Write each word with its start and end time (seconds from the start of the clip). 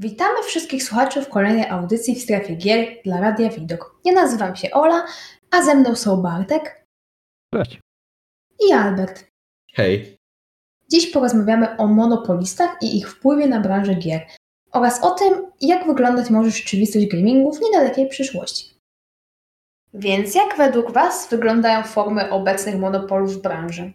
Witamy 0.00 0.42
wszystkich 0.42 0.84
słuchaczy 0.84 1.22
w 1.22 1.28
kolejnej 1.28 1.68
audycji 1.68 2.14
w 2.14 2.22
strefie 2.22 2.56
gier 2.56 2.86
dla 3.04 3.20
Radia 3.20 3.50
Widok. 3.50 4.00
Ja 4.04 4.12
nazywam 4.12 4.56
się 4.56 4.70
Ola, 4.70 5.06
a 5.50 5.62
ze 5.62 5.74
mną 5.74 5.94
są 5.94 6.22
Bartek 6.22 6.84
Cześć. 7.54 7.80
i 8.68 8.72
Albert. 8.72 9.24
Hej. 9.74 10.16
Dziś 10.88 11.06
porozmawiamy 11.06 11.76
o 11.76 11.86
monopolistach 11.86 12.76
i 12.82 12.96
ich 12.96 13.10
wpływie 13.10 13.48
na 13.48 13.60
branżę 13.60 13.94
gier 13.94 14.20
oraz 14.72 15.04
o 15.04 15.10
tym, 15.10 15.46
jak 15.60 15.86
wyglądać 15.86 16.30
może 16.30 16.50
rzeczywistość 16.50 17.06
gamingu 17.06 17.52
w 17.52 17.60
niedalekiej 17.60 18.08
przyszłości. 18.08 18.78
Więc 19.94 20.34
jak 20.34 20.56
według 20.56 20.90
Was 20.90 21.28
wyglądają 21.30 21.82
formy 21.82 22.30
obecnych 22.30 22.76
monopolów 22.76 23.34
w 23.34 23.42
branży? 23.42 23.92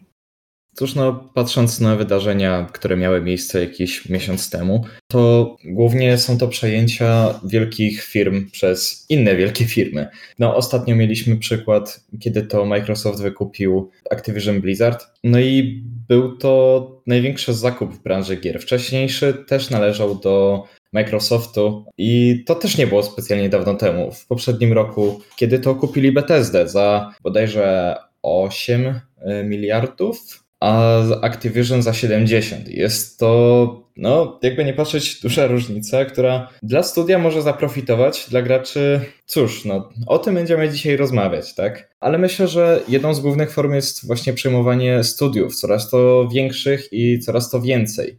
Cóż, 0.74 0.94
no, 0.94 1.30
patrząc 1.34 1.80
na 1.80 1.96
wydarzenia, 1.96 2.66
które 2.72 2.96
miały 2.96 3.22
miejsce 3.22 3.60
jakiś 3.60 4.08
miesiąc 4.08 4.50
temu, 4.50 4.84
to 5.06 5.56
głównie 5.64 6.18
są 6.18 6.38
to 6.38 6.48
przejęcia 6.48 7.40
wielkich 7.44 8.04
firm 8.04 8.50
przez 8.50 9.06
inne 9.08 9.36
wielkie 9.36 9.64
firmy. 9.64 10.08
No, 10.38 10.56
ostatnio 10.56 10.96
mieliśmy 10.96 11.36
przykład, 11.36 12.00
kiedy 12.20 12.42
to 12.42 12.64
Microsoft 12.64 13.22
wykupił 13.22 13.90
Activision 14.10 14.60
Blizzard. 14.60 15.06
No 15.24 15.40
i 15.40 15.82
był 16.08 16.36
to 16.36 17.02
największy 17.06 17.54
zakup 17.54 17.94
w 17.94 18.02
branży 18.02 18.36
gier. 18.36 18.60
Wcześniejszy 18.60 19.44
też 19.48 19.70
należał 19.70 20.14
do 20.14 20.64
Microsoftu 20.92 21.84
i 21.98 22.42
to 22.46 22.54
też 22.54 22.78
nie 22.78 22.86
było 22.86 23.02
specjalnie 23.02 23.48
dawno 23.48 23.74
temu. 23.74 24.12
W 24.12 24.26
poprzednim 24.26 24.72
roku, 24.72 25.20
kiedy 25.36 25.58
to 25.58 25.74
kupili 25.74 26.12
Bethesdę 26.12 26.68
za 26.68 27.12
bodajże 27.22 27.96
8 28.22 29.00
miliardów 29.44 30.43
a 30.64 31.02
Activision 31.22 31.82
za 31.82 31.92
70. 31.92 32.68
Jest 32.68 33.18
to, 33.18 33.82
no, 33.96 34.38
jakby 34.42 34.64
nie 34.64 34.72
patrzeć, 34.72 35.20
duża 35.20 35.46
różnica, 35.46 36.04
która 36.04 36.48
dla 36.62 36.82
studia 36.82 37.18
może 37.18 37.42
zaprofitować, 37.42 38.26
dla 38.30 38.42
graczy, 38.42 39.00
cóż, 39.26 39.64
no, 39.64 39.88
o 40.06 40.18
tym 40.18 40.34
będziemy 40.34 40.68
dzisiaj 40.68 40.96
rozmawiać, 40.96 41.54
tak? 41.54 41.94
Ale 42.00 42.18
myślę, 42.18 42.48
że 42.48 42.80
jedną 42.88 43.14
z 43.14 43.20
głównych 43.20 43.50
form 43.52 43.74
jest 43.74 44.06
właśnie 44.06 44.32
przejmowanie 44.32 45.04
studiów, 45.04 45.54
coraz 45.54 45.90
to 45.90 46.28
większych 46.34 46.92
i 46.92 47.18
coraz 47.18 47.50
to 47.50 47.60
więcej. 47.60 48.18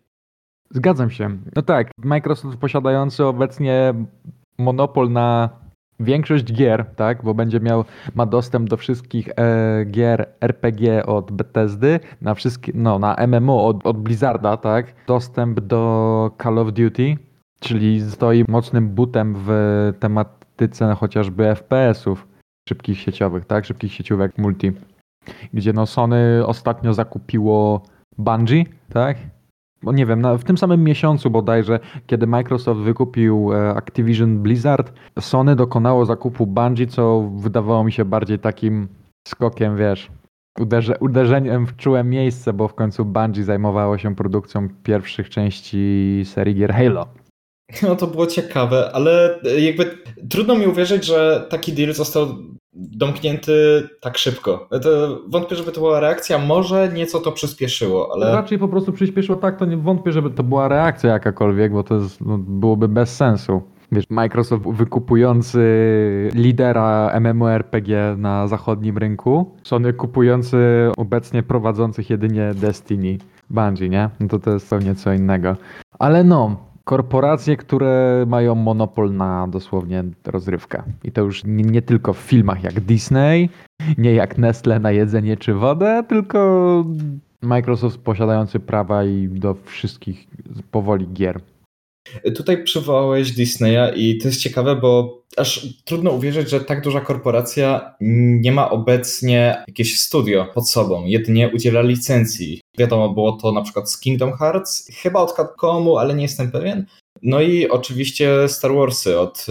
Zgadzam 0.71 1.11
się. 1.11 1.37
No 1.55 1.61
tak, 1.61 1.91
Microsoft 1.97 2.57
posiadający 2.57 3.25
obecnie 3.25 3.93
monopol 4.57 5.11
na 5.11 5.49
większość 5.99 6.53
gier, 6.53 6.85
tak, 6.95 7.23
bo 7.23 7.33
będzie 7.33 7.59
miał, 7.59 7.85
ma 8.15 8.25
dostęp 8.25 8.69
do 8.69 8.77
wszystkich 8.77 9.29
e, 9.29 9.85
gier 9.85 10.27
RPG 10.41 11.05
od 11.05 11.31
Bethesdy, 11.31 11.99
na 12.21 12.33
wszystkie, 12.33 12.71
no, 12.75 12.99
na 12.99 13.15
MMO 13.27 13.67
od, 13.67 13.87
od 13.87 13.97
Blizzarda, 13.97 14.57
tak, 14.57 14.93
dostęp 15.07 15.59
do 15.59 16.31
Call 16.43 16.59
of 16.59 16.73
Duty, 16.73 17.17
czyli 17.59 18.11
stoi 18.11 18.45
mocnym 18.47 18.89
butem 18.89 19.35
w 19.37 19.49
tematyce 19.99 20.95
chociażby 20.95 21.55
FPS-ów 21.55 22.27
szybkich 22.69 22.99
sieciowych, 22.99 23.45
tak, 23.45 23.65
szybkich 23.65 23.93
sieciówek 23.93 24.37
multi, 24.37 24.71
gdzie 25.53 25.73
no 25.73 25.85
Sony 25.85 26.45
ostatnio 26.45 26.93
zakupiło 26.93 27.81
Bungie, 28.17 28.63
tak, 28.89 29.17
bo 29.83 29.91
nie 29.91 30.05
wiem, 30.05 30.37
w 30.37 30.43
tym 30.43 30.57
samym 30.57 30.83
miesiącu 30.83 31.29
bodajże, 31.29 31.79
kiedy 32.07 32.27
Microsoft 32.27 32.81
wykupił 32.81 33.53
e, 33.53 33.69
Activision 33.69 34.39
Blizzard, 34.39 34.93
Sony 35.19 35.55
dokonało 35.55 36.05
zakupu 36.05 36.47
Bungie, 36.47 36.87
co 36.87 37.31
wydawało 37.35 37.83
mi 37.83 37.91
się 37.91 38.05
bardziej 38.05 38.39
takim 38.39 38.87
skokiem, 39.27 39.77
wiesz, 39.77 40.11
uderze, 40.59 40.97
uderzeniem 40.99 41.67
w 41.67 41.75
czułe 41.75 42.03
miejsce, 42.03 42.53
bo 42.53 42.67
w 42.67 42.73
końcu 42.73 43.05
Bungie 43.05 43.43
zajmowało 43.43 43.97
się 43.97 44.15
produkcją 44.15 44.69
pierwszych 44.83 45.29
części 45.29 46.21
serii 46.25 46.55
gier 46.55 46.73
Halo. 46.73 47.07
No 47.81 47.95
to 47.95 48.07
było 48.07 48.27
ciekawe, 48.27 48.91
ale 48.93 49.39
jakby 49.59 49.97
trudno 50.29 50.55
mi 50.55 50.67
uwierzyć, 50.67 51.05
że 51.05 51.47
taki 51.49 51.73
deal 51.73 51.93
został 51.93 52.27
domknięty 52.75 53.83
tak 54.01 54.17
szybko. 54.17 54.69
To 54.83 55.19
wątpię, 55.27 55.55
żeby 55.55 55.71
to 55.71 55.81
była 55.81 55.99
reakcja. 55.99 56.37
Może 56.37 56.91
nieco 56.93 57.19
to 57.19 57.31
przyspieszyło, 57.31 58.09
ale. 58.13 58.31
Raczej 58.31 58.59
po 58.59 58.67
prostu 58.67 58.93
przyspieszyło 58.93 59.37
tak, 59.37 59.59
to 59.59 59.65
nie 59.65 59.77
wątpię, 59.77 60.11
żeby 60.11 60.29
to 60.29 60.43
była 60.43 60.67
reakcja 60.67 61.09
jakakolwiek, 61.09 61.73
bo 61.73 61.83
to 61.83 61.95
jest, 61.95 62.21
no, 62.21 62.37
byłoby 62.37 62.87
bez 62.87 63.15
sensu. 63.15 63.61
Wiesz, 63.91 64.05
Microsoft 64.09 64.63
wykupujący 64.67 65.59
lidera 66.33 67.19
MMORPG 67.19 68.15
na 68.17 68.47
zachodnim 68.47 68.97
rynku, 68.97 69.55
Sony 69.63 69.93
kupujący 69.93 70.57
obecnie 70.97 71.43
prowadzących 71.43 72.09
jedynie 72.09 72.51
Destiny, 72.55 73.17
Bungie, 73.49 73.89
nie? 73.89 74.09
No 74.19 74.27
to 74.27 74.39
to 74.39 74.51
jest 74.51 74.69
pewnie 74.69 74.95
co 74.95 75.13
innego. 75.13 75.55
Ale 75.99 76.23
no, 76.23 76.55
korporacje, 76.85 77.57
które 77.57 78.25
mają 78.27 78.55
monopol 78.55 79.13
na 79.13 79.47
dosłownie 79.47 80.03
rozrywkę. 80.25 80.83
I 81.03 81.11
to 81.11 81.21
już 81.21 81.43
nie, 81.43 81.63
nie, 81.63 81.81
tylko 81.81 82.13
w 82.13 82.17
filmach 82.17 82.63
jak 82.63 82.79
Disney, 82.79 83.49
nie 83.97 84.13
jak 84.13 84.37
Nestle 84.37 84.79
na 84.79 84.91
jedzenie 84.91 85.37
czy 85.37 85.53
wodę, 85.53 86.03
tylko 86.07 86.85
Microsoft 87.41 87.97
posiadający 87.97 88.59
prawa 88.59 89.03
i 89.03 89.27
do 89.27 89.55
wszystkich 89.63 90.27
powoli 90.71 91.07
gier. 91.13 91.41
Tutaj 92.35 92.63
przywołałeś 92.63 93.31
Disneya 93.31 93.91
i 93.95 94.17
to 94.17 94.27
jest 94.27 94.41
ciekawe, 94.41 94.75
bo 94.75 95.21
aż 95.37 95.67
trudno 95.85 96.11
uwierzyć, 96.11 96.49
że 96.49 96.59
tak 96.59 96.81
duża 96.81 97.01
korporacja 97.01 97.95
nie 98.41 98.51
ma 98.51 98.69
obecnie 98.69 99.63
jakieś 99.67 99.99
studio 99.99 100.47
pod 100.53 100.69
sobą, 100.69 101.05
jedynie 101.05 101.49
udziela 101.49 101.81
licencji. 101.81 102.61
Wiadomo, 102.77 103.09
było 103.09 103.31
to 103.31 103.51
na 103.51 103.61
przykład 103.61 103.91
z 103.91 103.99
Kingdom 103.99 104.33
Hearts, 104.33 104.91
chyba 105.01 105.19
od 105.19 105.35
Capcomu, 105.35 105.97
ale 105.97 106.15
nie 106.15 106.23
jestem 106.23 106.51
pewien. 106.51 106.85
No 107.23 107.41
i 107.41 107.69
oczywiście 107.69 108.47
Star 108.47 108.71
Warsy 108.73 109.19
od 109.19 109.45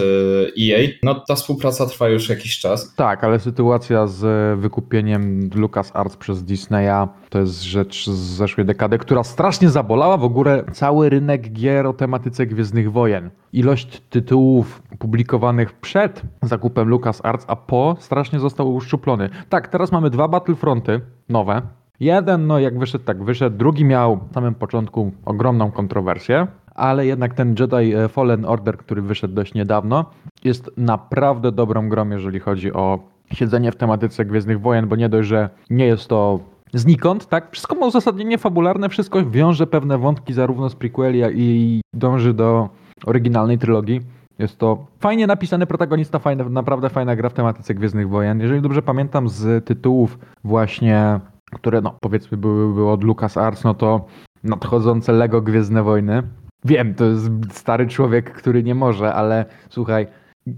EA. 0.60 0.78
E 0.78 0.88
no 1.02 1.14
ta 1.14 1.34
współpraca 1.34 1.86
trwa 1.86 2.08
już 2.08 2.28
jakiś 2.28 2.58
czas. 2.58 2.94
Tak, 2.94 3.24
ale 3.24 3.38
sytuacja 3.38 4.06
z 4.06 4.60
wykupieniem 4.60 5.50
LucasArts 5.54 6.16
przez 6.16 6.44
Disneya 6.44 7.08
to 7.28 7.38
jest 7.38 7.62
rzecz 7.62 8.06
z 8.06 8.18
zeszłej 8.18 8.66
dekady, 8.66 8.98
która 8.98 9.24
strasznie 9.24 9.70
zabolała 9.70 10.16
w 10.16 10.24
ogóle 10.24 10.64
cały 10.72 11.08
rynek 11.08 11.52
gier 11.52 11.86
o 11.86 11.92
tematyce 11.92 12.46
Gwiezdnych 12.46 12.92
Wojen. 12.92 13.30
Ilość 13.52 14.02
tytułów 14.10 14.82
publikowanych 14.98 15.72
przed 15.72 16.22
zakupem 16.42 16.88
LucasArts, 16.88 17.44
a 17.48 17.56
po 17.56 17.96
strasznie 18.00 18.40
został 18.40 18.74
uszczuplony. 18.74 19.30
Tak, 19.48 19.68
teraz 19.68 19.92
mamy 19.92 20.10
dwa 20.10 20.28
Battlefronty 20.28 21.00
nowe. 21.28 21.62
Jeden, 22.00 22.46
no 22.46 22.58
jak 22.58 22.78
wyszedł, 22.78 23.04
tak 23.04 23.24
wyszedł. 23.24 23.56
Drugi 23.56 23.84
miał 23.84 24.16
na 24.16 24.32
samym 24.34 24.54
początku 24.54 25.12
ogromną 25.24 25.70
kontrowersję 25.70 26.46
ale 26.74 27.06
jednak 27.06 27.34
ten 27.34 27.54
Jedi 27.58 27.94
e, 27.94 28.08
Fallen 28.08 28.44
Order, 28.44 28.76
który 28.76 29.02
wyszedł 29.02 29.34
dość 29.34 29.54
niedawno, 29.54 30.04
jest 30.44 30.70
naprawdę 30.76 31.52
dobrą 31.52 31.88
grą, 31.88 32.10
jeżeli 32.10 32.40
chodzi 32.40 32.72
o 32.72 32.98
siedzenie 33.32 33.72
w 33.72 33.76
tematyce 33.76 34.24
Gwiezdnych 34.24 34.60
Wojen, 34.60 34.88
bo 34.88 34.96
nie 34.96 35.08
dość, 35.08 35.28
że 35.28 35.48
nie 35.70 35.86
jest 35.86 36.08
to 36.08 36.40
znikąd, 36.74 37.26
tak? 37.28 37.50
Wszystko 37.50 37.74
ma 37.74 37.86
uzasadnienie 37.86 38.38
fabularne, 38.38 38.88
wszystko 38.88 39.30
wiąże 39.30 39.66
pewne 39.66 39.98
wątki 39.98 40.32
zarówno 40.32 40.68
z 40.68 40.74
prequeli, 40.74 41.18
jak 41.18 41.32
i 41.36 41.80
dąży 41.94 42.34
do 42.34 42.68
oryginalnej 43.06 43.58
trylogii. 43.58 44.00
Jest 44.38 44.58
to 44.58 44.86
fajnie 45.00 45.26
napisany 45.26 45.66
protagonista, 45.66 46.18
fajne, 46.18 46.44
naprawdę 46.44 46.90
fajna 46.90 47.16
gra 47.16 47.28
w 47.28 47.34
tematyce 47.34 47.74
Gwiezdnych 47.74 48.08
Wojen. 48.08 48.40
Jeżeli 48.40 48.62
dobrze 48.62 48.82
pamiętam 48.82 49.28
z 49.28 49.64
tytułów 49.64 50.18
właśnie, 50.44 51.20
które 51.52 51.80
no 51.80 51.96
powiedzmy 52.00 52.38
były, 52.38 52.74
były 52.74 52.90
od 52.90 53.04
LucasArts, 53.04 53.64
no 53.64 53.74
to 53.74 54.06
nadchodzące 54.44 55.12
Lego 55.12 55.42
Gwiezdne 55.42 55.82
Wojny, 55.82 56.22
Wiem, 56.64 56.94
to 56.94 57.04
jest 57.04 57.30
stary 57.52 57.86
człowiek, 57.86 58.32
który 58.32 58.62
nie 58.62 58.74
może, 58.74 59.14
ale 59.14 59.44
słuchaj, 59.68 60.06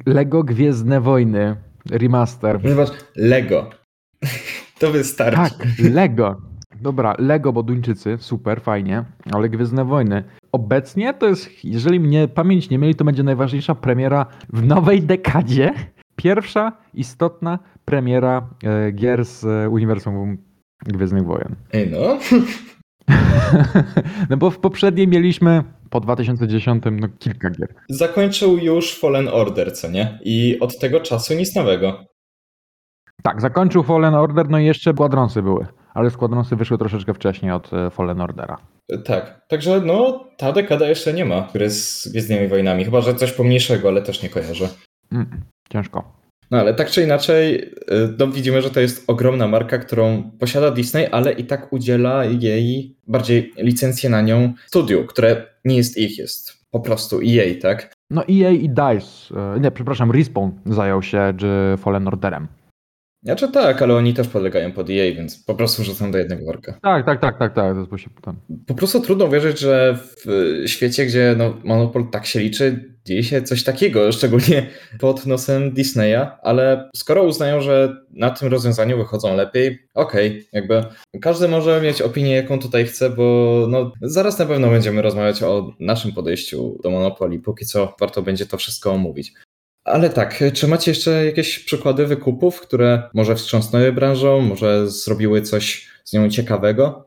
Lego 0.06 0.44
Gwiezdne 0.44 1.00
Wojny 1.00 1.56
remaster. 1.90 2.60
Zobacz, 2.64 2.90
Lego. 3.16 3.70
To 4.78 4.90
wystarczy. 4.90 5.36
Tak, 5.36 5.66
Lego. 5.78 6.40
Dobra, 6.80 7.14
Lego, 7.18 7.52
bo 7.52 7.62
Duńczycy, 7.62 8.16
super, 8.20 8.60
fajnie, 8.60 9.04
ale 9.32 9.48
Gwiezdne 9.48 9.84
Wojny. 9.84 10.24
Obecnie 10.52 11.14
to 11.14 11.26
jest, 11.26 11.64
jeżeli 11.64 12.00
mnie 12.00 12.28
pamięć 12.28 12.70
nie 12.70 12.78
myli, 12.78 12.94
to 12.94 13.04
będzie 13.04 13.22
najważniejsza 13.22 13.74
premiera 13.74 14.26
w 14.52 14.66
nowej 14.66 15.02
dekadzie. 15.02 15.72
Pierwsza 16.16 16.72
istotna 16.94 17.58
premiera 17.84 18.48
e, 18.64 18.92
gier 18.92 19.24
z 19.24 19.44
e, 19.44 19.70
uniwersum 19.70 20.38
Gwiezdnych 20.86 21.24
Wojen. 21.24 21.56
Ej 21.72 21.90
no. 21.90 22.18
no 24.30 24.36
bo 24.36 24.50
w 24.50 24.58
poprzedniej 24.58 25.08
mieliśmy 25.08 25.64
po 25.90 26.00
2010 26.00 26.84
no, 26.92 27.08
kilka 27.18 27.50
gier. 27.50 27.74
Zakończył 27.88 28.58
już 28.58 28.98
Fallen 28.98 29.28
Order, 29.28 29.72
co 29.76 29.90
nie? 29.90 30.18
I 30.24 30.58
od 30.60 30.78
tego 30.78 31.00
czasu 31.00 31.34
nic 31.34 31.54
nowego. 31.54 32.04
Tak, 33.22 33.40
zakończył 33.40 33.82
Fallen 33.82 34.14
Order, 34.14 34.48
no 34.50 34.58
i 34.58 34.64
jeszcze 34.64 34.92
Squadronsy 34.92 35.42
były. 35.42 35.66
Ale 35.94 36.10
Squadronsy 36.10 36.56
wyszły 36.56 36.78
troszeczkę 36.78 37.14
wcześniej 37.14 37.52
od 37.52 37.72
e, 37.72 37.90
Fallen 37.90 38.20
Ordera. 38.20 38.56
Tak, 39.04 39.46
także 39.48 39.80
no 39.80 40.24
ta 40.36 40.52
dekada 40.52 40.88
jeszcze 40.88 41.12
nie 41.12 41.24
ma 41.24 41.48
gry 41.52 41.70
z 41.70 42.08
Gwiezdnymi 42.08 42.48
Wojnami. 42.48 42.84
Chyba, 42.84 43.00
że 43.00 43.14
coś 43.14 43.32
pomniejszego, 43.32 43.88
ale 43.88 44.02
też 44.02 44.22
nie 44.22 44.28
kojarzę. 44.28 44.68
Mm, 45.12 45.40
ciężko. 45.72 46.15
No 46.50 46.58
ale 46.58 46.74
tak 46.74 46.90
czy 46.90 47.02
inaczej, 47.02 47.54
y, 47.54 47.72
no 48.18 48.26
widzimy, 48.26 48.62
że 48.62 48.70
to 48.70 48.80
jest 48.80 49.04
ogromna 49.06 49.48
marka, 49.48 49.78
którą 49.78 50.30
posiada 50.40 50.70
Disney, 50.70 51.06
ale 51.06 51.32
i 51.32 51.44
tak 51.44 51.72
udziela 51.72 52.24
jej 52.24 52.96
bardziej 53.06 53.52
licencję 53.56 54.10
na 54.10 54.22
nią 54.22 54.52
studiu, 54.66 55.04
które 55.04 55.46
nie 55.64 55.76
jest 55.76 55.98
ich, 55.98 56.18
jest 56.18 56.56
po 56.70 56.80
prostu 56.80 57.20
EA, 57.26 57.60
tak? 57.62 57.92
No 58.10 58.22
EA 58.22 58.50
i 58.50 58.68
DICE, 58.68 59.34
e, 59.36 59.60
nie, 59.60 59.70
przepraszam, 59.70 60.10
Respawn 60.10 60.50
zajął 60.66 61.02
się 61.02 61.34
Fallen 61.78 62.08
Orderem. 62.08 62.48
Znaczy 63.22 63.48
tak, 63.48 63.82
ale 63.82 63.94
oni 63.94 64.14
też 64.14 64.28
podlegają 64.28 64.72
pod 64.72 64.90
EA, 64.90 65.14
więc 65.14 65.44
po 65.44 65.54
prostu 65.54 65.82
wrzucam 65.82 66.10
do 66.10 66.18
jednego 66.18 66.44
worka. 66.44 66.78
Tak, 66.82 67.06
tak, 67.06 67.20
tak, 67.20 67.38
tak, 67.38 67.54
tak. 67.54 67.74
To 67.74 67.96
jest 67.96 68.06
tam. 68.22 68.36
Po 68.66 68.74
prostu 68.74 69.00
trudno 69.00 69.28
wierzyć, 69.28 69.58
że 69.60 69.98
w 70.26 70.62
świecie, 70.66 71.06
gdzie 71.06 71.34
no, 71.38 71.54
Monopol 71.64 72.10
tak 72.10 72.26
się 72.26 72.40
liczy, 72.40 72.95
dzieje 73.06 73.24
się 73.24 73.42
coś 73.42 73.64
takiego, 73.64 74.12
szczególnie 74.12 74.66
pod 75.00 75.26
nosem 75.26 75.72
Disneya, 75.72 76.26
ale 76.42 76.90
skoro 76.96 77.22
uznają, 77.22 77.60
że 77.60 77.96
na 78.10 78.30
tym 78.30 78.48
rozwiązaniu 78.48 78.96
wychodzą 78.96 79.36
lepiej, 79.36 79.88
okej, 79.94 80.28
okay, 80.28 80.44
jakby 80.52 80.84
każdy 81.20 81.48
może 81.48 81.80
mieć 81.80 82.02
opinię, 82.02 82.34
jaką 82.34 82.58
tutaj 82.58 82.86
chce, 82.86 83.10
bo 83.10 83.66
no, 83.70 83.92
zaraz 84.02 84.38
na 84.38 84.46
pewno 84.46 84.68
będziemy 84.68 85.02
rozmawiać 85.02 85.42
o 85.42 85.72
naszym 85.80 86.12
podejściu 86.12 86.78
do 86.82 86.90
Monopoly, 86.90 87.38
póki 87.38 87.66
co 87.66 87.94
warto 88.00 88.22
będzie 88.22 88.46
to 88.46 88.56
wszystko 88.56 88.92
omówić. 88.92 89.32
Ale 89.84 90.10
tak, 90.10 90.44
czy 90.52 90.68
macie 90.68 90.90
jeszcze 90.90 91.26
jakieś 91.26 91.58
przykłady 91.58 92.06
wykupów, 92.06 92.60
które 92.60 93.02
może 93.14 93.34
wstrząsnęły 93.34 93.92
branżą, 93.92 94.40
może 94.40 94.90
zrobiły 94.90 95.42
coś 95.42 95.88
z 96.04 96.12
nią 96.12 96.30
ciekawego? 96.30 97.05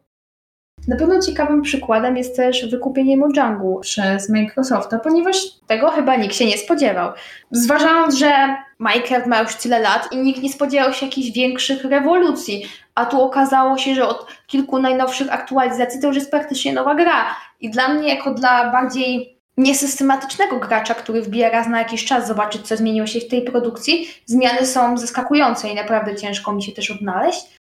Na 0.89 0.95
pewno 0.95 1.21
ciekawym 1.21 1.61
przykładem 1.61 2.17
jest 2.17 2.35
też 2.35 2.69
wykupienie 2.71 3.17
Mojangu 3.17 3.79
przez 3.79 4.29
Microsofta, 4.29 4.99
ponieważ 4.99 5.37
tego 5.67 5.91
chyba 5.91 6.15
nikt 6.15 6.35
się 6.35 6.45
nie 6.45 6.57
spodziewał. 6.57 7.11
Zważając, 7.51 8.15
że 8.15 8.31
Minecraft 8.79 9.27
ma 9.27 9.41
już 9.41 9.55
tyle 9.55 9.79
lat 9.79 10.11
i 10.11 10.17
nikt 10.17 10.41
nie 10.41 10.53
spodziewał 10.53 10.93
się 10.93 11.05
jakichś 11.05 11.31
większych 11.31 11.83
rewolucji, 11.83 12.65
a 12.95 13.05
tu 13.05 13.21
okazało 13.21 13.77
się, 13.77 13.95
że 13.95 14.07
od 14.07 14.27
kilku 14.47 14.79
najnowszych 14.79 15.33
aktualizacji 15.33 16.01
to 16.01 16.07
już 16.07 16.15
jest 16.15 16.31
praktycznie 16.31 16.73
nowa 16.73 16.95
gra. 16.95 17.35
I 17.59 17.69
dla 17.69 17.89
mnie, 17.89 18.09
jako 18.09 18.33
dla 18.33 18.71
bardziej 18.71 19.39
niesystematycznego 19.57 20.59
gracza, 20.59 20.93
który 20.93 21.21
wbija 21.21 21.49
raz 21.49 21.67
na 21.67 21.79
jakiś 21.79 22.05
czas 22.05 22.27
zobaczyć, 22.27 22.67
co 22.67 22.77
zmieniło 22.77 23.07
się 23.07 23.19
w 23.19 23.27
tej 23.27 23.41
produkcji, 23.41 24.07
zmiany 24.25 24.65
są 24.65 24.97
zaskakujące 24.97 25.69
i 25.69 25.75
naprawdę 25.75 26.15
ciężko 26.15 26.53
mi 26.53 26.63
się 26.63 26.71
też 26.71 26.91
odnaleźć. 26.91 27.59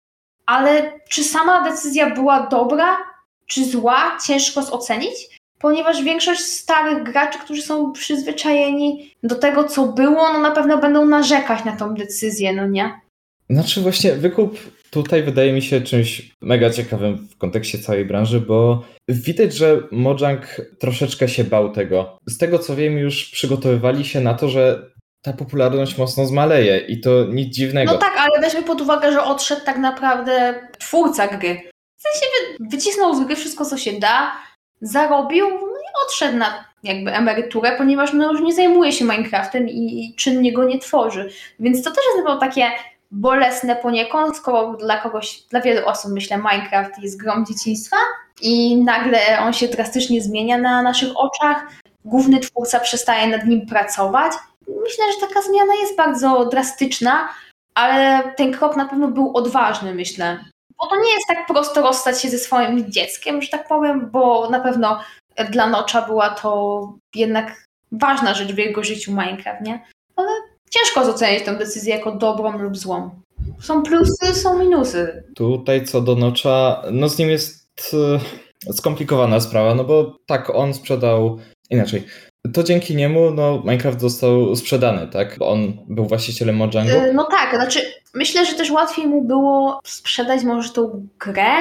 Ale 0.45 0.91
czy 1.09 1.23
sama 1.23 1.69
decyzja 1.69 2.09
była 2.09 2.47
dobra, 2.47 3.10
czy 3.51 3.65
zła, 3.65 4.17
ciężko 4.27 4.61
ocenić, 4.71 5.39
ponieważ 5.59 6.03
większość 6.03 6.41
starych 6.41 7.03
graczy, 7.03 7.39
którzy 7.39 7.61
są 7.61 7.91
przyzwyczajeni 7.91 9.11
do 9.23 9.35
tego, 9.35 9.63
co 9.63 9.87
było, 9.87 10.33
no 10.33 10.39
na 10.39 10.51
pewno 10.51 10.77
będą 10.77 11.05
narzekać 11.05 11.65
na 11.65 11.75
tą 11.75 11.93
decyzję, 11.95 12.53
no 12.53 12.67
nie? 12.67 12.91
Znaczy 13.49 13.81
właśnie 13.81 14.13
wykup 14.13 14.57
tutaj 14.91 15.23
wydaje 15.23 15.53
mi 15.53 15.61
się 15.61 15.81
czymś 15.81 16.31
mega 16.41 16.69
ciekawym 16.69 17.27
w 17.27 17.37
kontekście 17.37 17.79
całej 17.79 18.05
branży, 18.05 18.41
bo 18.41 18.83
widać, 19.09 19.53
że 19.53 19.81
Mojang 19.91 20.61
troszeczkę 20.79 21.27
się 21.27 21.43
bał 21.43 21.71
tego. 21.71 22.17
Z 22.27 22.37
tego 22.37 22.59
co 22.59 22.75
wiem, 22.75 22.97
już 22.97 23.29
przygotowywali 23.31 24.05
się 24.05 24.21
na 24.21 24.33
to, 24.33 24.49
że 24.49 24.91
ta 25.21 25.33
popularność 25.33 25.97
mocno 25.97 26.25
zmaleje 26.25 26.77
i 26.77 27.01
to 27.01 27.25
nic 27.25 27.55
dziwnego. 27.55 27.91
No 27.91 27.97
tak, 27.97 28.13
ale 28.17 28.41
weźmy 28.41 28.63
pod 28.63 28.81
uwagę, 28.81 29.11
że 29.11 29.23
odszedł 29.23 29.65
tak 29.65 29.77
naprawdę 29.77 30.55
twórca 30.79 31.27
gry. 31.27 31.70
W 32.01 32.03
sensie 32.03 32.27
wycisnął 32.59 33.15
z 33.15 33.25
gry 33.25 33.35
wszystko, 33.35 33.65
co 33.65 33.77
się 33.77 33.91
da, 33.91 34.31
zarobił 34.81 35.49
no 35.49 35.67
i 35.67 36.05
odszedł 36.05 36.37
na 36.37 36.65
jakby 36.83 37.13
emeryturę, 37.13 37.77
ponieważ 37.77 38.13
no 38.13 38.31
już 38.31 38.41
nie 38.41 38.53
zajmuje 38.53 38.91
się 38.91 39.05
Minecraftem 39.05 39.69
i, 39.69 40.05
i 40.05 40.15
czynnie 40.15 40.53
go 40.53 40.63
nie 40.63 40.79
tworzy. 40.79 41.29
Więc 41.59 41.83
to 41.83 41.91
też 41.91 42.03
jest 42.05 42.25
było 42.25 42.37
takie 42.37 42.71
bolesne 43.11 43.75
poniekąd, 43.75 44.37
skoro 44.37 44.73
dla 44.73 44.97
kogoś, 44.97 45.41
dla 45.41 45.61
wielu 45.61 45.87
osób 45.87 46.11
myślę 46.11 46.37
Minecraft 46.37 46.99
jest 46.99 47.17
grą 47.17 47.45
dzieciństwa 47.45 47.97
i 48.41 48.77
nagle 48.77 49.39
on 49.39 49.53
się 49.53 49.67
drastycznie 49.67 50.21
zmienia 50.21 50.57
na 50.57 50.81
naszych 50.81 51.09
oczach, 51.15 51.63
główny 52.05 52.39
twórca 52.39 52.79
przestaje 52.79 53.27
nad 53.27 53.45
nim 53.45 53.65
pracować. 53.65 54.33
Myślę, 54.67 55.05
że 55.13 55.27
taka 55.27 55.41
zmiana 55.41 55.73
jest 55.81 55.95
bardzo 55.95 56.45
drastyczna, 56.45 57.29
ale 57.75 58.23
ten 58.37 58.53
krok 58.53 58.77
na 58.77 58.85
pewno 58.85 59.07
był 59.07 59.37
odważny, 59.37 59.93
myślę. 59.95 60.39
Bo 60.81 60.87
to 60.87 60.95
nie 60.95 61.13
jest 61.13 61.27
tak 61.27 61.47
prosto 61.47 61.81
rozstać 61.81 62.21
się 62.21 62.29
ze 62.29 62.37
swoim 62.37 62.91
dzieckiem, 62.91 63.41
że 63.41 63.49
tak 63.49 63.67
powiem, 63.67 64.09
bo 64.11 64.49
na 64.49 64.59
pewno 64.59 64.99
dla 65.51 65.67
Nocza 65.67 66.01
była 66.01 66.29
to 66.29 66.93
jednak 67.15 67.65
ważna 67.91 68.33
rzecz 68.33 68.53
w 68.53 68.57
jego 68.57 68.83
życiu 68.83 69.11
Minecraft, 69.11 69.61
nie? 69.61 69.85
Ale 70.15 70.29
ciężko 70.69 71.01
ocenić 71.01 71.43
tę 71.43 71.57
decyzję 71.57 71.95
jako 71.95 72.11
dobrą 72.11 72.57
lub 72.57 72.77
złą. 72.77 73.09
Są 73.59 73.83
plusy, 73.83 74.33
są 74.33 74.59
minusy. 74.59 75.23
Tutaj 75.35 75.85
co 75.85 76.01
do 76.01 76.15
Nocza, 76.15 76.81
no 76.91 77.09
z 77.09 77.17
nim 77.17 77.29
jest 77.29 77.95
e, 78.67 78.73
skomplikowana 78.73 79.39
sprawa, 79.39 79.75
no 79.75 79.83
bo 79.83 80.15
tak, 80.25 80.49
on 80.49 80.73
sprzedał 80.73 81.39
inaczej. 81.69 82.03
To 82.53 82.63
dzięki 82.63 82.95
niemu 82.95 83.31
no, 83.31 83.61
Minecraft 83.65 84.01
został 84.01 84.55
sprzedany, 84.55 85.07
tak? 85.07 85.35
On 85.39 85.73
był 85.87 86.05
właścicielem 86.05 86.55
Mojangu. 86.55 86.91
E, 86.91 87.13
no 87.13 87.23
tak, 87.23 87.55
znaczy 87.55 87.79
myślę, 88.13 88.45
że 88.45 88.53
też 88.53 88.71
łatwiej 88.71 89.07
mu 89.07 89.21
było 89.21 89.79
sprzedać 89.83 90.43
może 90.43 90.69
tą 90.69 91.07
grę, 91.19 91.51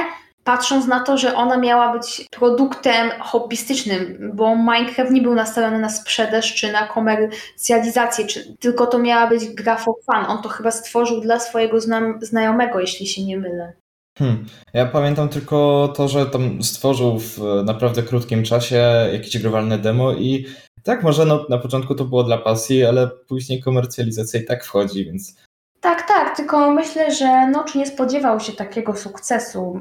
patrząc 0.44 0.86
na 0.86 1.00
to, 1.00 1.18
że 1.18 1.34
ona 1.34 1.56
miała 1.56 1.92
być 1.92 2.26
produktem 2.30 3.10
hobbystycznym, 3.20 4.30
bo 4.34 4.56
Minecraft 4.56 5.10
nie 5.10 5.22
był 5.22 5.34
nastawiony 5.34 5.78
na 5.78 5.88
sprzedaż 5.88 6.54
czy 6.54 6.72
na 6.72 6.86
komercjalizację, 6.86 8.26
czy, 8.26 8.56
tylko 8.56 8.86
to 8.86 8.98
miała 8.98 9.26
być 9.26 9.44
gra 9.48 9.76
for 9.76 9.94
fun. 10.06 10.24
On 10.28 10.42
to 10.42 10.48
chyba 10.48 10.70
stworzył 10.70 11.20
dla 11.20 11.40
swojego 11.40 11.80
zna 11.80 12.00
znajomego, 12.20 12.80
jeśli 12.80 13.06
się 13.06 13.24
nie 13.24 13.38
mylę. 13.38 13.72
Hmm. 14.18 14.46
Ja 14.74 14.86
pamiętam 14.86 15.28
tylko 15.28 15.88
to, 15.96 16.08
że 16.08 16.26
tam 16.26 16.62
stworzył 16.62 17.18
w 17.18 17.38
naprawdę 17.64 18.02
krótkim 18.02 18.42
czasie 18.42 18.82
jakieś 19.12 19.38
grywalne 19.38 19.78
demo 19.78 20.12
i 20.12 20.46
tak, 20.84 21.02
może 21.02 21.24
no, 21.24 21.46
na 21.48 21.58
początku 21.58 21.94
to 21.94 22.04
było 22.04 22.24
dla 22.24 22.38
pasji, 22.38 22.84
ale 22.84 23.08
później 23.28 23.62
komercjalizacja 23.62 24.40
i 24.40 24.44
tak 24.44 24.64
wchodzi, 24.64 25.04
więc... 25.04 25.36
Tak, 25.80 26.08
tak, 26.08 26.36
tylko 26.36 26.70
myślę, 26.70 27.14
że 27.14 27.46
Nocz 27.46 27.74
nie 27.74 27.86
spodziewał 27.86 28.40
się 28.40 28.52
takiego 28.52 28.96
sukcesu 28.96 29.80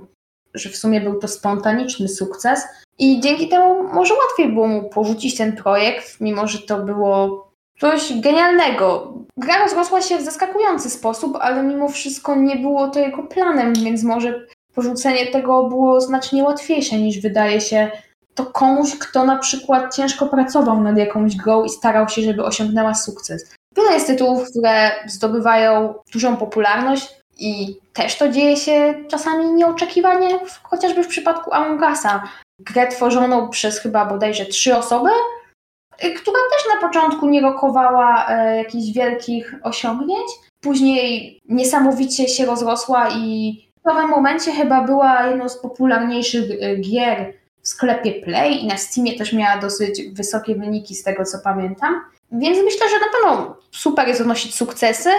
że 0.54 0.70
w 0.70 0.78
sumie 0.78 1.02
był 1.02 1.20
to 1.20 1.28
spontaniczny 1.28 2.08
sukces 2.08 2.64
i 3.00 3.20
dzięki 3.20 3.50
temu 3.50 3.84
może 3.84 4.14
łatwiej 4.14 4.54
było 4.54 4.68
mu 4.68 4.90
porzucić 4.90 5.38
ten 5.38 5.56
projekt, 5.56 6.22
mimo 6.22 6.48
że 6.48 6.60
to 6.60 6.80
było 6.80 7.50
coś 7.80 8.20
genialnego. 8.20 9.14
Gra 9.38 9.58
rozrosła 9.64 10.02
się 10.02 10.18
w 10.18 10.22
zaskakujący 10.22 10.90
sposób, 10.90 11.38
ale 11.42 11.64
mimo 11.64 11.90
wszystko 11.90 12.36
nie 12.36 12.56
było 12.56 12.88
to 12.88 13.00
jego 13.00 13.24
planem, 13.24 13.74
więc 13.74 14.04
może 14.04 14.46
porzucenie 14.76 15.28
tego 15.28 15.64
było 15.64 16.02
znacznie 16.02 16.44
łatwiejsze 16.44 16.98
niż 16.98 17.20
wydaje 17.20 17.62
się 17.62 17.92
to 18.40 18.46
komuś, 18.46 18.96
kto 18.96 19.26
na 19.26 19.38
przykład 19.38 19.96
ciężko 19.96 20.26
pracował 20.26 20.82
nad 20.82 20.98
jakąś 20.98 21.36
grą 21.36 21.64
i 21.64 21.70
starał 21.70 22.10
się, 22.10 22.22
żeby 22.22 22.44
osiągnęła 22.44 22.94
sukces. 22.94 23.54
Wiele 23.78 23.94
jest 23.94 24.08
tytułów, 24.08 24.50
które 24.50 24.92
zdobywają 25.08 25.94
dużą 26.14 26.38
popularność, 26.38 27.20
i 27.40 27.78
też 27.94 28.18
to 28.18 28.30
dzieje 28.30 28.58
się 28.58 28.96
czasami 29.08 29.52
nieoczekiwanie, 29.52 30.40
chociażby 30.64 31.04
w 31.04 31.08
przypadku 31.08 31.54
Among 31.54 31.82
Usa. 31.92 32.24
Grę 32.60 32.88
tworzoną 32.88 33.50
przez 33.50 33.80
chyba 33.80 34.06
bodajże 34.06 34.46
trzy 34.46 34.78
osoby, 34.78 35.10
y, 36.04 36.14
która 36.14 36.38
też 36.52 36.76
na 36.76 36.88
początku 36.88 37.30
nie 37.30 37.42
rokowała 37.42 38.28
e, 38.30 38.58
jakichś 38.58 38.94
wielkich 38.96 39.56
osiągnięć. 39.64 40.30
Później 40.62 41.40
niesamowicie 41.50 42.28
się 42.28 42.46
rozrosła 42.46 43.10
i 43.10 43.56
w 43.80 43.82
pewnym 43.82 44.10
momencie 44.10 44.52
chyba 44.52 44.82
była 44.82 45.28
jedną 45.28 45.50
z 45.50 45.58
popularniejszych 45.58 46.52
y, 46.52 46.78
gier 46.82 47.39
sklepie 47.70 48.14
Play 48.14 48.64
i 48.64 48.68
na 48.68 48.78
Steamie 48.78 49.18
też 49.18 49.34
miała 49.34 49.58
dosyć 49.58 50.02
wysokie 50.14 50.56
wyniki 50.56 50.96
z 50.96 51.04
tego 51.04 51.26
co 51.26 51.40
pamiętam. 51.44 52.02
Więc 52.32 52.58
myślę, 52.66 52.90
że 52.90 53.00
na 53.00 53.06
pewno 53.12 53.56
super 53.72 54.08
jest 54.08 54.22
odnosić 54.22 54.56
sukcesy, 54.56 55.10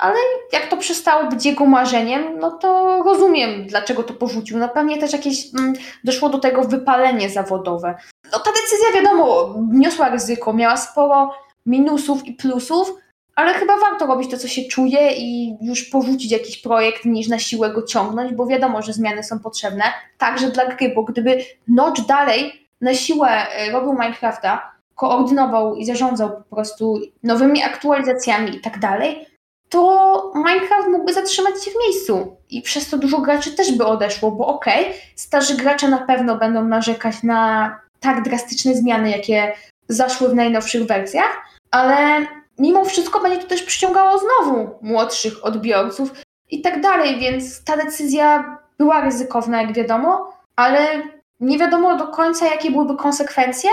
ale 0.00 0.16
jak 0.52 0.68
to 0.68 0.76
przestało 0.76 1.30
być 1.30 1.46
jego 1.46 1.66
marzeniem, 1.66 2.38
no 2.38 2.50
to 2.50 3.02
rozumiem, 3.02 3.66
dlaczego 3.66 4.02
to 4.02 4.14
porzucił. 4.14 4.58
No 4.58 4.68
pewnie 4.68 4.98
też 4.98 5.12
jakieś 5.12 5.54
mm, 5.54 5.74
doszło 6.04 6.28
do 6.28 6.38
tego 6.38 6.64
wypalenie 6.64 7.30
zawodowe. 7.30 7.94
No 8.32 8.38
ta 8.38 8.50
decyzja, 8.50 9.02
wiadomo, 9.02 9.54
niosła 9.72 10.08
ryzyko, 10.08 10.52
miała 10.52 10.76
sporo 10.76 11.34
minusów 11.66 12.26
i 12.26 12.32
plusów, 12.32 12.94
ale 13.36 13.54
chyba 13.54 13.78
warto 13.78 14.06
robić 14.06 14.30
to, 14.30 14.38
co 14.38 14.48
się 14.48 14.62
czuje 14.62 15.12
i 15.16 15.56
już 15.60 15.84
porzucić 15.84 16.32
jakiś 16.32 16.58
projekt, 16.58 17.04
niż 17.04 17.28
na 17.28 17.38
siłę 17.38 17.70
go 17.70 17.82
ciągnąć, 17.82 18.34
bo 18.34 18.46
wiadomo, 18.46 18.82
że 18.82 18.92
zmiany 18.92 19.22
są 19.22 19.38
potrzebne, 19.38 19.84
także 20.18 20.50
dla 20.50 20.66
gry, 20.66 20.92
bo 20.94 21.02
gdyby 21.02 21.44
Notch 21.68 22.00
dalej 22.00 22.68
na 22.80 22.94
siłę 22.94 23.28
e, 23.28 23.70
robił 23.70 23.92
Minecrafta, 23.92 24.72
koordynował 24.94 25.76
i 25.76 25.84
zarządzał 25.84 26.30
po 26.30 26.56
prostu 26.56 27.00
nowymi 27.22 27.62
aktualizacjami 27.62 28.56
i 28.56 28.60
tak 28.60 28.78
dalej, 28.78 29.26
to 29.68 30.32
Minecraft 30.34 30.88
mógłby 30.88 31.12
zatrzymać 31.12 31.64
się 31.64 31.70
w 31.70 31.78
miejscu. 31.86 32.36
I 32.50 32.62
przez 32.62 32.90
to 32.90 32.98
dużo 32.98 33.20
graczy 33.20 33.52
też 33.52 33.72
by 33.72 33.86
odeszło, 33.86 34.30
bo 34.30 34.46
okej, 34.46 34.84
okay, 34.84 34.94
starzy 35.16 35.56
gracze 35.56 35.88
na 35.88 35.98
pewno 35.98 36.36
będą 36.36 36.64
narzekać 36.64 37.22
na 37.22 37.72
tak 38.00 38.22
drastyczne 38.22 38.74
zmiany, 38.74 39.10
jakie 39.10 39.52
zaszły 39.88 40.28
w 40.28 40.34
najnowszych 40.34 40.86
wersjach, 40.86 41.44
ale 41.70 42.26
mimo 42.58 42.84
wszystko 42.84 43.20
będzie 43.20 43.42
to 43.42 43.48
też 43.48 43.62
przyciągało 43.62 44.18
znowu 44.18 44.78
młodszych 44.82 45.44
odbiorców 45.44 46.12
i 46.50 46.60
tak 46.60 46.80
dalej, 46.80 47.18
więc 47.18 47.64
ta 47.64 47.76
decyzja 47.76 48.58
była 48.78 49.04
ryzykowna, 49.04 49.62
jak 49.62 49.72
wiadomo, 49.72 50.32
ale 50.56 51.02
nie 51.40 51.58
wiadomo 51.58 51.96
do 51.98 52.06
końca, 52.08 52.46
jakie 52.46 52.70
byłyby 52.70 52.96
konsekwencje, 52.96 53.70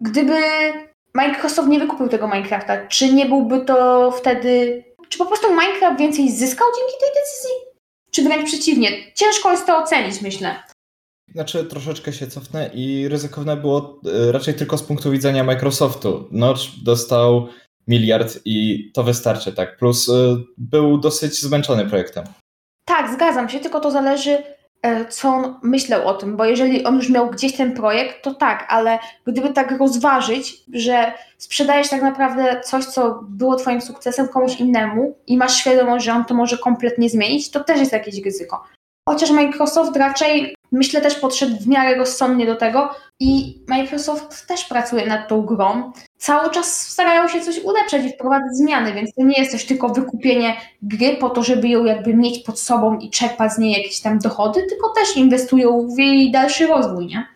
gdyby 0.00 0.40
Microsoft 1.14 1.68
nie 1.68 1.78
wykupił 1.78 2.08
tego 2.08 2.26
Minecrafta, 2.26 2.86
czy 2.86 3.12
nie 3.12 3.26
byłby 3.26 3.60
to 3.60 4.10
wtedy. 4.10 4.84
Czy 5.08 5.18
po 5.18 5.26
prostu 5.26 5.50
Minecraft 5.50 5.98
więcej 5.98 6.30
zyskał 6.30 6.66
dzięki 6.78 6.94
tej 7.00 7.08
decyzji? 7.08 7.50
Czy 8.10 8.22
wręcz 8.22 8.48
przeciwnie? 8.48 9.12
Ciężko 9.14 9.50
jest 9.50 9.66
to 9.66 9.78
ocenić, 9.78 10.22
myślę. 10.22 10.62
Znaczy, 11.34 11.64
troszeczkę 11.64 12.12
się 12.12 12.26
cofnę 12.26 12.70
i 12.74 13.08
ryzykowne 13.08 13.56
było 13.56 14.00
e, 14.28 14.32
raczej 14.32 14.54
tylko 14.54 14.78
z 14.78 14.82
punktu 14.82 15.10
widzenia 15.10 15.44
Microsoftu. 15.44 16.28
Notch 16.30 16.62
dostał 16.84 17.48
miliard 17.90 18.38
i 18.44 18.90
to 18.94 19.02
wystarczy, 19.02 19.52
tak. 19.52 19.76
Plus 19.76 20.08
e, 20.08 20.12
był 20.58 20.98
dosyć 20.98 21.40
zmęczony 21.40 21.86
projektem. 21.86 22.24
Tak, 22.84 23.12
zgadzam 23.14 23.48
się, 23.48 23.60
tylko 23.60 23.80
to 23.80 23.90
zależy, 23.90 24.42
e, 24.82 25.06
co 25.06 25.28
on 25.28 25.54
myślał 25.62 26.08
o 26.08 26.14
tym, 26.14 26.36
bo 26.36 26.44
jeżeli 26.44 26.84
on 26.84 26.96
już 26.96 27.08
miał 27.08 27.30
gdzieś 27.30 27.56
ten 27.56 27.72
projekt, 27.72 28.24
to 28.24 28.34
tak, 28.34 28.66
ale 28.68 28.98
gdyby 29.26 29.52
tak 29.52 29.78
rozważyć, 29.78 30.56
że 30.72 31.12
sprzedajesz 31.38 31.88
tak 31.88 32.02
naprawdę 32.02 32.60
coś, 32.64 32.84
co 32.84 33.20
było 33.28 33.56
Twoim 33.56 33.80
sukcesem 33.80 34.28
komuś 34.28 34.60
innemu 34.60 35.18
i 35.26 35.36
masz 35.36 35.56
świadomość, 35.56 36.04
że 36.04 36.12
on 36.12 36.24
to 36.24 36.34
może 36.34 36.58
kompletnie 36.58 37.10
zmienić, 37.10 37.50
to 37.50 37.64
też 37.64 37.78
jest 37.78 37.92
jakieś 37.92 38.24
ryzyko. 38.24 38.64
Chociaż 39.08 39.30
Microsoft 39.30 39.96
raczej, 39.96 40.54
myślę, 40.72 41.00
też 41.00 41.14
podszedł 41.14 41.56
w 41.56 41.66
miarę 41.66 41.94
rozsądnie 41.94 42.46
do 42.46 42.56
tego 42.56 42.90
i 43.20 43.58
Microsoft 43.68 44.46
też 44.46 44.64
pracuje 44.64 45.06
nad 45.06 45.28
tą 45.28 45.42
grą. 45.42 45.92
Cały 46.18 46.50
czas 46.50 46.80
starają 46.80 47.28
się 47.28 47.40
coś 47.40 47.58
ulepszać 47.58 48.04
i 48.04 48.12
wprowadzać 48.12 48.56
zmiany, 48.56 48.92
więc 48.92 49.14
to 49.14 49.22
nie 49.22 49.40
jest 49.40 49.52
też 49.52 49.66
tylko 49.66 49.88
wykupienie 49.88 50.56
gry 50.82 51.16
po 51.16 51.30
to, 51.30 51.42
żeby 51.42 51.68
ją 51.68 51.84
jakby 51.84 52.14
mieć 52.14 52.38
pod 52.38 52.60
sobą 52.60 52.98
i 52.98 53.10
czerpać 53.10 53.52
z 53.52 53.58
niej 53.58 53.72
jakieś 53.72 54.00
tam 54.00 54.18
dochody, 54.18 54.62
tylko 54.68 54.88
też 54.88 55.16
inwestują 55.16 55.88
w 55.96 55.98
jej 55.98 56.32
dalszy 56.32 56.66
rozwój, 56.66 57.06
nie? 57.06 57.26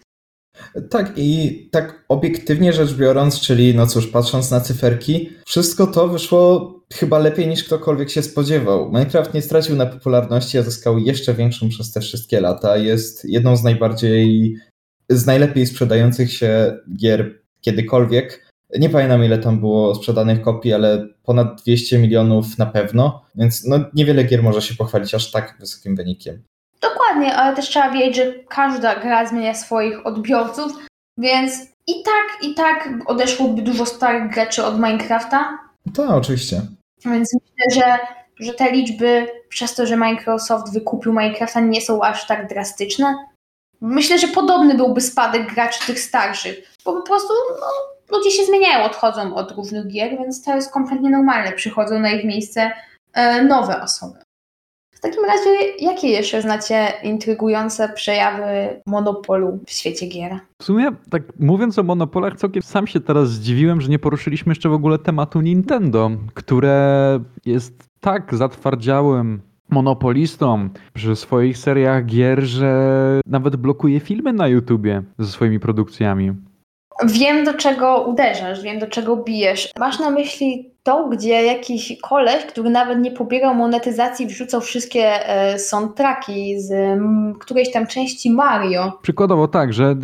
Tak, 0.90 1.12
i 1.16 1.68
tak 1.72 2.04
obiektywnie 2.08 2.72
rzecz 2.72 2.94
biorąc, 2.94 3.40
czyli 3.40 3.74
no 3.74 3.86
cóż, 3.86 4.06
patrząc 4.06 4.50
na 4.50 4.60
cyferki, 4.60 5.30
wszystko 5.46 5.86
to 5.86 6.08
wyszło 6.08 6.74
chyba 6.94 7.18
lepiej 7.18 7.48
niż 7.48 7.64
ktokolwiek 7.64 8.10
się 8.10 8.22
spodziewał. 8.22 8.86
Minecraft 8.86 9.34
nie 9.34 9.42
stracił 9.42 9.76
na 9.76 9.86
popularności, 9.86 10.58
a 10.58 10.62
zyskał 10.62 10.98
jeszcze 10.98 11.34
większą 11.34 11.68
przez 11.68 11.92
te 11.92 12.00
wszystkie 12.00 12.40
lata. 12.40 12.76
Jest 12.76 13.24
jedną 13.24 13.56
z 13.56 13.62
najbardziej, 13.62 14.56
z 15.08 15.26
najlepiej 15.26 15.66
sprzedających 15.66 16.32
się 16.32 16.78
gier 16.96 17.42
kiedykolwiek. 17.60 18.50
Nie 18.78 18.90
pamiętam 18.90 19.24
ile 19.24 19.38
tam 19.38 19.60
było 19.60 19.94
sprzedanych 19.94 20.40
kopii, 20.42 20.72
ale 20.72 21.08
ponad 21.22 21.62
200 21.62 21.98
milionów 21.98 22.58
na 22.58 22.66
pewno, 22.66 23.24
więc 23.34 23.64
no 23.64 23.78
niewiele 23.94 24.24
gier 24.24 24.42
może 24.42 24.62
się 24.62 24.74
pochwalić 24.74 25.14
aż 25.14 25.30
tak 25.30 25.56
wysokim 25.60 25.96
wynikiem. 25.96 26.42
Dokładnie, 26.84 27.36
ale 27.36 27.56
też 27.56 27.68
trzeba 27.68 27.90
wiedzieć, 27.90 28.16
że 28.16 28.32
każda 28.48 28.96
gra 28.96 29.26
zmienia 29.26 29.54
swoich 29.54 30.06
odbiorców, 30.06 30.72
więc 31.18 31.52
i 31.86 32.02
tak, 32.02 32.42
i 32.42 32.54
tak 32.54 32.88
odeszłoby 33.06 33.62
dużo 33.62 33.86
starych 33.86 34.32
graczy 34.32 34.64
od 34.64 34.74
Minecrafta. 34.74 35.58
Tak, 35.94 36.10
oczywiście. 36.10 36.60
Więc 37.04 37.34
myślę, 37.34 37.82
że, 37.82 37.98
że 38.40 38.54
te 38.54 38.72
liczby 38.72 39.26
przez 39.48 39.74
to, 39.74 39.86
że 39.86 39.96
Microsoft 39.96 40.72
wykupił 40.72 41.12
Minecrafta 41.12 41.60
nie 41.60 41.80
są 41.80 42.02
aż 42.02 42.26
tak 42.26 42.48
drastyczne. 42.48 43.14
Myślę, 43.80 44.18
że 44.18 44.28
podobny 44.28 44.74
byłby 44.74 45.00
spadek 45.00 45.54
graczy 45.54 45.86
tych 45.86 46.00
starszych, 46.00 46.74
bo 46.84 46.92
po 46.92 47.02
prostu 47.02 47.32
no, 47.60 47.66
ludzie 48.16 48.30
się 48.30 48.44
zmieniają, 48.44 48.84
odchodzą 48.84 49.34
od 49.34 49.52
różnych 49.52 49.86
gier, 49.86 50.18
więc 50.18 50.42
to 50.42 50.54
jest 50.54 50.72
kompletnie 50.72 51.10
normalne. 51.10 51.52
Przychodzą 51.52 51.98
na 51.98 52.10
ich 52.10 52.24
miejsce 52.24 52.72
e, 53.12 53.44
nowe 53.44 53.82
osoby. 53.82 54.23
W 55.04 55.06
takim 55.06 55.24
razie, 55.24 55.50
jakie 55.78 56.08
jeszcze 56.08 56.42
znacie 56.42 56.86
intrygujące 57.02 57.88
przejawy 57.88 58.80
monopolu 58.86 59.58
w 59.66 59.70
świecie 59.70 60.06
gier? 60.06 60.38
W 60.62 60.64
sumie, 60.64 60.90
tak 61.10 61.22
mówiąc 61.38 61.78
o 61.78 61.82
monopolach, 61.82 62.36
całkiem 62.36 62.62
sam 62.62 62.86
się 62.86 63.00
teraz 63.00 63.30
zdziwiłem, 63.30 63.80
że 63.80 63.88
nie 63.88 63.98
poruszyliśmy 63.98 64.50
jeszcze 64.50 64.68
w 64.68 64.72
ogóle 64.72 64.98
tematu 64.98 65.40
Nintendo, 65.40 66.10
które 66.34 67.20
jest 67.44 67.88
tak 68.00 68.34
zatwardziałym 68.34 69.40
monopolistą 69.70 70.68
przy 70.94 71.16
swoich 71.16 71.58
seriach 71.58 72.06
gier, 72.06 72.42
że 72.42 73.20
nawet 73.26 73.56
blokuje 73.56 74.00
filmy 74.00 74.32
na 74.32 74.48
YouTubie 74.48 75.02
ze 75.18 75.26
swoimi 75.26 75.60
produkcjami. 75.60 76.32
Wiem, 77.04 77.44
do 77.44 77.54
czego 77.54 78.02
uderzasz, 78.02 78.62
wiem, 78.62 78.78
do 78.78 78.86
czego 78.86 79.16
bijesz. 79.16 79.70
Masz 79.78 79.98
na 79.98 80.10
myśli 80.10 80.73
to, 80.84 81.08
gdzie 81.08 81.44
jakiś 81.44 81.98
koleś, 82.02 82.46
który 82.46 82.70
nawet 82.70 82.98
nie 82.98 83.10
pobierał 83.10 83.54
monetyzacji, 83.54 84.26
wrzucał 84.26 84.60
wszystkie 84.60 85.28
e, 85.28 85.58
soundtracki 85.58 86.60
z 86.60 86.72
którejś 87.40 87.72
tam 87.72 87.86
części 87.86 88.30
Mario. 88.30 88.92
Przykładowo 89.02 89.48
tak, 89.48 89.72
że 89.72 89.96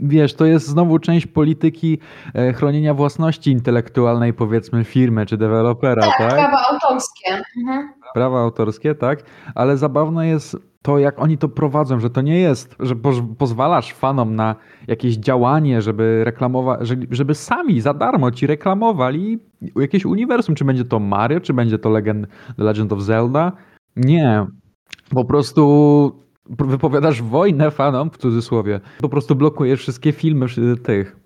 wiesz, 0.00 0.34
to 0.34 0.46
jest 0.46 0.66
znowu 0.66 0.98
część 0.98 1.26
polityki 1.26 1.98
e, 2.34 2.52
chronienia 2.52 2.94
własności 2.94 3.50
intelektualnej 3.50 4.34
powiedzmy 4.34 4.84
firmy 4.84 5.26
czy 5.26 5.36
dewelopera, 5.36 6.02
tak? 6.02 6.18
Tak, 6.18 6.34
prawa 6.34 6.58
autorskie. 6.72 7.42
Mhm. 7.58 7.88
Prawa 8.14 8.40
autorskie, 8.40 8.94
tak, 8.94 9.22
ale 9.54 9.76
zabawne 9.76 10.28
jest 10.28 10.56
to, 10.82 10.98
jak 10.98 11.18
oni 11.18 11.38
to 11.38 11.48
prowadzą, 11.48 12.00
że 12.00 12.10
to 12.10 12.20
nie 12.20 12.40
jest, 12.40 12.76
że 12.80 12.94
pozwalasz 13.38 13.92
fanom 13.92 14.34
na 14.34 14.56
jakieś 14.86 15.16
działanie, 15.16 15.82
żeby 15.82 16.24
reklamować, 16.24 16.80
żeby 17.10 17.34
sami 17.34 17.80
za 17.80 17.94
darmo 17.94 18.30
ci 18.30 18.46
reklamowali 18.46 19.38
jakieś 19.76 20.04
uniwersum, 20.04 20.54
czy 20.54 20.64
będzie 20.64 20.84
to 20.84 21.00
Mario, 21.00 21.40
czy 21.40 21.54
będzie 21.54 21.78
to 21.78 21.90
Legend, 21.90 22.26
The 22.56 22.64
Legend 22.64 22.92
of 22.92 23.02
Zelda. 23.02 23.52
Nie. 23.96 24.46
Po 25.10 25.24
prostu 25.24 26.12
wypowiadasz 26.48 27.22
wojnę 27.22 27.70
fanom, 27.70 28.10
w 28.10 28.18
cudzysłowie. 28.18 28.80
Po 29.00 29.08
prostu 29.08 29.36
blokujesz 29.36 29.80
wszystkie 29.80 30.12
filmy 30.12 30.46
tych. 30.82 31.16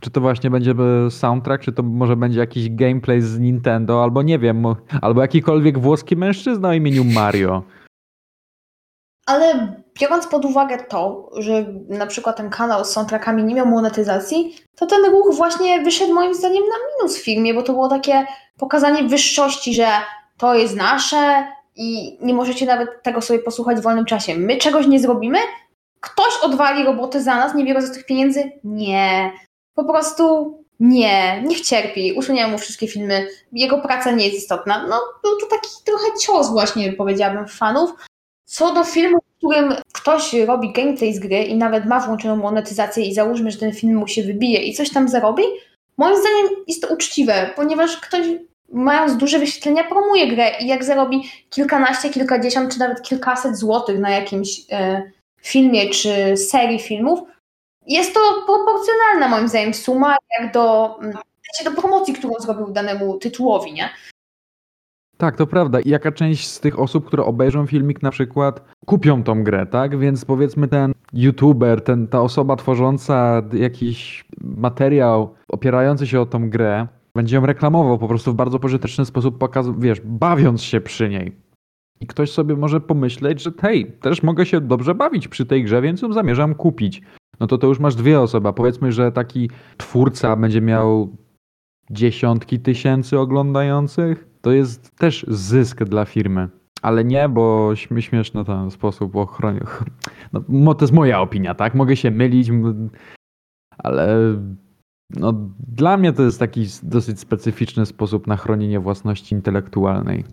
Czy 0.00 0.10
to 0.10 0.20
właśnie 0.20 0.50
będzie 0.50 0.74
soundtrack, 1.10 1.64
czy 1.64 1.72
to 1.72 1.82
może 1.82 2.16
będzie 2.16 2.40
jakiś 2.40 2.70
gameplay 2.70 3.20
z 3.20 3.38
Nintendo, 3.38 4.02
albo 4.02 4.22
nie 4.22 4.38
wiem, 4.38 4.64
albo 5.02 5.22
jakikolwiek 5.22 5.78
włoski 5.78 6.16
mężczyzna 6.16 6.68
o 6.68 6.72
imieniu 6.72 7.04
Mario. 7.04 7.62
Ale 9.26 9.76
biorąc 10.00 10.26
pod 10.26 10.44
uwagę 10.44 10.78
to, 10.78 11.30
że 11.36 11.66
na 11.88 12.06
przykład 12.06 12.36
ten 12.36 12.50
kanał 12.50 12.84
z 12.84 12.90
soundtrackami 12.90 13.44
nie 13.44 13.54
miał 13.54 13.66
monetyzacji, 13.66 14.56
to 14.76 14.86
ten 14.86 15.04
ruch 15.04 15.34
właśnie 15.34 15.82
wyszedł 15.82 16.14
moim 16.14 16.34
zdaniem 16.34 16.62
na 16.62 16.76
minus 16.96 17.18
w 17.18 17.24
firmie, 17.24 17.54
bo 17.54 17.62
to 17.62 17.72
było 17.72 17.88
takie 17.88 18.26
pokazanie 18.58 19.02
wyższości, 19.02 19.74
że 19.74 19.88
to 20.38 20.54
jest 20.54 20.76
nasze 20.76 21.46
i 21.76 22.18
nie 22.20 22.34
możecie 22.34 22.66
nawet 22.66 23.02
tego 23.02 23.20
sobie 23.20 23.38
posłuchać 23.38 23.78
w 23.78 23.82
wolnym 23.82 24.04
czasie. 24.04 24.36
My 24.36 24.56
czegoś 24.56 24.86
nie 24.86 25.00
zrobimy? 25.00 25.38
Ktoś 26.00 26.38
odwali 26.42 26.84
robotę 26.84 27.22
za 27.22 27.36
nas, 27.36 27.54
nie 27.54 27.64
biorąc 27.64 27.94
tych 27.94 28.06
pieniędzy? 28.06 28.52
Nie. 28.64 29.32
Po 29.74 29.84
prostu 29.84 30.54
nie, 30.80 31.42
niech 31.42 31.60
cierpi. 31.60 32.12
Usuniemy 32.12 32.52
mu 32.52 32.58
wszystkie 32.58 32.88
filmy. 32.88 33.28
Jego 33.52 33.78
praca 33.78 34.10
nie 34.10 34.24
jest 34.24 34.38
istotna. 34.38 34.86
No, 34.88 35.00
był 35.22 35.36
to 35.40 35.46
taki 35.46 35.70
trochę 35.84 36.06
cios 36.22 36.50
właśnie, 36.50 36.92
powiedziałabym, 36.92 37.48
fanów, 37.48 37.90
co 38.46 38.74
do 38.74 38.84
filmu, 38.84 39.18
w 39.18 39.38
którym 39.38 39.74
ktoś 39.92 40.32
robi 40.32 40.72
gameplay 40.72 41.14
z 41.14 41.18
gry 41.18 41.42
i 41.44 41.56
nawet 41.56 41.86
ma 41.86 42.00
włączoną 42.00 42.36
monetyzację 42.36 43.04
i 43.04 43.14
załóżmy, 43.14 43.50
że 43.50 43.58
ten 43.58 43.72
film 43.72 43.96
mu 43.96 44.08
się 44.08 44.22
wybije 44.22 44.62
i 44.62 44.74
coś 44.74 44.90
tam 44.90 45.08
zarobi, 45.08 45.42
moim 45.96 46.16
zdaniem 46.16 46.64
jest 46.66 46.82
to 46.82 46.94
uczciwe, 46.94 47.50
ponieważ 47.56 47.96
ktoś 47.96 48.26
mając 48.72 49.16
duże 49.16 49.38
wyświetlenia 49.38 49.84
promuje 49.84 50.28
grę 50.28 50.50
i 50.60 50.66
jak 50.66 50.84
zarobi 50.84 51.30
kilkanaście, 51.50 52.10
kilkadziesiąt 52.10 52.72
czy 52.72 52.78
nawet 52.78 53.02
kilkaset 53.02 53.56
złotych 53.56 53.98
na 53.98 54.10
jakimś 54.10 54.60
e, 54.70 55.02
filmie 55.42 55.90
czy 55.90 56.36
serii 56.36 56.78
filmów, 56.78 57.20
jest 57.86 58.14
to 58.14 58.20
proporcjonalna 58.46 59.28
moim 59.28 59.48
zdaniem 59.48 59.74
suma 59.74 60.16
jak 60.40 60.52
do, 60.52 60.96
do 61.64 61.70
promocji, 61.70 62.14
którą 62.14 62.34
zrobił 62.40 62.70
danemu 62.70 63.18
tytułowi, 63.18 63.72
nie? 63.72 63.90
Tak, 65.16 65.36
to 65.36 65.46
prawda. 65.46 65.80
I 65.80 65.88
jaka 65.88 66.12
część 66.12 66.48
z 66.48 66.60
tych 66.60 66.78
osób, 66.78 67.06
które 67.06 67.24
obejrzą 67.24 67.66
filmik 67.66 68.02
na 68.02 68.10
przykład, 68.10 68.64
kupią 68.86 69.22
tą 69.22 69.44
grę, 69.44 69.66
tak? 69.66 69.98
Więc 69.98 70.24
powiedzmy 70.24 70.68
ten 70.68 70.92
youtuber, 71.12 71.80
ten, 71.80 72.08
ta 72.08 72.20
osoba 72.20 72.56
tworząca 72.56 73.42
jakiś 73.52 74.24
materiał 74.40 75.34
opierający 75.48 76.06
się 76.06 76.20
o 76.20 76.26
tą 76.26 76.50
grę, 76.50 76.86
będzie 77.14 77.36
ją 77.36 77.46
reklamował 77.46 77.98
po 77.98 78.08
prostu 78.08 78.32
w 78.32 78.34
bardzo 78.34 78.58
pożyteczny 78.58 79.04
sposób, 79.04 79.38
pokaz 79.38 79.66
wiesz, 79.78 80.00
bawiąc 80.04 80.62
się 80.62 80.80
przy 80.80 81.08
niej. 81.08 81.36
I 82.00 82.06
ktoś 82.06 82.30
sobie 82.30 82.56
może 82.56 82.80
pomyśleć, 82.80 83.42
że 83.42 83.50
hej, 83.60 83.92
też 84.00 84.22
mogę 84.22 84.46
się 84.46 84.60
dobrze 84.60 84.94
bawić 84.94 85.28
przy 85.28 85.46
tej 85.46 85.64
grze, 85.64 85.82
więc 85.82 86.02
ją 86.02 86.12
zamierzam 86.12 86.54
kupić. 86.54 87.02
No 87.40 87.46
to 87.46 87.58
to 87.58 87.66
już 87.66 87.78
masz 87.78 87.94
dwie 87.94 88.20
osoby. 88.20 88.52
Powiedzmy, 88.52 88.92
że 88.92 89.12
taki 89.12 89.50
twórca 89.76 90.36
będzie 90.36 90.60
miał 90.60 91.16
dziesiątki 91.90 92.60
tysięcy 92.60 93.18
oglądających, 93.18 94.28
to 94.40 94.52
jest 94.52 94.96
też 94.96 95.26
zysk 95.28 95.84
dla 95.84 96.04
firmy. 96.04 96.48
Ale 96.82 97.04
nie, 97.04 97.28
bo 97.28 97.72
śmieszny 97.76 98.44
ten 98.44 98.70
sposób 98.70 99.16
ochrony. 99.16 99.60
No, 100.48 100.74
to 100.74 100.84
jest 100.84 100.92
moja 100.92 101.20
opinia, 101.20 101.54
tak? 101.54 101.74
Mogę 101.74 101.96
się 101.96 102.10
mylić, 102.10 102.50
ale 103.78 104.18
no, 105.10 105.32
dla 105.68 105.96
mnie 105.96 106.12
to 106.12 106.22
jest 106.22 106.38
taki 106.38 106.66
dosyć 106.82 107.20
specyficzny 107.20 107.86
sposób 107.86 108.26
na 108.26 108.36
chronienie 108.36 108.80
własności 108.80 109.34
intelektualnej. 109.34 110.24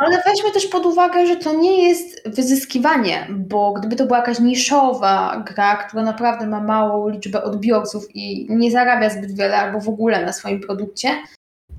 Ale 0.00 0.22
weźmy 0.26 0.50
też 0.52 0.66
pod 0.66 0.86
uwagę, 0.86 1.26
że 1.26 1.36
to 1.36 1.54
nie 1.54 1.88
jest 1.88 2.28
wyzyskiwanie, 2.28 3.26
bo 3.30 3.72
gdyby 3.72 3.96
to 3.96 4.06
była 4.06 4.18
jakaś 4.18 4.40
niszowa 4.40 5.44
gra, 5.46 5.76
która 5.76 6.02
naprawdę 6.02 6.46
ma 6.46 6.60
małą 6.60 7.08
liczbę 7.08 7.42
odbiorców 7.42 8.06
i 8.14 8.46
nie 8.50 8.70
zarabia 8.70 9.10
zbyt 9.10 9.36
wiele 9.36 9.56
albo 9.56 9.80
w 9.80 9.88
ogóle 9.88 10.26
na 10.26 10.32
swoim 10.32 10.60
produkcie, 10.60 11.08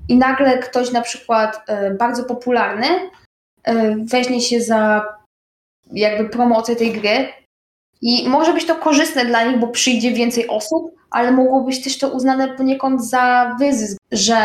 i 0.08 0.16
nagle 0.16 0.58
ktoś 0.58 0.92
na 0.92 1.00
przykład 1.00 1.62
e, 1.66 1.94
bardzo 1.94 2.24
popularny 2.24 2.86
e, 3.64 3.96
weźmie 3.96 4.40
się 4.40 4.60
za 4.60 5.04
jakby 5.92 6.28
promocję 6.28 6.76
tej 6.76 6.92
gry 6.92 7.28
i 8.02 8.28
może 8.28 8.52
być 8.52 8.66
to 8.66 8.74
korzystne 8.74 9.24
dla 9.24 9.44
nich, 9.44 9.58
bo 9.58 9.68
przyjdzie 9.68 10.12
więcej 10.12 10.48
osób, 10.48 10.94
ale 11.14 11.32
mogło 11.32 11.60
być 11.60 11.84
też 11.84 11.98
to 11.98 12.08
uznane 12.08 12.48
poniekąd 12.48 13.04
za 13.04 13.56
wyzysk, 13.58 13.98
że 14.12 14.36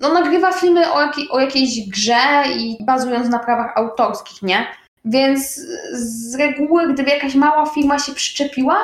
no, 0.00 0.14
nagrywa 0.14 0.52
filmy 0.52 0.92
o, 0.92 1.00
jakiej, 1.00 1.28
o 1.30 1.40
jakiejś 1.40 1.88
grze 1.88 2.44
i 2.56 2.76
bazując 2.84 3.28
na 3.28 3.38
prawach 3.38 3.76
autorskich, 3.76 4.42
nie? 4.42 4.66
Więc 5.04 5.60
z 5.92 6.34
reguły, 6.34 6.92
gdyby 6.92 7.10
jakaś 7.10 7.34
mała 7.34 7.66
firma 7.66 7.98
się 7.98 8.12
przyczepiła, 8.12 8.76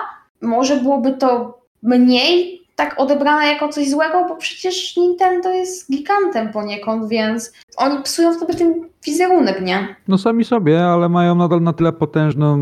może 0.42 0.76
byłoby 0.76 1.12
to 1.12 1.59
mniej 1.83 2.61
tak 2.76 2.95
odebrane 3.00 3.47
jako 3.47 3.69
coś 3.69 3.90
złego, 3.90 4.25
bo 4.28 4.37
przecież 4.37 4.97
Nintendo 4.97 5.50
jest 5.50 5.92
gigantem 5.92 6.52
poniekąd, 6.52 7.09
więc 7.09 7.52
oni 7.76 8.02
psują 8.02 8.38
sobie 8.38 8.54
ten 8.54 8.75
wizerunek, 9.04 9.62
nie? 9.62 9.97
No 10.09 10.19
sami 10.19 10.45
sobie, 10.45 10.85
ale 10.85 11.09
mają 11.09 11.35
nadal 11.35 11.62
na 11.62 11.73
tyle 11.73 11.92
potężną 11.92 12.59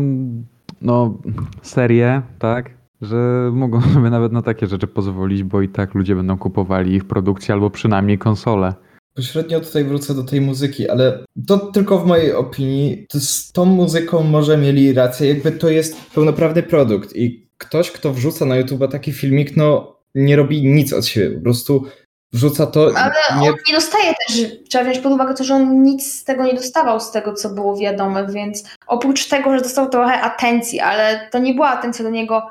no, 0.81 1.13
serię, 1.61 2.21
tak? 2.39 2.80
Że 3.01 3.49
mogą 3.53 3.81
sobie 3.93 4.09
nawet 4.09 4.31
na 4.31 4.41
takie 4.41 4.67
rzeczy 4.67 4.87
pozwolić, 4.87 5.43
bo 5.43 5.61
i 5.61 5.69
tak 5.69 5.93
ludzie 5.95 6.15
będą 6.15 6.37
kupowali 6.37 6.95
ich 6.95 7.05
produkcję 7.05 7.53
albo 7.53 7.69
przynajmniej 7.69 8.17
konsole. 8.17 8.73
Pośrednio 9.13 9.59
tutaj 9.59 9.83
wrócę 9.83 10.15
do 10.15 10.23
tej 10.23 10.41
muzyki, 10.41 10.89
ale 10.89 11.25
to 11.47 11.57
tylko 11.57 11.99
w 11.99 12.05
mojej 12.05 12.33
opinii. 12.33 13.05
To 13.09 13.19
z 13.19 13.51
tą 13.51 13.65
muzyką 13.65 14.23
może 14.23 14.57
mieli 14.57 14.93
rację, 14.93 15.29
jakby 15.29 15.51
to 15.51 15.69
jest 15.69 16.11
pełnoprawny 16.11 16.63
produkt 16.63 17.15
i 17.15 17.49
ktoś, 17.57 17.91
kto 17.91 18.13
wrzuca 18.13 18.45
na 18.45 18.57
YouTube 18.57 18.91
taki 18.91 19.13
filmik, 19.13 19.57
no 19.57 19.95
nie 20.15 20.35
robi 20.35 20.63
nic 20.63 20.93
od 20.93 21.05
siebie, 21.05 21.35
po 21.35 21.43
prostu 21.43 21.85
wrzuca 22.33 22.67
to. 22.67 22.91
Ale 22.95 23.13
nie... 23.41 23.49
on 23.49 23.55
nie 23.67 23.73
dostaje 23.73 24.13
też, 24.27 24.45
trzeba 24.69 24.83
wziąć 24.83 24.99
pod 24.99 25.13
uwagę 25.13 25.33
to, 25.33 25.43
że 25.43 25.55
on 25.55 25.83
nic 25.83 26.13
z 26.13 26.23
tego 26.23 26.43
nie 26.43 26.53
dostawał, 26.53 26.99
z 26.99 27.11
tego 27.11 27.33
co 27.33 27.49
było 27.49 27.77
wiadome, 27.77 28.27
więc 28.27 28.63
oprócz 28.87 29.27
tego, 29.27 29.55
że 29.57 29.63
dostał 29.63 29.89
trochę 29.89 30.21
atencji, 30.21 30.79
ale 30.79 31.29
to 31.31 31.39
nie 31.39 31.53
była 31.53 31.69
atencja 31.69 32.03
do 32.05 32.11
niego 32.11 32.41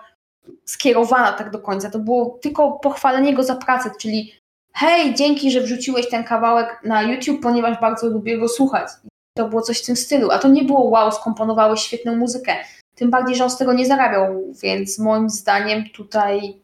skierowana 0.65 1.33
tak 1.33 1.51
do 1.51 1.59
końca, 1.59 1.91
to 1.91 1.99
było 1.99 2.39
tylko 2.43 2.73
pochwalenie 2.73 3.35
go 3.35 3.43
za 3.43 3.57
pracę, 3.57 3.91
czyli 4.01 4.33
hej, 4.75 5.15
dzięki, 5.15 5.51
że 5.51 5.61
wrzuciłeś 5.61 6.09
ten 6.09 6.25
kawałek 6.25 6.81
na 6.85 7.03
YouTube, 7.03 7.43
ponieważ 7.43 7.81
bardzo 7.81 8.09
lubię 8.09 8.39
go 8.39 8.49
słuchać. 8.49 8.89
To 9.37 9.49
było 9.49 9.63
coś 9.63 9.83
w 9.83 9.87
tym 9.87 9.97
stylu, 9.97 10.31
a 10.31 10.39
to 10.39 10.49
nie 10.49 10.65
było 10.65 10.85
wow, 10.85 11.13
skomponowałeś 11.13 11.81
świetną 11.81 12.17
muzykę. 12.17 12.53
Tym 12.95 13.11
bardziej, 13.11 13.37
że 13.37 13.45
on 13.45 13.51
z 13.51 13.59
tego 13.59 13.73
nie 13.73 13.87
zarabiał, 13.87 14.55
więc 14.63 14.99
moim 14.99 15.31
zdaniem 15.31 15.85
tutaj 15.95 16.61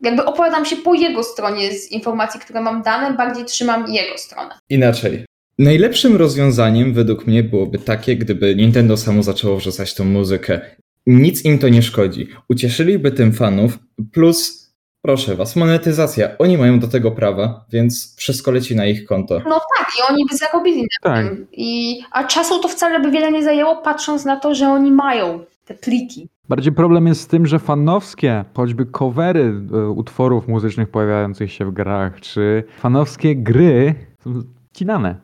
jakby 0.00 0.24
opowiadam 0.24 0.64
się 0.64 0.76
po 0.76 0.94
jego 0.94 1.22
stronie 1.22 1.72
z 1.72 1.92
informacji, 1.92 2.40
które 2.40 2.60
mam 2.60 2.82
dane, 2.82 3.16
bardziej 3.16 3.44
trzymam 3.44 3.92
jego 3.92 4.18
stronę. 4.18 4.54
Inaczej. 4.70 5.24
Najlepszym 5.58 6.16
rozwiązaniem 6.16 6.94
według 6.94 7.26
mnie 7.26 7.42
byłoby 7.42 7.78
takie, 7.78 8.16
gdyby 8.16 8.56
Nintendo 8.56 8.96
samo 8.96 9.22
zaczęło 9.22 9.56
wrzucać 9.56 9.94
tą 9.94 10.04
muzykę. 10.04 10.60
Nic 11.08 11.44
im 11.44 11.58
to 11.58 11.68
nie 11.68 11.82
szkodzi. 11.82 12.28
Ucieszyliby 12.48 13.10
tym 13.12 13.32
fanów, 13.32 13.78
plus 14.12 14.68
proszę 15.02 15.36
was, 15.36 15.56
monetyzacja. 15.56 16.38
Oni 16.38 16.58
mają 16.58 16.80
do 16.80 16.88
tego 16.88 17.10
prawa, 17.10 17.64
więc 17.72 18.16
wszystko 18.16 18.50
leci 18.50 18.76
na 18.76 18.86
ich 18.86 19.04
konto. 19.04 19.40
No 19.48 19.60
tak, 19.78 19.88
i 19.98 20.12
oni 20.12 20.24
by 20.30 20.36
zarobili 20.36 20.80
na 20.80 21.10
tak. 21.10 21.26
tym. 21.26 21.46
I, 21.52 22.00
a 22.12 22.24
czasu 22.24 22.58
to 22.60 22.68
wcale 22.68 23.00
by 23.00 23.10
wiele 23.10 23.32
nie 23.32 23.44
zajęło, 23.44 23.76
patrząc 23.76 24.24
na 24.24 24.36
to, 24.36 24.54
że 24.54 24.68
oni 24.68 24.90
mają 24.90 25.44
te 25.64 25.74
pliki. 25.74 26.28
Bardziej 26.48 26.72
problem 26.72 27.06
jest 27.06 27.20
z 27.20 27.26
tym, 27.26 27.46
że 27.46 27.58
fanowskie, 27.58 28.44
choćby 28.54 28.86
covery 28.86 29.54
e, 29.72 29.88
utworów 29.88 30.48
muzycznych 30.48 30.88
pojawiających 30.88 31.52
się 31.52 31.64
w 31.64 31.70
grach, 31.70 32.20
czy 32.20 32.64
fanowskie 32.78 33.36
gry 33.36 33.94
są 34.24 34.42
wcinane. 34.78 35.14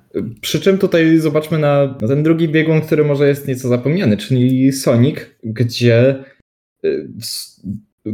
Przy 0.40 0.60
czym 0.60 0.78
tutaj 0.78 1.18
zobaczmy 1.18 1.58
na, 1.58 1.94
ten 2.08 2.22
drugi 2.22 2.48
biegun, 2.48 2.80
który 2.80 3.04
może 3.04 3.28
jest 3.28 3.48
nieco 3.48 3.68
zapomniany, 3.68 4.16
czyli 4.16 4.72
Sonic, 4.72 5.18
gdzie 5.42 6.24
e, 6.84 6.88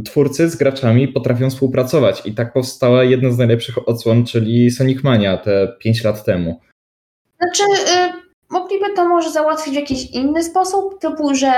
twórcy 0.05 0.49
z 0.49 0.55
graczami 0.55 1.07
potrafią 1.07 1.49
współpracować 1.49 2.21
i 2.25 2.33
tak 2.33 2.53
powstała 2.53 3.03
jedna 3.03 3.31
z 3.31 3.37
najlepszych 3.37 3.89
odsłon, 3.89 4.25
czyli 4.25 4.71
Sonic 4.71 5.03
Mania 5.03 5.37
te 5.37 5.75
5 5.79 6.03
lat 6.03 6.25
temu. 6.25 6.59
Znaczy, 7.37 7.63
y, 7.63 8.13
mogliby 8.49 8.85
to 8.95 9.07
może 9.07 9.31
załatwić 9.31 9.73
w 9.73 9.77
jakiś 9.77 10.11
inny 10.11 10.43
sposób, 10.43 10.99
typu, 10.99 11.35
że 11.35 11.51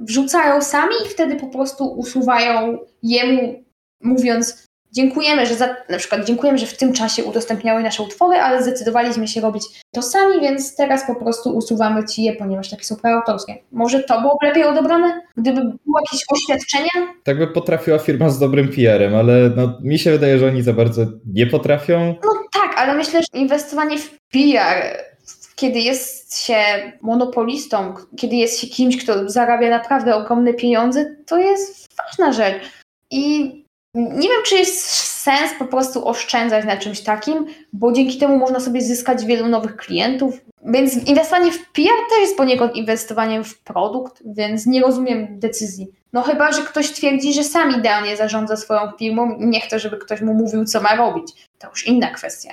wrzucają 0.00 0.62
sami 0.62 0.94
i 1.06 1.08
wtedy 1.08 1.36
po 1.36 1.46
prostu 1.46 1.84
usuwają 1.84 2.78
jemu, 3.02 3.64
mówiąc 4.00 4.66
dziękujemy, 4.92 5.46
że 5.46 5.54
za, 5.54 5.76
na 5.88 5.98
przykład 5.98 6.24
dziękujemy, 6.24 6.58
że 6.58 6.66
w 6.66 6.76
tym 6.76 6.92
czasie 6.92 7.24
udostępniały 7.24 7.82
nasze 7.82 8.02
utwory, 8.02 8.38
ale 8.38 8.62
zdecydowaliśmy 8.62 9.28
się 9.28 9.40
robić 9.40 9.62
to 9.90 10.02
sami, 10.02 10.40
więc 10.40 10.76
teraz 10.76 11.06
po 11.06 11.14
prostu 11.14 11.56
usuwamy 11.56 12.04
ci 12.04 12.22
je, 12.22 12.32
ponieważ 12.32 12.70
takie 12.70 12.84
są 12.84 12.96
prawa 12.96 13.16
autorskie. 13.16 13.54
Może 13.72 14.00
to 14.00 14.20
byłoby 14.20 14.46
lepiej 14.46 14.64
odebrane, 14.64 15.20
gdyby 15.36 15.60
było 15.60 16.00
jakieś 16.04 16.24
oświadczenia? 16.28 17.14
Tak 17.24 17.38
by 17.38 17.46
potrafiła 17.46 17.98
firma 17.98 18.28
z 18.28 18.38
dobrym 18.38 18.68
PR-em, 18.68 19.14
ale 19.14 19.50
no, 19.56 19.78
mi 19.82 19.98
się 19.98 20.10
wydaje, 20.10 20.38
że 20.38 20.46
oni 20.46 20.62
za 20.62 20.72
bardzo 20.72 21.06
nie 21.26 21.46
potrafią. 21.46 22.14
No 22.24 22.30
tak, 22.52 22.78
ale 22.78 22.94
myślę, 22.94 23.20
że 23.20 23.40
inwestowanie 23.40 23.98
w 23.98 24.10
PR 24.32 25.12
kiedy 25.56 25.80
jest 25.80 26.38
się 26.38 26.56
monopolistą, 27.02 27.94
kiedy 28.16 28.36
jest 28.36 28.60
się 28.60 28.66
kimś, 28.66 29.04
kto 29.04 29.30
zarabia 29.30 29.70
naprawdę 29.70 30.16
ogromne 30.16 30.54
pieniądze, 30.54 31.16
to 31.26 31.38
jest 31.38 31.88
ważna 31.96 32.32
rzecz. 32.32 32.62
I 33.10 33.61
nie 33.94 34.28
wiem, 34.28 34.42
czy 34.46 34.54
jest 34.54 34.80
sens 35.22 35.50
po 35.58 35.64
prostu 35.64 36.08
oszczędzać 36.08 36.64
na 36.64 36.76
czymś 36.76 37.00
takim, 37.00 37.46
bo 37.72 37.92
dzięki 37.92 38.18
temu 38.18 38.38
można 38.38 38.60
sobie 38.60 38.80
zyskać 38.80 39.24
wielu 39.24 39.48
nowych 39.48 39.76
klientów. 39.76 40.40
Więc 40.64 40.96
inwestowanie 41.08 41.52
w 41.52 41.72
PR 41.72 41.94
też 42.10 42.20
jest 42.20 42.36
poniekąd 42.36 42.76
inwestowaniem 42.76 43.44
w 43.44 43.58
produkt, 43.58 44.22
więc 44.26 44.66
nie 44.66 44.80
rozumiem 44.80 45.38
decyzji. 45.38 45.88
No 46.12 46.22
chyba, 46.22 46.52
że 46.52 46.62
ktoś 46.62 46.90
twierdzi, 46.90 47.34
że 47.34 47.44
sam 47.44 47.78
idealnie 47.78 48.16
zarządza 48.16 48.56
swoją 48.56 48.80
firmą 48.98 49.36
i 49.38 49.46
nie 49.46 49.60
chce, 49.60 49.78
żeby 49.78 49.96
ktoś 49.98 50.20
mu 50.20 50.34
mówił, 50.34 50.64
co 50.64 50.80
ma 50.80 50.96
robić. 50.96 51.48
To 51.58 51.68
już 51.68 51.86
inna 51.86 52.10
kwestia. 52.10 52.50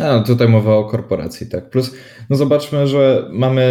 A, 0.00 0.16
no 0.16 0.22
tutaj 0.22 0.48
mowa 0.48 0.76
o 0.76 0.84
korporacji, 0.84 1.46
tak. 1.46 1.70
Plus, 1.70 1.94
no 2.30 2.36
zobaczmy, 2.36 2.86
że 2.86 3.28
mamy 3.32 3.64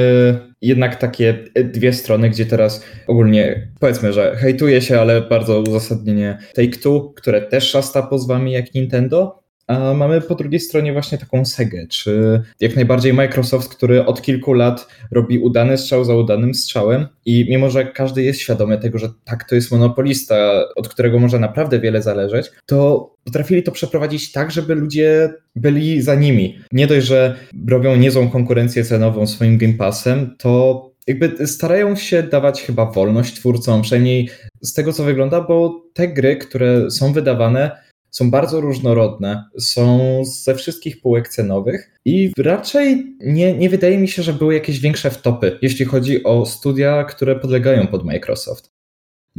jednak 0.61 0.95
takie 0.95 1.43
dwie 1.63 1.93
strony, 1.93 2.29
gdzie 2.29 2.45
teraz 2.45 2.83
ogólnie 3.07 3.67
powiedzmy, 3.79 4.13
że 4.13 4.35
hejtuje 4.35 4.81
się, 4.81 5.01
ale 5.01 5.21
bardzo 5.21 5.61
uzasadnienie 5.61 6.37
Take-Two, 6.57 7.13
które 7.15 7.41
też 7.41 7.69
szasta 7.69 8.03
pozwami 8.03 8.51
jak 8.51 8.73
Nintendo, 8.73 9.46
a 9.67 9.93
mamy 9.93 10.21
po 10.21 10.35
drugiej 10.35 10.59
stronie 10.59 10.93
właśnie 10.93 11.17
taką 11.17 11.45
Segę, 11.45 11.87
czy 11.87 12.41
jak 12.59 12.75
najbardziej 12.75 13.13
Microsoft, 13.13 13.69
który 13.69 14.05
od 14.05 14.21
kilku 14.21 14.53
lat 14.53 14.87
robi 15.11 15.39
udany 15.39 15.77
strzał 15.77 16.05
za 16.05 16.15
udanym 16.15 16.53
strzałem 16.53 17.07
i 17.25 17.45
mimo, 17.49 17.69
że 17.69 17.85
każdy 17.85 18.23
jest 18.23 18.39
świadomy 18.39 18.77
tego, 18.77 18.97
że 18.97 19.09
tak 19.25 19.49
to 19.49 19.55
jest 19.55 19.71
monopolista, 19.71 20.65
od 20.75 20.87
którego 20.87 21.19
może 21.19 21.39
naprawdę 21.39 21.79
wiele 21.79 22.01
zależeć, 22.01 22.51
to 22.65 23.09
potrafili 23.23 23.63
to 23.63 23.71
przeprowadzić 23.71 24.31
tak, 24.31 24.51
żeby 24.51 24.75
ludzie 24.75 25.29
byli 25.55 26.01
za 26.01 26.15
nimi. 26.15 26.59
Nie 26.71 26.87
dość, 26.87 27.07
że 27.07 27.35
robią 27.67 27.95
niezłą 27.95 28.29
konkurencję 28.29 28.85
cenową 28.85 29.27
swoim 29.27 29.57
Game 29.57 29.73
Passem, 29.73 30.35
to 30.37 30.87
jakby 31.07 31.47
starają 31.47 31.95
się 31.95 32.23
dawać 32.23 32.61
chyba 32.61 32.85
wolność 32.91 33.35
twórcom, 33.35 33.81
przynajmniej 33.81 34.29
z 34.61 34.73
tego 34.73 34.93
co 34.93 35.03
wygląda, 35.03 35.41
bo 35.41 35.83
te 35.93 36.07
gry, 36.07 36.37
które 36.37 36.91
są 36.91 37.13
wydawane, 37.13 37.86
są 38.17 38.31
bardzo 38.31 38.61
różnorodne, 38.61 39.43
są 39.59 39.99
ze 40.25 40.55
wszystkich 40.55 41.01
półek 41.01 41.29
cenowych 41.29 41.91
i 42.05 42.31
raczej 42.37 43.15
nie, 43.19 43.53
nie 43.53 43.69
wydaje 43.69 43.97
mi 43.97 44.07
się, 44.07 44.23
że 44.23 44.33
były 44.33 44.53
jakieś 44.53 44.79
większe 44.79 45.11
wtopy, 45.11 45.57
jeśli 45.61 45.85
chodzi 45.85 46.23
o 46.23 46.45
studia, 46.45 47.03
które 47.03 47.35
podlegają 47.35 47.87
pod 47.87 48.05
Microsoft. 48.05 48.71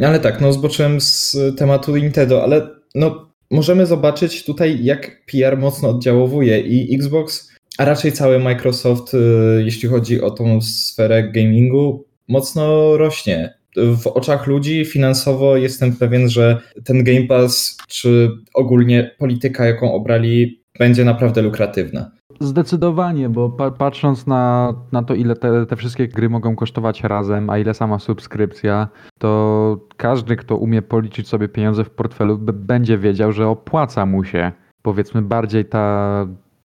Ale 0.02 0.20
tak, 0.20 0.40
no 0.40 0.52
zboczyłem 0.52 1.00
z 1.00 1.36
tematu 1.56 1.96
Nintendo, 1.96 2.42
ale 2.42 2.68
no 2.94 3.32
możemy 3.50 3.86
zobaczyć 3.86 4.44
tutaj, 4.44 4.84
jak 4.84 5.26
PR 5.26 5.58
mocno 5.58 5.88
oddziałowuje 5.88 6.60
i 6.60 6.94
Xbox, 6.94 7.52
a 7.78 7.84
raczej 7.84 8.12
cały 8.12 8.38
Microsoft, 8.38 9.14
y, 9.14 9.18
jeśli 9.64 9.88
chodzi 9.88 10.20
o 10.20 10.30
tą 10.30 10.60
sferę 10.60 11.32
gamingu, 11.32 12.04
mocno 12.28 12.96
rośnie 12.96 13.58
w 13.76 14.06
oczach 14.06 14.46
ludzi 14.46 14.84
finansowo 14.84 15.56
jestem 15.56 15.96
pewien, 15.96 16.28
że 16.28 16.60
ten 16.84 17.04
Game 17.04 17.26
Pass, 17.26 17.78
czy 17.88 18.30
ogólnie 18.54 19.10
polityka, 19.18 19.64
jaką 19.64 19.92
obrali, 19.92 20.62
będzie 20.78 21.04
naprawdę 21.04 21.42
lukratywna. 21.42 22.10
Zdecydowanie, 22.40 23.28
bo 23.28 23.50
pa 23.50 23.70
patrząc 23.70 24.26
na, 24.26 24.74
na 24.92 25.02
to, 25.02 25.14
ile 25.14 25.36
te, 25.36 25.66
te 25.66 25.76
wszystkie 25.76 26.08
gry 26.08 26.28
mogą 26.28 26.56
kosztować 26.56 27.04
razem, 27.04 27.50
a 27.50 27.58
ile 27.58 27.74
sama 27.74 27.98
subskrypcja, 27.98 28.88
to 29.18 29.86
każdy, 29.96 30.36
kto 30.36 30.56
umie 30.56 30.82
policzyć 30.82 31.28
sobie 31.28 31.48
pieniądze 31.48 31.84
w 31.84 31.90
portfelu, 31.90 32.38
będzie 32.38 32.98
wiedział, 32.98 33.32
że 33.32 33.48
opłaca 33.48 34.06
mu 34.06 34.24
się 34.24 34.52
powiedzmy 34.82 35.22
bardziej 35.22 35.64
ta 35.64 36.26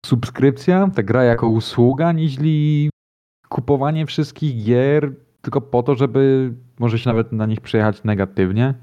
subskrypcja, 0.06 0.90
ta 0.96 1.04
gra 1.04 1.24
jako 1.24 1.48
usługa, 1.48 2.12
niż 2.12 2.36
kupowanie 3.50 4.06
wszystkich 4.06 4.64
gier 4.64 5.12
tylko 5.42 5.62
po 5.62 5.84
to, 5.84 5.96
żeby 5.96 6.54
może 6.80 7.00
się 7.00 7.10
nawet 7.10 7.32
na 7.32 7.46
nich 7.46 7.62
przejechać 7.62 8.04
negatywnie? 8.04 8.74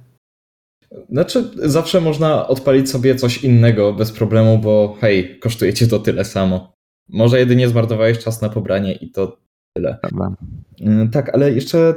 Znaczy, 1.11 1.51
zawsze 1.57 2.01
można 2.01 2.49
odpalić 2.49 2.90
sobie 2.90 3.14
coś 3.14 3.45
innego 3.45 3.92
bez 3.92 4.12
problemu, 4.12 4.59
bo 4.59 4.97
hej, 5.01 5.38
kosztuje 5.38 5.75
cię 5.75 5.87
to 5.87 5.99
tyle 5.99 6.25
samo. 6.25 6.73
Może 7.09 7.38
jedynie 7.38 7.69
zmarnowałeś 7.69 8.19
czas 8.19 8.42
na 8.42 8.49
pobranie 8.49 8.92
i 8.92 9.11
to 9.11 9.38
tyle. 9.77 9.99
Dobra. 10.11 10.35
Mm, 10.81 11.11
Tak, 11.11 11.35
ale 11.35 11.53
jeszcze 11.53 11.95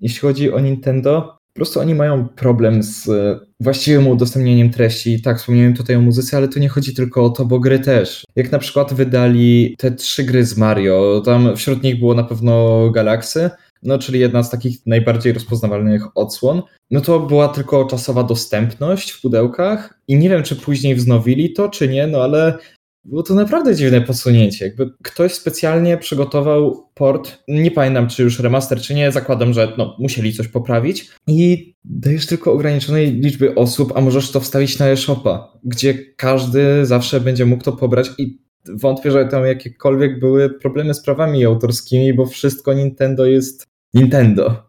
jeśli 0.00 0.20
chodzi 0.20 0.52
o 0.52 0.60
Nintendo, 0.60 1.38
po 1.52 1.56
prostu 1.56 1.80
oni 1.80 1.94
mają 1.94 2.28
problem 2.28 2.82
z 2.82 3.08
e, 3.08 3.40
właściwym 3.60 4.08
udostępnieniem 4.08 4.70
treści. 4.70 5.22
Tak, 5.22 5.38
wspomniałem 5.38 5.74
tutaj 5.74 5.96
o 5.96 6.00
muzyce, 6.00 6.36
ale 6.36 6.48
tu 6.48 6.60
nie 6.60 6.68
chodzi 6.68 6.94
tylko 6.94 7.24
o 7.24 7.30
to, 7.30 7.44
bo 7.44 7.60
gry 7.60 7.78
też. 7.78 8.24
Jak 8.36 8.52
na 8.52 8.58
przykład 8.58 8.94
wydali 8.94 9.74
te 9.78 9.90
trzy 9.90 10.24
gry 10.24 10.44
z 10.44 10.56
Mario, 10.56 11.22
tam 11.24 11.56
wśród 11.56 11.82
nich 11.82 11.98
było 11.98 12.14
na 12.14 12.24
pewno 12.24 12.90
Galaxy, 12.90 13.50
no 13.82 13.98
czyli 13.98 14.20
jedna 14.20 14.42
z 14.42 14.50
takich 14.50 14.86
najbardziej 14.86 15.32
rozpoznawalnych 15.32 16.02
odsłon, 16.16 16.62
no 16.90 17.00
to 17.00 17.20
była 17.20 17.48
tylko 17.48 17.84
czasowa 17.84 18.22
dostępność 18.22 19.10
w 19.10 19.20
pudełkach 19.20 20.00
i 20.08 20.16
nie 20.16 20.28
wiem, 20.28 20.42
czy 20.42 20.56
później 20.56 20.94
wznowili 20.94 21.52
to, 21.52 21.68
czy 21.68 21.88
nie, 21.88 22.06
no 22.06 22.22
ale 22.22 22.58
było 23.04 23.22
to 23.22 23.34
naprawdę 23.34 23.74
dziwne 23.74 24.00
posunięcie. 24.00 24.64
Jakby 24.64 24.90
ktoś 25.02 25.32
specjalnie 25.32 25.98
przygotował 25.98 26.88
port, 26.94 27.38
nie 27.48 27.70
pamiętam 27.70 28.08
czy 28.08 28.22
już 28.22 28.38
remaster, 28.38 28.80
czy 28.80 28.94
nie, 28.94 29.12
zakładam, 29.12 29.52
że 29.52 29.72
no, 29.78 29.96
musieli 29.98 30.32
coś 30.32 30.48
poprawić 30.48 31.10
i 31.26 31.74
dajesz 31.84 32.26
tylko 32.26 32.52
ograniczonej 32.52 33.12
liczby 33.12 33.54
osób, 33.54 33.92
a 33.96 34.00
możesz 34.00 34.30
to 34.30 34.40
wstawić 34.40 34.78
na 34.78 34.88
eShopa, 34.88 35.52
gdzie 35.64 35.94
każdy 36.16 36.86
zawsze 36.86 37.20
będzie 37.20 37.46
mógł 37.46 37.64
to 37.64 37.72
pobrać 37.72 38.10
i 38.18 38.42
wątpię, 38.68 39.10
że 39.10 39.24
tam 39.24 39.46
jakiekolwiek 39.46 40.20
były 40.20 40.50
problemy 40.50 40.94
z 40.94 41.02
prawami 41.02 41.44
autorskimi, 41.44 42.14
bo 42.14 42.26
wszystko 42.26 42.74
Nintendo 42.74 43.26
jest 43.26 43.71
Nintendo. 43.94 44.62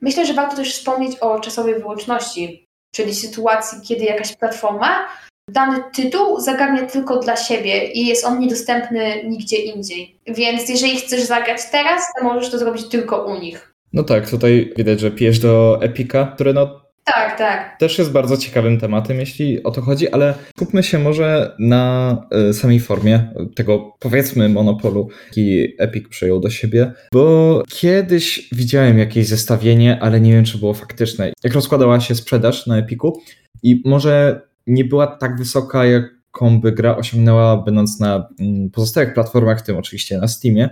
Myślę, 0.00 0.26
że 0.26 0.34
warto 0.34 0.56
też 0.56 0.74
wspomnieć 0.74 1.18
o 1.20 1.40
czasowej 1.40 1.74
wyłączności, 1.74 2.66
czyli 2.94 3.14
sytuacji, 3.14 3.78
kiedy 3.88 4.04
jakaś 4.04 4.36
platforma 4.36 5.08
dany 5.50 5.82
tytuł 5.94 6.40
zagarnia 6.40 6.86
tylko 6.86 7.18
dla 7.18 7.36
siebie 7.36 7.92
i 7.92 8.06
jest 8.06 8.24
on 8.24 8.40
niedostępny 8.40 9.24
nigdzie 9.24 9.56
indziej. 9.56 10.16
Więc 10.26 10.68
jeżeli 10.68 10.96
chcesz 10.96 11.22
zagrać 11.22 11.60
teraz, 11.72 12.02
to 12.18 12.24
możesz 12.24 12.50
to 12.50 12.58
zrobić 12.58 12.88
tylko 12.88 13.26
u 13.26 13.40
nich. 13.40 13.74
No 13.92 14.02
tak, 14.02 14.30
tutaj 14.30 14.72
widać, 14.76 15.00
że 15.00 15.10
pijesz 15.10 15.38
do 15.38 15.78
Epika, 15.82 16.32
które 16.34 16.52
no 16.52 16.80
Tak, 17.04 17.38
tak. 17.38 17.78
też 17.78 17.98
jest 17.98 18.12
bardzo 18.12 18.36
ciekawym 18.36 18.80
tematem, 18.80 19.20
jeśli 19.20 19.62
o 19.62 19.70
to 19.70 19.82
chodzi, 19.82 20.08
ale 20.08 20.34
skupmy 20.56 20.82
się 20.82 20.98
może 20.98 21.56
na 21.58 22.16
y, 22.50 22.54
samej 22.54 22.80
formie 22.80 23.32
tego, 23.54 23.96
powiedzmy, 23.98 24.48
monopolu, 24.48 25.08
jaki 25.26 25.74
Epic 25.78 26.08
przejął 26.08 26.40
do 26.40 26.50
siebie, 26.50 26.92
bo 27.12 27.62
kiedyś 27.68 28.48
widziałem 28.52 28.98
jakieś 28.98 29.26
zestawienie, 29.26 29.98
ale 30.00 30.20
nie 30.20 30.32
wiem, 30.32 30.44
czy 30.44 30.58
było 30.58 30.74
faktyczne. 30.74 31.32
Jak 31.44 31.54
rozkładała 31.54 32.00
się 32.00 32.14
sprzedaż 32.14 32.66
na 32.66 32.78
Epiku 32.78 33.20
i 33.62 33.82
może 33.84 34.40
nie 34.66 34.84
była 34.84 35.06
tak 35.06 35.38
wysoka, 35.38 35.84
jaką 35.84 36.60
by 36.60 36.72
gra 36.72 36.96
osiągnęła, 36.96 37.56
będąc 37.56 38.00
na 38.00 38.28
mm, 38.40 38.70
pozostałych 38.70 39.14
platformach, 39.14 39.60
w 39.60 39.62
tym 39.62 39.76
oczywiście 39.76 40.18
na 40.18 40.28
Steamie, 40.28 40.68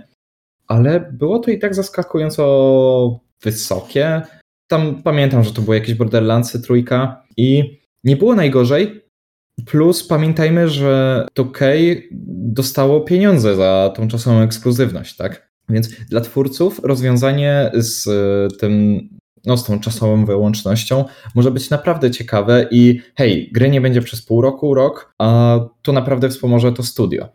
ale 0.67 0.99
było 0.99 1.39
to 1.39 1.51
i 1.51 1.59
tak 1.59 1.75
zaskakująco 1.75 3.19
wysokie. 3.41 4.21
Tam 4.71 5.03
pamiętam, 5.03 5.43
że 5.43 5.53
to 5.53 5.61
były 5.61 5.75
jakieś 5.75 5.95
Borderlandsy 5.95 6.61
trójka 6.61 7.23
i 7.37 7.77
nie 8.03 8.17
było 8.17 8.35
najgorzej. 8.35 9.01
Plus 9.65 10.07
pamiętajmy, 10.07 10.69
że 10.69 11.25
2K 11.37 11.65
dostało 12.53 13.01
pieniądze 13.01 13.55
za 13.55 13.93
tą 13.95 14.07
czasową 14.07 14.41
ekskluzywność, 14.41 15.15
tak? 15.15 15.51
Więc 15.69 15.89
dla 16.05 16.21
twórców 16.21 16.79
rozwiązanie 16.83 17.71
z 17.73 18.07
y, 18.07 18.57
tym, 18.57 18.99
no 19.45 19.57
z 19.57 19.63
tą 19.65 19.79
czasową 19.79 20.25
wyłącznością 20.25 21.05
może 21.35 21.51
być 21.51 21.69
naprawdę 21.69 22.11
ciekawe 22.11 22.67
i 22.71 23.01
hej, 23.15 23.49
gry 23.53 23.69
nie 23.69 23.81
będzie 23.81 24.01
przez 24.01 24.21
pół 24.21 24.41
roku, 24.41 24.73
rok, 24.73 25.13
a 25.19 25.59
tu 25.81 25.93
naprawdę 25.93 26.29
wspomoże 26.29 26.71
to 26.71 26.83
studio. 26.83 27.29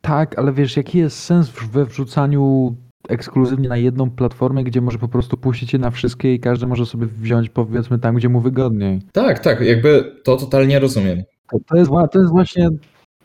Tak, 0.00 0.38
ale 0.38 0.52
wiesz, 0.52 0.76
jaki 0.76 0.98
jest 0.98 1.18
sens 1.18 1.50
we 1.50 1.84
wrzucaniu 1.84 2.76
ekskluzywnie 3.08 3.68
na 3.68 3.76
jedną 3.76 4.10
platformę, 4.10 4.64
gdzie 4.64 4.80
może 4.80 4.98
po 4.98 5.08
prostu 5.08 5.36
puścić 5.36 5.72
je 5.72 5.78
na 5.78 5.90
wszystkie 5.90 6.34
i 6.34 6.40
każdy 6.40 6.66
może 6.66 6.86
sobie 6.86 7.06
wziąć 7.06 7.48
powiedzmy 7.48 7.98
tam, 7.98 8.14
gdzie 8.14 8.28
mu 8.28 8.40
wygodniej. 8.40 9.02
Tak, 9.12 9.38
tak, 9.38 9.60
jakby 9.60 10.16
to 10.24 10.36
totalnie 10.36 10.78
rozumiem. 10.78 11.22
To, 11.50 11.58
to, 11.66 11.76
jest, 11.76 11.90
to 12.12 12.18
jest 12.18 12.30
właśnie 12.30 12.70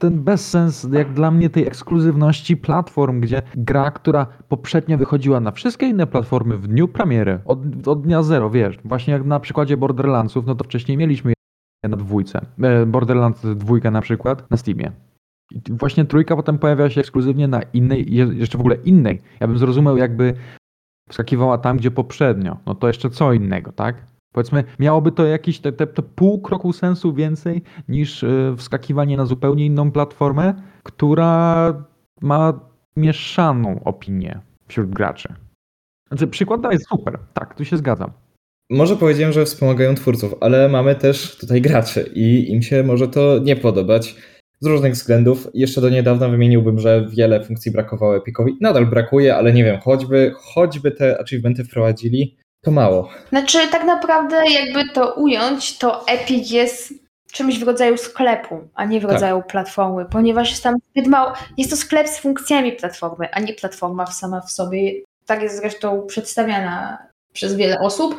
ten 0.02 0.24
bezsens, 0.24 0.88
jak 0.92 1.14
dla 1.14 1.32
mnie, 1.32 1.50
tej 1.50 1.68
ekskluzywności 1.68 2.58
platform, 2.58 3.22
gdzie 3.22 3.42
gra, 3.56 3.92
która 3.92 4.28
poprzednio 4.50 4.98
wychodziła 4.98 5.40
na 5.40 5.52
wszystkie 5.52 5.86
inne 5.86 6.08
platformy 6.08 6.58
w 6.58 6.68
dniu 6.68 6.88
premiery, 6.88 7.40
od, 7.46 7.88
od 7.88 8.02
dnia 8.02 8.24
zero, 8.24 8.50
wiesz, 8.50 8.78
właśnie 8.86 9.14
jak 9.14 9.26
na 9.26 9.40
przykładzie 9.40 9.78
Borderlandsów, 9.78 10.46
no 10.46 10.56
to 10.56 10.64
wcześniej 10.64 10.98
mieliśmy 10.98 11.34
je 11.84 11.90
na 11.90 11.98
dwójce, 11.98 12.46
e, 12.62 12.86
Borderlands 12.86 13.42
dwójka 13.56 13.92
na 13.92 14.02
przykład 14.02 14.52
na 14.52 14.58
Steamie. 14.58 14.92
Właśnie 15.70 16.06
trójka 16.06 16.36
potem 16.36 16.60
pojawia 16.60 16.90
się 16.90 17.02
ekskluzywnie 17.02 17.48
na 17.48 17.62
innej, 17.74 18.14
je- 18.14 18.34
jeszcze 18.34 18.58
w 18.58 18.62
ogóle 18.62 18.76
innej. 18.76 19.22
Ja 19.40 19.48
bym 19.48 19.58
zrozumiał, 19.58 19.98
jakby 19.98 20.34
wskakiwała 21.10 21.58
tam, 21.58 21.78
gdzie 21.78 21.92
poprzednio. 21.92 22.58
No 22.66 22.76
to 22.76 22.88
jeszcze 22.88 23.10
co 23.10 23.34
innego, 23.34 23.72
tak? 23.72 24.06
Powiedzmy, 24.34 24.64
miałoby 24.80 25.12
to 25.12 25.26
jakieś 25.26 25.60
te, 25.60 25.72
te, 25.72 25.88
te 25.88 26.02
pół 26.02 26.42
kroku 26.42 26.74
sensu 26.74 27.14
więcej 27.14 27.62
niż 27.88 28.24
y, 28.24 28.54
wskakiwanie 28.58 29.18
na 29.18 29.26
zupełnie 29.26 29.66
inną 29.66 29.92
platformę, 29.92 30.54
która 30.84 31.74
ma 32.22 32.60
mieszaną 32.96 33.84
opinię 33.84 34.40
wśród 34.68 34.90
graczy. 34.90 35.34
Znaczy, 36.08 36.28
przykład 36.28 36.72
jest 36.72 36.88
super, 36.88 37.20
tak, 37.34 37.56
tu 37.56 37.66
się 37.66 37.78
zgadzam. 37.78 38.12
Może 38.70 38.96
powiedziałem, 38.96 39.34
że 39.34 39.46
wspomagają 39.46 39.96
twórców, 39.96 40.36
ale 40.42 40.70
mamy 40.70 40.96
też 40.96 41.38
tutaj 41.38 41.62
graczy 41.62 42.12
i 42.16 42.52
im 42.52 42.62
się 42.62 42.84
może 42.84 43.08
to 43.08 43.40
nie 43.40 43.56
podobać 43.56 44.16
z 44.62 44.68
różnych 44.68 44.94
względów. 44.94 45.48
Jeszcze 45.54 45.82
do 45.82 45.90
niedawna 45.90 46.28
wymieniłbym, 46.30 46.80
że 46.80 47.06
wiele 47.10 47.44
funkcji 47.44 47.72
brakowało 47.72 48.18
Epicowi. 48.18 48.58
Nadal 48.62 48.86
brakuje, 48.86 49.36
ale 49.36 49.54
nie 49.54 49.64
wiem, 49.64 49.80
choćby, 49.80 50.34
choćby 50.38 50.92
te 50.92 51.20
achievementy 51.22 51.64
wprowadzili, 51.64 52.38
to 52.64 52.72
mało. 52.72 53.10
Znaczy, 53.30 53.58
tak 53.72 53.86
naprawdę, 53.86 54.52
jakby 54.52 54.94
to 54.94 55.14
ująć, 55.14 55.78
to 55.78 56.08
Epic 56.08 56.52
jest 56.52 56.94
czymś 57.32 57.60
w 57.60 57.64
rodzaju 57.64 57.98
sklepu, 57.98 58.60
a 58.74 58.86
nie 58.86 59.00
w 59.00 59.04
Tak. 59.04 59.12
rodzaju 59.12 59.42
platformy, 59.48 60.06
ponieważ 60.06 60.50
jest 60.50 60.64
tam 60.64 60.76
zbyt 60.92 61.08
mało. 61.08 61.34
Jest 61.58 61.70
to 61.70 61.78
sklep 61.78 62.08
z 62.08 62.20
funkcjami 62.20 62.72
platformy, 62.72 63.28
a 63.32 63.40
nie 63.40 63.54
platforma 63.54 64.06
sama 64.06 64.42
w 64.42 64.52
sobie. 64.52 64.92
Tak 65.26 65.42
jest 65.42 65.58
zresztą 65.58 66.06
przedstawiana 66.08 66.98
przez 67.34 67.56
wiele 67.56 67.80
osób, 67.80 68.16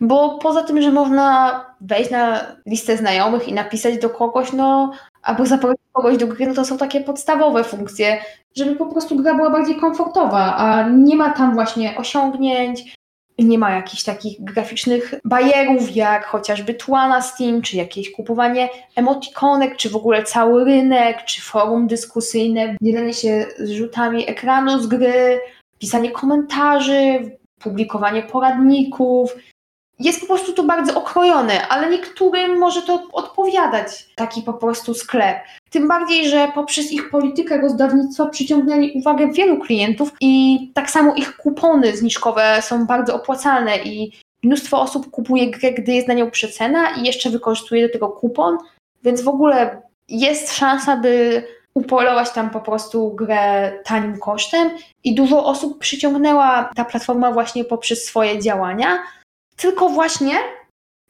bo 0.00 0.38
poza 0.38 0.62
tym, 0.62 0.82
że 0.82 0.90
można 0.92 1.60
wejść 1.80 2.10
na 2.10 2.46
listę 2.66 2.96
znajomych 2.96 3.48
i 3.48 3.52
napisać 3.52 3.98
do 3.98 4.10
kogoś, 4.10 4.52
no, 4.52 4.92
albo 5.24 5.46
zaprosić 5.46 5.80
kogoś 5.92 6.16
do 6.16 6.26
gry, 6.26 6.46
no 6.46 6.54
to 6.54 6.64
są 6.64 6.78
takie 6.78 7.00
podstawowe 7.00 7.64
funkcje, 7.64 8.18
żeby 8.56 8.76
po 8.76 8.86
prostu 8.86 9.16
gra 9.16 9.34
była 9.34 9.50
bardziej 9.50 9.76
komfortowa, 9.76 10.56
a 10.56 10.88
nie 10.88 11.16
ma 11.16 11.30
tam 11.30 11.54
właśnie 11.54 11.96
osiągnięć, 11.96 12.94
nie 13.38 13.58
ma 13.58 13.70
jakichś 13.70 14.02
takich 14.02 14.44
graficznych 14.44 15.14
bajerów, 15.24 15.96
jak 15.96 16.26
chociażby 16.26 16.74
tła 16.74 17.08
na 17.08 17.22
Steam, 17.22 17.62
czy 17.62 17.76
jakieś 17.76 18.12
kupowanie 18.12 18.68
emotikonek, 18.96 19.76
czy 19.76 19.90
w 19.90 19.96
ogóle 19.96 20.22
cały 20.22 20.64
rynek, 20.64 21.24
czy 21.24 21.42
forum 21.42 21.86
dyskusyjne, 21.86 22.76
dzielenie 22.82 23.14
się 23.14 23.46
zrzutami 23.58 24.30
ekranu 24.30 24.82
z 24.82 24.86
gry, 24.86 25.40
pisanie 25.78 26.10
komentarzy, 26.10 27.30
publikowanie 27.58 28.22
poradników. 28.22 29.36
Jest 29.98 30.20
po 30.20 30.26
prostu 30.26 30.52
to 30.52 30.62
bardzo 30.62 30.98
okrojone, 30.98 31.68
ale 31.68 31.90
niektórym 31.90 32.58
może 32.58 32.82
to 32.82 33.08
odpowiadać 33.12 34.08
taki 34.14 34.42
po 34.42 34.52
prostu 34.52 34.94
sklep. 34.94 35.36
Tym 35.70 35.88
bardziej, 35.88 36.28
że 36.28 36.52
poprzez 36.54 36.92
ich 36.92 37.10
politykę 37.10 37.60
rozdawnictwa 37.60 38.26
przyciągnęli 38.26 38.92
uwagę 38.92 39.32
wielu 39.32 39.58
klientów 39.58 40.12
i 40.20 40.58
tak 40.74 40.90
samo 40.90 41.14
ich 41.14 41.36
kupony 41.36 41.96
zniżkowe 41.96 42.58
są 42.62 42.86
bardzo 42.86 43.14
opłacalne 43.14 43.78
i 43.78 44.12
mnóstwo 44.42 44.80
osób 44.80 45.10
kupuje 45.10 45.50
grę, 45.50 45.72
gdy 45.72 45.92
jest 45.92 46.08
na 46.08 46.14
nią 46.14 46.30
przecena 46.30 46.90
i 46.90 47.04
jeszcze 47.04 47.30
wykorzystuje 47.30 47.86
do 47.86 47.92
tego 47.92 48.08
kupon, 48.08 48.58
więc 49.04 49.22
w 49.22 49.28
ogóle 49.28 49.82
jest 50.08 50.56
szansa, 50.56 50.96
by 50.96 51.42
upolować 51.74 52.30
tam 52.30 52.50
po 52.50 52.60
prostu 52.60 53.10
grę 53.10 53.72
tanim 53.84 54.18
kosztem 54.18 54.70
i 55.04 55.14
dużo 55.14 55.44
osób 55.44 55.78
przyciągnęła 55.78 56.70
ta 56.74 56.84
platforma 56.84 57.32
właśnie 57.32 57.64
poprzez 57.64 58.04
swoje 58.04 58.38
działania, 58.38 58.98
tylko 59.56 59.88
właśnie 59.88 60.34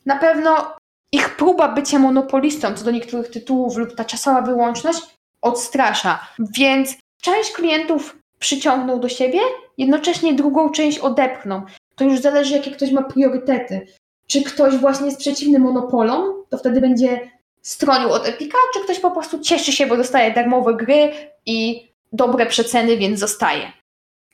na 0.06 0.16
pewno 0.16 0.76
ich 1.12 1.36
próba 1.36 1.68
bycia 1.68 1.98
monopolistą 1.98 2.74
co 2.74 2.84
do 2.84 2.90
niektórych 2.90 3.30
tytułów 3.30 3.76
lub 3.76 3.94
ta 3.94 4.04
czasowa 4.04 4.42
wyłączność 4.42 5.00
odstrasza. 5.42 6.26
Więc 6.38 6.96
część 7.22 7.52
klientów 7.52 8.18
przyciągną 8.38 9.00
do 9.00 9.08
siebie, 9.08 9.40
jednocześnie 9.78 10.34
drugą 10.34 10.70
część 10.70 10.98
odepchną. 10.98 11.62
To 11.96 12.04
już 12.04 12.20
zależy, 12.20 12.54
jakie 12.54 12.70
ktoś 12.70 12.90
ma 12.90 13.02
priorytety. 13.02 13.86
Czy 14.26 14.42
ktoś 14.42 14.76
właśnie 14.76 15.06
jest 15.06 15.18
przeciwny 15.18 15.58
monopolom, 15.58 16.44
to 16.50 16.58
wtedy 16.58 16.80
będzie 16.80 17.30
stronił 17.62 18.10
od 18.10 18.28
Epika, 18.28 18.58
czy 18.74 18.80
ktoś 18.80 19.00
po 19.00 19.10
prostu 19.10 19.38
cieszy 19.38 19.72
się, 19.72 19.86
bo 19.86 19.96
dostaje 19.96 20.34
darmowe 20.34 20.74
gry 20.74 21.12
i 21.46 21.88
dobre 22.12 22.46
przeceny, 22.46 22.96
więc 22.96 23.20
zostaje. 23.20 23.72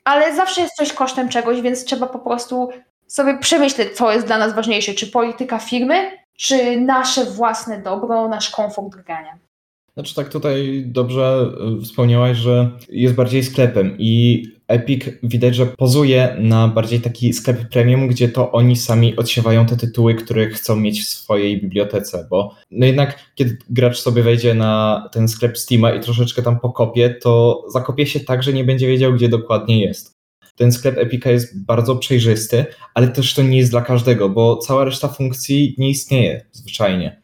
Ale 0.03 0.35
zawsze 0.35 0.61
jest 0.61 0.75
coś 0.75 0.93
kosztem 0.93 1.29
czegoś, 1.29 1.61
więc 1.61 1.85
trzeba 1.85 2.07
po 2.07 2.19
prostu 2.19 2.69
sobie 3.11 3.37
przemyśleć, 3.37 3.91
co 3.93 4.11
jest 4.11 4.27
dla 4.27 4.37
nas 4.37 4.55
ważniejsze, 4.55 4.93
czy 4.93 5.07
polityka 5.07 5.59
firmy, 5.59 6.11
czy 6.37 6.81
nasze 6.81 7.25
własne 7.25 7.81
dobro, 7.81 8.27
nasz 8.27 8.49
komfort 8.49 8.95
grania. 9.05 9.37
Znaczy 9.93 10.15
tak 10.15 10.29
tutaj 10.29 10.83
dobrze 10.85 11.51
e, 11.79 11.81
wspomniałaś, 11.81 12.37
że 12.37 12.69
jest 12.89 13.15
bardziej 13.15 13.43
sklepem 13.43 13.95
i 13.99 14.43
Epic 14.67 15.03
widać, 15.23 15.55
że 15.55 15.65
pozuje 15.65 16.35
na 16.39 16.67
bardziej 16.67 17.01
taki 17.01 17.33
sklep 17.33 17.69
premium, 17.69 18.07
gdzie 18.07 18.29
to 18.29 18.51
oni 18.51 18.75
sami 18.75 19.15
odsiewają 19.15 19.65
te 19.65 19.77
tytuły, 19.77 20.15
które 20.15 20.47
chcą 20.47 20.75
mieć 20.75 21.01
w 21.01 21.09
swojej 21.09 21.61
bibliotece, 21.61 22.27
bo 22.29 22.55
no 22.71 22.85
jednak 22.85 23.19
kiedy 23.35 23.57
gracz 23.69 23.99
sobie 23.99 24.23
wejdzie 24.23 24.53
na 24.53 25.09
ten 25.11 25.27
sklep 25.27 25.57
Steama 25.57 25.91
i 25.91 25.99
troszeczkę 25.99 26.41
tam 26.41 26.59
pokopie, 26.59 27.09
to 27.09 27.63
zakopie 27.67 28.05
się 28.05 28.19
tak, 28.19 28.43
że 28.43 28.53
nie 28.53 28.63
będzie 28.63 28.87
wiedział, 28.87 29.13
gdzie 29.13 29.29
dokładnie 29.29 29.81
jest. 29.81 30.20
Ten 30.55 30.71
sklep 30.71 30.97
Epica 30.97 31.31
jest 31.31 31.65
bardzo 31.65 31.95
przejrzysty, 31.95 32.65
ale 32.93 33.07
też 33.07 33.33
to 33.33 33.41
nie 33.41 33.57
jest 33.57 33.71
dla 33.71 33.81
każdego, 33.81 34.29
bo 34.29 34.57
cała 34.57 34.83
reszta 34.83 35.07
funkcji 35.07 35.75
nie 35.77 35.89
istnieje 35.89 36.45
zwyczajnie 36.51 37.21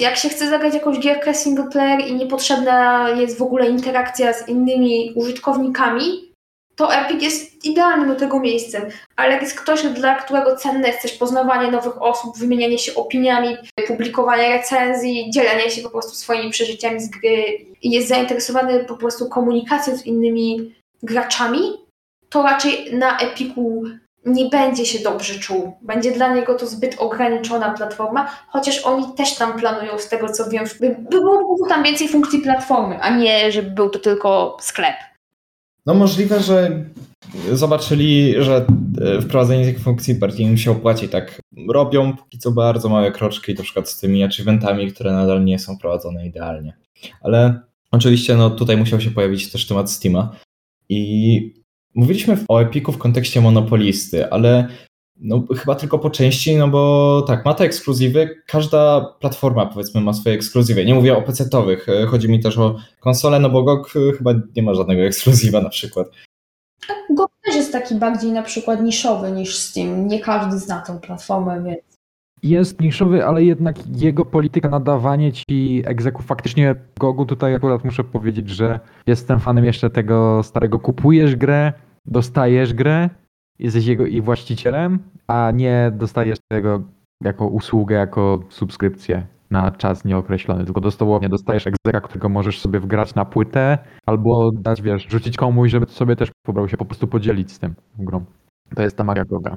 jak 0.00 0.16
się 0.16 0.28
chce 0.28 0.48
zagrać 0.48 0.74
jakąś 0.74 0.98
gierkę 0.98 1.34
single 1.34 1.68
player 1.72 2.08
i 2.08 2.14
niepotrzebna 2.14 3.08
jest 3.10 3.38
w 3.38 3.42
ogóle 3.42 3.68
interakcja 3.68 4.32
z 4.32 4.48
innymi 4.48 5.12
użytkownikami, 5.14 6.32
to 6.76 6.94
Epic 6.94 7.22
jest 7.22 7.64
idealnym 7.64 8.08
do 8.08 8.14
tego 8.14 8.40
miejscem. 8.40 8.82
Ale 9.16 9.32
jak 9.32 9.42
jest 9.42 9.60
ktoś, 9.60 9.82
dla 9.82 10.14
którego 10.14 10.56
cenne 10.56 10.88
jest 10.88 11.02
też 11.02 11.12
poznawanie 11.12 11.70
nowych 11.70 12.02
osób, 12.02 12.38
wymienianie 12.38 12.78
się 12.78 12.94
opiniami, 12.94 13.56
publikowanie 13.86 14.48
recenzji, 14.48 15.30
dzielenie 15.30 15.70
się 15.70 15.82
po 15.82 15.90
prostu 15.90 16.14
swoimi 16.14 16.50
przeżyciami 16.50 17.00
z 17.00 17.10
gry 17.10 17.44
i 17.82 17.90
jest 17.90 18.08
zainteresowany 18.08 18.84
po 18.84 18.96
prostu 18.96 19.28
komunikacją 19.28 19.96
z 19.96 20.06
innymi 20.06 20.74
graczami, 21.02 21.60
to 22.28 22.42
raczej 22.42 22.96
na 22.98 23.18
Epiku 23.18 23.82
nie 24.26 24.48
będzie 24.48 24.86
się 24.86 24.98
dobrze 24.98 25.34
czuł. 25.34 25.72
Będzie 25.82 26.12
dla 26.12 26.34
niego 26.34 26.54
to 26.54 26.66
zbyt 26.66 26.96
ograniczona 26.98 27.70
platforma, 27.70 28.30
chociaż 28.48 28.84
oni 28.84 29.04
też 29.16 29.34
tam 29.34 29.58
planują, 29.58 29.98
z 29.98 30.08
tego 30.08 30.28
co 30.28 30.50
wiem, 30.50 30.64
by 30.80 30.96
było 31.10 31.56
tam 31.68 31.82
więcej 31.82 32.08
funkcji 32.08 32.38
platformy, 32.38 33.00
a 33.00 33.16
nie, 33.16 33.52
żeby 33.52 33.70
był 33.70 33.90
to 33.90 33.98
tylko 33.98 34.56
sklep. 34.60 34.96
No 35.86 35.94
możliwe, 35.94 36.40
że 36.40 36.84
zobaczyli, 37.52 38.34
że 38.38 38.66
e, 39.00 39.20
wprowadzenie 39.20 39.64
tych 39.64 39.80
funkcji 39.80 40.14
bardziej 40.14 40.46
im 40.46 40.58
się 40.58 40.70
opłaci. 40.70 41.08
Tak 41.08 41.40
robią 41.68 42.16
póki 42.16 42.38
co 42.38 42.52
bardzo 42.52 42.88
małe 42.88 43.12
kroczki, 43.12 43.54
na 43.54 43.62
przykład 43.62 43.88
z 43.88 44.00
tymi 44.00 44.24
achievementami, 44.24 44.92
które 44.92 45.12
nadal 45.12 45.44
nie 45.44 45.58
są 45.58 45.78
prowadzone 45.78 46.26
idealnie. 46.26 46.76
Ale 47.22 47.60
oczywiście 47.90 48.36
no, 48.36 48.50
tutaj 48.50 48.76
musiał 48.76 49.00
się 49.00 49.10
pojawić 49.10 49.52
też 49.52 49.66
temat 49.66 49.90
Steama. 49.90 50.36
I 50.88 51.65
Mówiliśmy 51.96 52.36
o 52.48 52.62
Epiku 52.62 52.92
w 52.92 52.98
kontekście 52.98 53.40
monopolisty, 53.40 54.30
ale 54.30 54.68
no, 55.20 55.42
chyba 55.58 55.74
tylko 55.74 55.98
po 55.98 56.10
części, 56.10 56.56
no 56.56 56.68
bo 56.68 57.22
tak, 57.26 57.44
ma 57.44 57.54
te 57.54 57.64
ekskluzywy, 57.64 58.42
każda 58.46 59.00
platforma 59.20 59.66
powiedzmy 59.66 60.00
ma 60.00 60.12
swoje 60.12 60.34
ekskluzywy. 60.34 60.84
Nie 60.84 60.94
mówię 60.94 61.16
o 61.16 61.22
PC-towych, 61.22 61.88
e, 61.88 62.06
chodzi 62.06 62.28
mi 62.28 62.40
też 62.40 62.58
o 62.58 62.76
konsole, 63.00 63.40
no 63.40 63.50
bo 63.50 63.62
GOG 63.62 63.92
e, 63.96 64.16
chyba 64.16 64.34
nie 64.56 64.62
ma 64.62 64.74
żadnego 64.74 65.02
ekskluzywa 65.10 65.60
na 65.60 65.68
przykład. 65.68 66.08
GOG 67.10 67.30
też 67.44 67.54
jest 67.54 67.72
taki 67.72 67.94
bardziej 67.94 68.32
na 68.32 68.42
przykład 68.42 68.82
niszowy 68.82 69.32
niż 69.32 69.56
Steam. 69.56 70.08
Nie 70.08 70.20
każdy 70.20 70.58
zna 70.58 70.80
tą 70.80 70.98
platformę, 70.98 71.62
więc 71.64 71.96
jest 72.42 72.80
niszowy, 72.80 73.26
ale 73.26 73.44
jednak 73.44 73.76
jego 73.96 74.24
polityka 74.24 74.68
nadawanie 74.68 75.32
ci 75.32 75.82
egzeku 75.86 76.22
faktycznie 76.22 76.74
Gogu 77.00 77.26
tutaj 77.26 77.54
akurat 77.54 77.84
muszę 77.84 78.04
powiedzieć, 78.04 78.50
że 78.50 78.80
jestem 79.06 79.40
fanem 79.40 79.64
jeszcze 79.64 79.90
tego 79.90 80.42
starego 80.42 80.78
kupujesz 80.78 81.36
grę, 81.36 81.72
dostajesz 82.06 82.74
grę, 82.74 83.10
jesteś 83.58 83.86
jego 83.86 84.06
i 84.06 84.20
właścicielem, 84.20 84.98
a 85.26 85.50
nie 85.54 85.92
dostajesz 85.94 86.38
tego 86.52 86.82
jako 87.24 87.46
usługę, 87.46 87.96
jako 87.96 88.42
subskrypcję 88.48 89.26
na 89.50 89.70
czas 89.70 90.04
nieokreślony, 90.04 90.64
tylko 90.64 90.80
dosłownie 90.80 91.28
dostajesz 91.28 91.66
egzeka, 91.66 92.00
którego 92.00 92.28
możesz 92.28 92.60
sobie 92.60 92.80
wgrać 92.80 93.14
na 93.14 93.24
płytę 93.24 93.78
albo 94.06 94.50
dać, 94.52 94.82
wiesz, 94.82 95.06
rzucić 95.08 95.36
komuś, 95.36 95.70
żeby 95.70 95.86
sobie 95.86 96.16
też 96.16 96.30
pobrał 96.46 96.68
się 96.68 96.76
po 96.76 96.84
prostu 96.84 97.06
podzielić 97.06 97.52
z 97.52 97.58
tym 97.58 97.74
grą. 97.98 98.24
To 98.74 98.82
jest 98.82 98.96
ta 98.96 99.04
magia 99.04 99.24
Goga. 99.24 99.56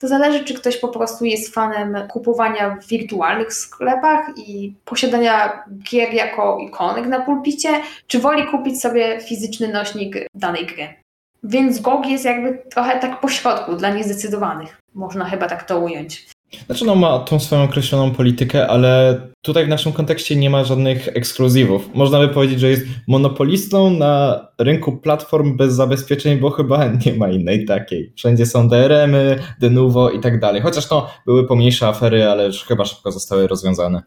To 0.00 0.08
zależy, 0.08 0.44
czy 0.44 0.54
ktoś 0.54 0.76
po 0.76 0.88
prostu 0.88 1.24
jest 1.24 1.54
fanem 1.54 2.08
kupowania 2.08 2.76
w 2.76 2.88
wirtualnych 2.88 3.52
sklepach 3.52 4.38
i 4.38 4.74
posiadania 4.84 5.64
gier 5.90 6.14
jako 6.14 6.58
ikonek 6.58 7.06
na 7.06 7.20
pulpicie, 7.20 7.68
czy 8.06 8.18
woli 8.18 8.46
kupić 8.46 8.80
sobie 8.80 9.20
fizyczny 9.20 9.72
nośnik 9.72 10.16
danej 10.34 10.66
gry. 10.66 11.03
Więc 11.44 11.80
GOG 11.80 12.06
jest 12.06 12.24
jakby 12.24 12.62
trochę 12.70 13.00
tak 13.00 13.20
pośrodku 13.20 13.76
dla 13.76 13.90
niezdecydowanych. 13.94 14.80
Można 14.94 15.24
chyba 15.24 15.48
tak 15.48 15.62
to 15.62 15.78
ująć. 15.78 16.26
Znaczy, 16.66 16.84
no 16.84 16.94
ma 16.94 17.18
tą 17.18 17.40
swoją 17.40 17.62
określoną 17.62 18.10
politykę, 18.10 18.66
ale 18.66 19.20
tutaj 19.42 19.66
w 19.66 19.68
naszym 19.68 19.92
kontekście 19.92 20.36
nie 20.36 20.50
ma 20.50 20.64
żadnych 20.64 21.08
ekskluzywów. 21.08 21.94
Można 21.94 22.18
by 22.18 22.28
powiedzieć, 22.28 22.60
że 22.60 22.70
jest 22.70 22.86
monopolistą 23.08 23.90
na 23.90 24.46
rynku 24.58 24.96
platform 24.96 25.56
bez 25.56 25.74
zabezpieczeń, 25.74 26.38
bo 26.38 26.50
chyba 26.50 26.84
nie 27.06 27.14
ma 27.14 27.28
innej 27.28 27.64
takiej. 27.64 28.12
Wszędzie 28.16 28.46
są 28.46 28.68
DRM-y, 28.68 29.38
Denuvo 29.60 30.10
i 30.10 30.20
tak 30.20 30.40
dalej. 30.40 30.62
Chociaż 30.62 30.90
no, 30.90 31.10
były 31.26 31.46
pomniejsze 31.46 31.88
afery, 31.88 32.28
ale 32.30 32.46
już 32.46 32.64
chyba 32.64 32.84
szybko 32.84 33.12
zostały 33.12 33.46
rozwiązane. 33.46 34.02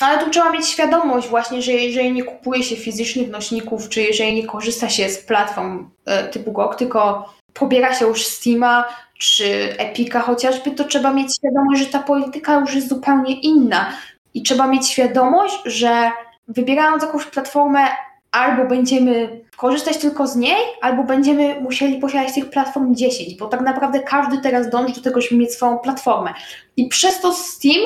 Ale 0.00 0.24
tu 0.24 0.30
trzeba 0.30 0.50
mieć 0.50 0.66
świadomość 0.66 1.28
właśnie, 1.28 1.62
że 1.62 1.72
jeżeli 1.72 2.12
nie 2.12 2.24
kupuje 2.24 2.62
się 2.62 2.76
fizycznych 2.76 3.30
nośników, 3.30 3.88
czy 3.88 4.02
jeżeli 4.02 4.34
nie 4.34 4.46
korzysta 4.46 4.88
się 4.88 5.08
z 5.08 5.18
platform 5.18 5.90
e, 6.06 6.28
typu 6.28 6.52
GOG, 6.52 6.76
tylko 6.76 7.28
pobiera 7.54 7.94
się 7.94 8.06
już 8.06 8.26
Steama 8.26 8.84
czy 9.18 9.74
Epika 9.78 10.20
chociażby, 10.20 10.70
to 10.70 10.84
trzeba 10.84 11.12
mieć 11.12 11.36
świadomość, 11.36 11.80
że 11.80 11.86
ta 11.86 11.98
polityka 11.98 12.60
już 12.60 12.74
jest 12.74 12.88
zupełnie 12.88 13.40
inna. 13.40 13.92
I 14.34 14.42
trzeba 14.42 14.66
mieć 14.66 14.88
świadomość, 14.88 15.58
że 15.64 16.10
wybierając 16.48 17.02
jakąś 17.02 17.24
platformę, 17.24 17.80
albo 18.32 18.64
będziemy 18.64 19.40
korzystać 19.56 19.98
tylko 19.98 20.26
z 20.26 20.36
niej, 20.36 20.56
albo 20.80 21.04
będziemy 21.04 21.60
musieli 21.60 21.98
posiadać 21.98 22.34
tych 22.34 22.50
platform 22.50 22.94
10, 22.94 23.34
bo 23.34 23.46
tak 23.46 23.60
naprawdę 23.60 24.00
każdy 24.00 24.38
teraz 24.38 24.70
dąży 24.70 24.94
do 24.94 25.00
tego, 25.00 25.20
żeby 25.20 25.36
mieć 25.36 25.54
swoją 25.54 25.78
platformę. 25.78 26.34
I 26.76 26.88
przez 26.88 27.20
to 27.20 27.32
Steam 27.32 27.80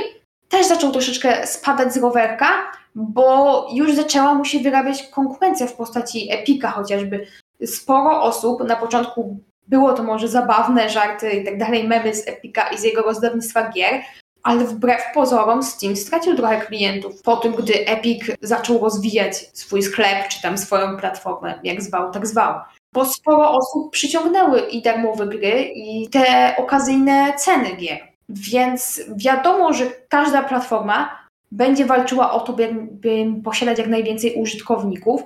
też 0.54 0.66
zaczął 0.66 0.92
troszeczkę 0.92 1.46
spadać 1.46 1.94
z 1.94 1.96
rowerka, 1.96 2.46
bo 2.94 3.66
już 3.72 3.94
zaczęła 3.94 4.34
mu 4.34 4.44
się 4.44 4.58
wyrabiać 4.58 5.02
konkurencja 5.02 5.66
w 5.66 5.72
postaci 5.72 6.28
Epika 6.32 6.70
chociażby. 6.70 7.26
Sporo 7.66 8.22
osób 8.22 8.64
na 8.64 8.76
początku 8.76 9.36
było 9.68 9.92
to 9.92 10.02
może 10.02 10.28
zabawne, 10.28 10.90
żarty 10.90 11.30
i 11.30 11.44
tak 11.44 11.58
dalej, 11.58 11.88
memy 11.88 12.14
z 12.14 12.28
Epika 12.28 12.68
i 12.68 12.78
z 12.78 12.82
jego 12.82 13.02
rozdawnictwa 13.02 13.70
gier, 13.70 14.02
ale 14.42 14.64
wbrew 14.64 15.02
pozorom 15.14 15.62
Steam 15.62 15.96
stracił 15.96 16.36
trochę 16.36 16.60
klientów 16.60 17.22
po 17.22 17.36
tym, 17.36 17.52
gdy 17.52 17.86
Epic 17.86 18.24
zaczął 18.42 18.78
rozwijać 18.78 19.50
swój 19.52 19.82
sklep, 19.82 20.28
czy 20.28 20.42
tam 20.42 20.58
swoją 20.58 20.96
platformę, 20.96 21.60
jak 21.64 21.82
zwał, 21.82 22.12
tak 22.12 22.26
zwał. 22.26 22.60
Bo 22.92 23.04
sporo 23.04 23.50
osób 23.50 23.92
przyciągnęły 23.92 24.60
i 24.60 24.82
darmowe 24.82 25.26
gry, 25.26 25.62
i 25.74 26.08
te 26.08 26.54
okazyjne 26.58 27.32
ceny 27.36 27.76
gier. 27.76 28.13
Więc 28.28 29.02
wiadomo, 29.16 29.72
że 29.72 29.87
każda 30.08 30.42
platforma 30.42 31.18
będzie 31.52 31.87
walczyła 31.87 32.32
o 32.32 32.40
to, 32.40 32.52
by, 32.52 32.74
by 32.90 33.26
posiadać 33.44 33.78
jak 33.78 33.88
najwięcej 33.88 34.34
użytkowników 34.34 35.22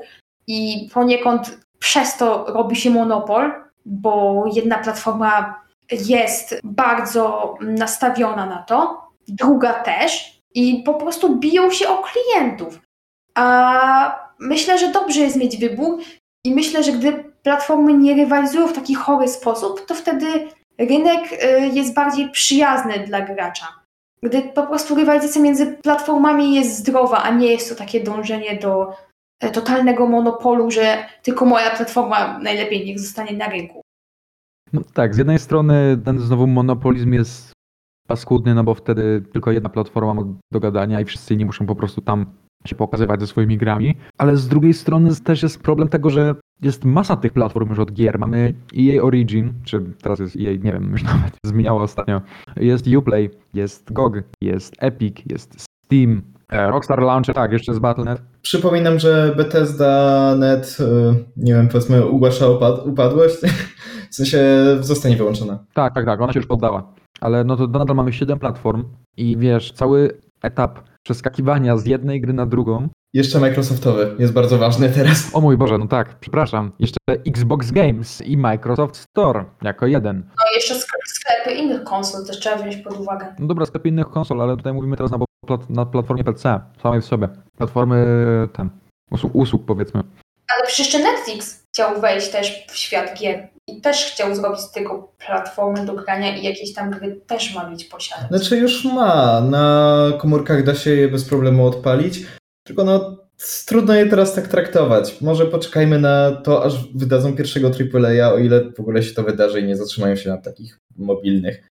i 0.46 0.88
poniekąd 0.94 1.58
przez 1.78 2.16
to 2.16 2.44
robi 2.48 2.76
się 2.76 2.90
monopol, 2.90 3.52
bo 3.86 4.44
jedna 4.52 4.78
platforma 4.78 5.60
jest 5.90 6.60
bardzo 6.64 7.54
nastawiona 7.60 8.46
na 8.46 8.62
to, 8.62 9.08
druga 9.28 9.72
też 9.72 10.40
i 10.54 10.82
po 10.82 10.94
prostu 10.94 11.36
biją 11.36 11.70
się 11.70 11.88
o 11.88 12.02
klientów. 12.02 12.80
A 13.34 14.28
myślę, 14.38 14.78
że 14.78 14.92
dobrze 14.92 15.20
jest 15.20 15.36
mieć 15.36 15.56
wybór 15.56 15.98
i 16.44 16.54
myślę, 16.54 16.82
że 16.82 16.92
gdy 16.92 17.24
platformy 17.42 17.94
nie 17.94 18.14
rywalizują 18.14 18.66
w 18.66 18.72
taki 18.72 18.94
chory 18.94 19.28
sposób, 19.28 19.86
to 19.86 19.94
wtedy 19.94 20.48
rynek 20.78 21.32
y, 21.32 21.68
jest 21.68 21.94
bardziej 21.94 22.30
przyjazny 22.30 22.98
dla 23.06 23.20
gracza. 23.20 23.66
Gdy 24.22 24.42
po 24.42 24.66
prostu 24.66 24.94
rywalizacja 24.94 25.42
między 25.42 25.66
platformami 25.66 26.54
jest 26.54 26.76
zdrowa, 26.76 27.22
a 27.22 27.30
nie 27.30 27.46
jest 27.46 27.68
to 27.68 27.74
takie 27.74 28.00
dążenie 28.00 28.58
do 28.58 28.92
e, 29.40 29.50
totalnego 29.50 30.06
monopolu, 30.06 30.70
że 30.70 31.04
tylko 31.22 31.44
moja 31.44 31.76
platforma 31.76 32.38
najlepiej 32.38 32.86
niech 32.86 32.98
zostanie 32.98 33.36
na 33.36 33.48
rynku. 33.48 33.82
No 34.72 34.80
tak, 34.94 35.14
z 35.14 35.18
jednej 35.18 35.38
strony 35.38 35.98
ten 36.04 36.18
znowu 36.18 36.46
monopolizm 36.46 37.12
jest 37.12 37.52
paskudny, 38.08 38.54
no 38.54 38.64
bo 38.64 38.74
wtedy 38.74 39.22
tylko 39.32 39.52
jedna 39.52 39.68
platforma 39.68 40.14
ma 40.14 40.22
do 40.52 40.60
gadania 40.60 41.00
i 41.00 41.04
wszyscy 41.04 41.34
inni 41.34 41.44
muszą 41.44 41.66
po 41.66 41.74
prostu 41.74 42.00
tam 42.00 42.26
się 42.66 42.76
pokazywać 42.76 43.20
ze 43.20 43.26
swoimi 43.26 43.58
grami, 43.58 43.94
ale 44.18 44.36
z 44.36 44.48
drugiej 44.48 44.74
strony 44.74 45.16
też 45.24 45.42
jest 45.42 45.62
problem 45.62 45.88
tego, 45.88 46.10
że 46.10 46.34
jest 46.62 46.84
masa 46.84 47.16
tych 47.16 47.32
platform 47.32 47.68
już 47.68 47.78
od 47.78 47.92
gier. 47.92 48.18
Mamy 48.18 48.54
EA 48.78 49.02
Origin, 49.02 49.52
czy 49.64 49.80
teraz 50.02 50.18
jest 50.18 50.36
EA, 50.36 50.50
nie 50.50 50.72
wiem, 50.72 50.88
już 50.92 51.02
nawet 51.14 51.36
zmieniało 51.44 51.82
ostatnio. 51.82 52.20
Jest 52.56 52.86
Uplay, 52.86 53.30
jest 53.54 53.92
GOG, 53.92 54.22
jest 54.40 54.74
Epic, 54.78 55.16
jest 55.26 55.60
Steam, 55.60 56.22
E, 56.52 56.70
Rockstar 56.70 57.02
Launcher, 57.02 57.34
tak, 57.34 57.52
jeszcze 57.52 57.74
z 57.74 57.78
Battle.net. 57.78 58.22
Przypominam, 58.42 58.98
że 58.98 59.34
Bethesda.net, 59.36 60.78
e, 60.80 61.14
nie 61.36 61.54
wiem, 61.54 61.68
powiedzmy, 61.68 62.06
ugłasza 62.06 62.48
upad 62.48 62.86
upadłość. 62.86 63.36
W 64.10 64.14
sensie 64.14 64.38
zostanie 64.80 65.16
wyłączona. 65.16 65.64
Tak, 65.74 65.94
tak, 65.94 66.04
tak, 66.06 66.20
ona 66.20 66.32
się 66.32 66.38
już 66.38 66.46
poddała. 66.46 66.92
Ale 67.20 67.44
no 67.44 67.56
to 67.56 67.66
nadal 67.66 67.96
mamy 67.96 68.12
7 68.12 68.38
platform 68.38 68.84
i 69.16 69.36
wiesz, 69.36 69.72
cały 69.72 70.20
etap 70.42 70.80
przeskakiwania 71.02 71.76
z 71.76 71.86
jednej 71.86 72.20
gry 72.20 72.32
na 72.32 72.46
drugą. 72.46 72.88
Jeszcze 73.14 73.40
Microsoftowy 73.40 74.16
jest 74.18 74.32
bardzo 74.32 74.58
ważny 74.58 74.88
teraz. 74.88 75.30
O 75.32 75.40
mój 75.40 75.56
Boże, 75.56 75.78
no 75.78 75.86
tak, 75.86 76.18
przepraszam. 76.20 76.72
Jeszcze 76.78 76.98
Xbox 77.26 77.70
Games 77.70 78.20
i 78.20 78.36
Microsoft 78.36 78.96
Store 78.96 79.44
jako 79.62 79.86
jeden. 79.86 80.16
No 80.16 80.44
i 80.52 80.54
jeszcze 80.54 80.74
sklepy 81.06 81.54
innych 81.54 81.84
konsol 81.84 82.26
też 82.26 82.40
trzeba 82.40 82.56
wziąć 82.56 82.76
pod 82.76 83.00
uwagę. 83.00 83.34
No 83.38 83.46
dobra, 83.46 83.66
sklepy 83.66 83.88
innych 83.88 84.08
konsol, 84.08 84.42
ale 84.42 84.56
tutaj 84.56 84.72
mówimy 84.72 84.96
teraz 84.96 85.12
na, 85.12 85.18
plat 85.46 85.70
na 85.70 85.86
platformie 85.86 86.24
PC, 86.24 86.60
samej 86.82 87.00
w 87.00 87.04
sobie. 87.04 87.28
Platformy 87.58 88.06
ten, 88.52 88.70
usług, 89.10 89.34
usług 89.34 89.66
powiedzmy. 89.66 90.02
Ale 90.56 90.66
przecież 90.66 90.78
jeszcze 90.86 91.12
Netflix 91.12 91.64
chciał 91.74 92.00
wejść 92.00 92.28
też 92.28 92.66
w 92.68 92.76
świat 92.76 93.18
gier 93.20 93.48
i 93.66 93.80
też 93.80 94.04
chciał 94.12 94.34
zrobić 94.34 94.60
z 94.60 94.72
tego 94.72 95.12
platformy 95.26 95.86
do 95.86 95.94
grania 95.94 96.36
i 96.36 96.44
jakieś 96.44 96.74
tam 96.74 96.90
gry 96.90 97.20
też 97.26 97.54
ma 97.54 97.70
mieć 97.70 97.84
posiadać. 97.84 98.28
Znaczy 98.28 98.56
już 98.56 98.84
ma, 98.84 99.40
na 99.40 100.04
komórkach 100.18 100.64
da 100.64 100.74
się 100.74 100.90
je 100.90 101.08
bez 101.08 101.24
problemu 101.24 101.66
odpalić, 101.66 102.20
tylko 102.68 102.84
no 102.84 103.16
trudno 103.66 103.94
je 103.94 104.06
teraz 104.06 104.34
tak 104.34 104.48
traktować. 104.48 105.20
Może 105.20 105.46
poczekajmy 105.46 105.98
na 105.98 106.32
to, 106.32 106.64
aż 106.64 106.92
wydadzą 106.94 107.36
pierwszego 107.36 107.68
AAA, 107.68 108.32
o 108.32 108.38
ile 108.38 108.72
w 108.72 108.80
ogóle 108.80 109.02
się 109.02 109.14
to 109.14 109.22
wydarzy 109.22 109.60
i 109.60 109.64
nie 109.64 109.76
zatrzymają 109.76 110.16
się 110.16 110.30
na 110.30 110.38
takich 110.38 110.78
mobilnych. 110.96 111.68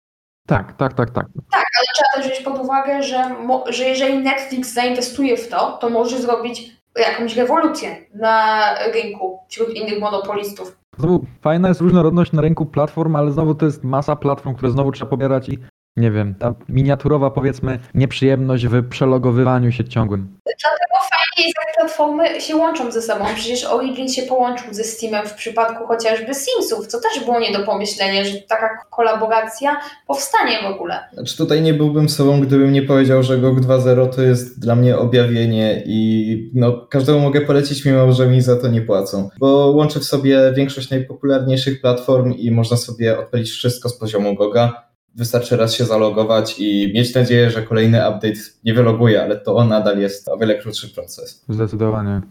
Tak, 0.48 0.78
tak, 0.78 0.94
tak, 0.94 1.10
tak. 1.10 1.26
Tak, 1.52 1.66
ale 1.80 1.88
trzeba 1.96 2.10
też 2.16 2.26
wziąć 2.26 2.46
pod 2.46 2.66
uwagę, 2.66 3.04
że, 3.04 3.36
że 3.70 3.84
jeżeli 3.84 4.18
Netflix 4.18 4.74
zainwestuje 4.74 5.38
w 5.38 5.48
to, 5.48 5.78
to 5.82 5.90
może 5.90 6.22
zrobić 6.22 6.72
jakąś 7.00 7.36
rewolucję 7.36 7.96
na 8.14 8.64
rynku 8.94 9.40
wśród 9.50 9.70
innych 9.76 10.00
monopolistów. 10.00 10.78
Znowu 10.98 11.26
fajna 11.42 11.68
jest 11.68 11.82
różnorodność 11.82 12.32
na 12.32 12.42
rynku 12.42 12.66
platform, 12.66 13.16
ale 13.16 13.32
znowu 13.32 13.56
to 13.56 13.66
jest 13.66 13.84
masa 13.84 14.16
platform, 14.16 14.56
które 14.56 14.72
znowu 14.72 14.92
trzeba 14.92 15.10
pobierać 15.10 15.50
i 15.50 15.60
nie 15.98 16.12
wiem, 16.12 16.36
ta 16.40 16.56
miniaturowa 16.70 17.32
powiedzmy 17.32 17.80
nieprzyjemność 17.94 18.68
w 18.68 18.90
przelogowywaniu 18.90 19.72
się 19.72 19.84
ciągłym. 19.84 20.38
Dlatego 20.46 21.10
fajnie 21.12 21.48
jest, 21.48 21.58
jak 21.68 21.76
platformy 21.76 22.42
się 22.42 22.56
łączą 22.56 22.92
ze 22.92 23.02
sobą. 23.02 23.26
Przecież 23.36 23.66
Origin 23.66 24.10
się 24.10 24.22
połączył 24.22 24.74
ze 24.74 24.84
Steamem 24.84 25.28
w 25.28 25.34
przypadku 25.34 25.88
chociażby 25.88 26.34
Simsów, 26.34 26.88
co 26.88 27.02
też 27.02 27.26
było 27.26 27.40
nie 27.40 27.52
do 27.52 27.66
pomyślenia, 27.66 28.24
że 28.24 28.38
taka 28.38 28.70
kolaboracja 28.90 29.78
powstanie 30.08 30.58
w 30.64 30.66
ogóle. 30.66 31.00
Znaczy 31.14 31.38
tutaj 31.38 31.62
nie 31.62 31.74
byłbym 31.74 32.10
sobą, 32.10 32.42
gdybym 32.42 32.72
nie 32.72 32.82
powiedział, 32.82 33.24
że 33.24 33.38
GOG 33.38 33.60
2.0 33.60 34.16
to 34.16 34.22
jest 34.22 34.60
dla 34.60 34.76
mnie 34.76 34.98
objawienie 34.98 35.84
i 35.86 36.52
no, 36.54 36.88
każdemu 36.90 37.20
mogę 37.20 37.42
polecić, 37.42 37.86
mimo 37.86 38.12
że 38.12 38.28
mi 38.28 38.42
za 38.42 38.56
to 38.56 38.68
nie 38.68 38.82
płacą. 38.82 39.30
Bo 39.40 39.48
łączy 39.68 40.00
w 40.00 40.04
sobie 40.04 40.54
większość 40.56 40.90
najpopularniejszych 40.90 41.82
platform 41.82 42.34
i 42.34 42.52
można 42.52 42.78
sobie 42.78 43.20
odpalić 43.20 43.50
wszystko 43.50 43.90
z 43.90 44.00
poziomu 44.00 44.36
GOGa 44.36 44.87
wystarczy 45.18 45.58
raz 45.58 45.76
się 45.76 45.86
zalogować 45.86 46.56
i 46.60 46.92
mieć 46.96 47.16
nadzieję, 47.16 47.50
że 47.50 47.64
kolejny 47.64 47.98
update 48.10 48.40
nie 48.64 48.74
wyloguje, 48.74 49.24
ale 49.24 49.38
to 49.38 49.66
nadal 49.66 50.00
jest 50.00 50.30
o 50.30 50.38
wiele 50.38 50.56
krótszy 50.56 50.94
proces. 50.94 51.46
Zdecydowanie. 51.50 52.22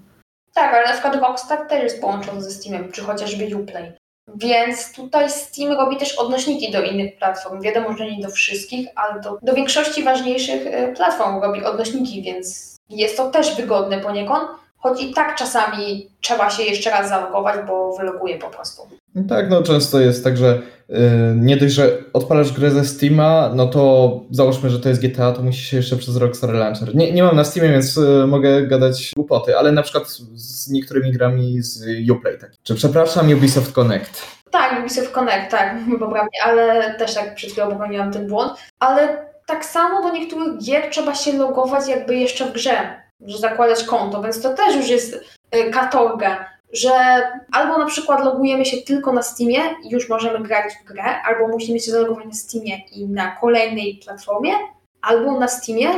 Tak, 0.55 0.75
ale 0.75 0.87
na 0.87 0.93
przykład 0.93 1.17
Rockstar 1.17 1.69
też 1.69 1.83
jest 1.83 2.01
połączony 2.01 2.43
ze 2.43 2.51
Steamem, 2.51 2.93
czy 2.93 3.03
chociażby 3.03 3.57
Uplay. 3.57 3.93
Więc 4.35 4.93
tutaj 4.93 5.31
Steam 5.31 5.73
robi 5.73 5.97
też 5.97 6.15
odnośniki 6.15 6.73
do 6.73 6.83
innych 6.83 7.17
platform. 7.17 7.61
Wiadomo, 7.61 7.97
że 7.97 8.11
nie 8.11 8.23
do 8.23 8.31
wszystkich, 8.31 8.89
ale 8.95 9.21
do, 9.21 9.39
do 9.43 9.55
większości 9.55 10.05
ważniejszych 10.05 10.67
y, 10.67 10.95
platform 10.97 11.43
robi 11.43 11.65
odnośniki, 11.65 12.23
więc 12.23 12.77
jest 12.91 13.17
to 13.17 13.31
też 13.31 13.57
wygodne 13.57 14.01
poniekąd, 14.01 14.49
choć 14.77 15.03
i 15.03 15.15
tak 15.15 15.39
czasami 15.39 16.11
trzeba 16.21 16.51
się 16.51 16.63
jeszcze 16.63 16.91
raz 16.91 17.09
zalogować, 17.09 17.67
bo 17.67 17.97
wyloguje 17.97 18.39
po 18.39 18.51
prostu. 18.51 18.89
Tak, 19.29 19.51
no 19.51 19.63
często 19.63 20.01
jest 20.01 20.25
tak, 20.25 20.37
że 20.37 20.63
yy, 20.89 20.99
nie 21.37 21.57
dość, 21.57 21.75
że 21.75 21.99
odpalasz 22.13 22.53
grę 22.53 22.71
ze 22.71 22.85
Steama, 22.85 23.51
no 23.55 23.67
to 23.67 24.21
załóżmy, 24.31 24.71
że 24.71 24.81
to 24.81 24.89
jest 24.89 25.01
GTA, 25.01 25.33
to 25.33 25.43
musi 25.43 25.65
się 25.65 25.77
jeszcze 25.77 25.97
przez 25.97 26.17
Rockstar 26.17 26.55
Launcher. 26.55 26.95
Nie, 26.95 27.13
nie 27.13 27.23
mam 27.23 27.37
na 27.37 27.45
Steamie, 27.45 27.71
więc 27.71 27.97
yy, 27.97 28.27
mogę 28.27 28.63
gadać 28.63 29.13
głupoty, 29.17 29.59
ale 29.59 29.73
na 29.73 29.83
przykład 29.83 30.09
z 30.35 30.71
niektórymi 30.71 31.13
grami 31.13 31.63
z 31.63 31.85
Uplay. 32.11 32.39
Tak. 32.39 32.51
Czy 32.63 32.75
przepraszam, 32.75 33.33
Ubisoft 33.33 33.73
Connect. 33.73 34.23
Tak, 34.51 34.81
Ubisoft 34.81 35.11
Connect, 35.11 35.51
tak, 35.51 35.77
poprawnie, 36.01 36.39
ale 36.45 36.95
też 36.99 37.15
tak 37.15 37.35
przed 37.35 37.51
chwilą 37.51 37.71
popełniłam 37.71 38.13
ten 38.13 38.29
błąd. 38.29 38.53
Ale 38.79 39.27
tak 39.47 39.65
samo 39.65 40.03
do 40.03 40.11
niektórych 40.11 40.59
gier 40.59 40.91
trzeba 40.91 41.15
się 41.15 41.33
logować 41.33 41.89
jakby 41.89 42.17
jeszcze 42.17 42.47
w 42.47 42.53
grze, 42.53 42.77
że 43.27 43.39
zakładać 43.39 43.85
konto, 43.85 44.23
więc 44.23 44.43
to 44.43 44.55
też 44.55 44.77
już 44.77 44.89
jest 44.89 45.25
yy, 45.55 45.71
katorga 45.71 46.56
że 46.77 47.23
albo 47.53 47.79
na 47.79 47.87
przykład 47.87 48.25
logujemy 48.25 48.65
się 48.65 48.77
tylko 48.77 49.13
na 49.13 49.23
Steamie 49.23 49.61
i 49.85 49.91
już 49.91 50.09
możemy 50.09 50.41
grać 50.41 50.73
w 50.81 50.85
grę, 50.85 51.23
albo 51.23 51.49
musimy 51.49 51.81
się 51.81 51.91
zalogować 51.91 52.25
na 52.25 52.33
Steamie 52.33 52.79
i 52.93 53.09
na 53.09 53.31
kolejnej 53.31 54.01
platformie, 54.05 54.53
albo 55.03 55.41
na 55.41 55.49
Steamie 55.49 55.89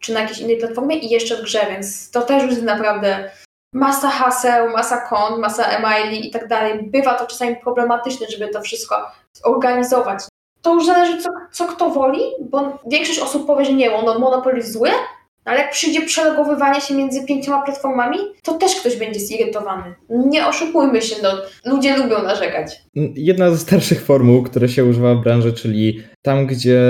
czy 0.00 0.14
na 0.14 0.20
jakiejś 0.20 0.38
innej 0.38 0.56
platformie 0.56 0.96
i 0.96 1.10
jeszcze 1.10 1.36
w 1.36 1.42
grze, 1.42 1.66
więc 1.70 2.10
to 2.10 2.22
też 2.22 2.42
już 2.42 2.52
jest 2.52 2.64
naprawdę 2.64 3.30
masa 3.74 4.10
haseł, 4.10 4.70
masa 4.70 4.96
kont, 4.96 5.38
masa 5.38 5.64
emaili 5.64 6.28
i 6.28 6.30
tak 6.30 6.48
dalej. 6.48 6.82
Bywa 6.82 7.14
to 7.14 7.26
czasami 7.26 7.56
problematyczne, 7.56 8.26
żeby 8.26 8.48
to 8.48 8.60
wszystko 8.60 9.10
zorganizować. 9.32 10.24
To 10.62 10.74
już 10.74 10.86
zależy, 10.86 11.22
co, 11.22 11.30
co 11.52 11.66
kto 11.66 11.90
woli, 11.90 12.20
bo 12.40 12.78
większość 12.86 13.18
osób 13.18 13.46
powie, 13.46 13.64
że 13.64 13.72
nie, 13.72 13.94
on 13.94 14.20
monopolizuje, 14.20 14.92
ale 15.44 15.58
jak 15.58 15.70
przyjdzie 15.70 16.06
przelogowywanie 16.06 16.80
się 16.80 16.94
między 16.94 17.24
pięcioma 17.24 17.62
platformami, 17.62 18.18
to 18.42 18.54
też 18.54 18.74
ktoś 18.74 18.96
będzie 18.96 19.20
zirytowany. 19.20 19.94
Nie 20.10 20.46
oszukujmy 20.46 21.02
się, 21.02 21.16
no, 21.22 21.30
ludzie 21.64 21.96
lubią 21.96 22.22
narzekać. 22.22 22.80
Jedna 23.14 23.50
ze 23.50 23.58
starszych 23.58 24.02
formuł, 24.02 24.42
które 24.42 24.68
się 24.68 24.84
używa 24.84 25.14
w 25.14 25.22
branży, 25.22 25.52
czyli 25.52 26.00
tam, 26.22 26.46
gdzie 26.46 26.80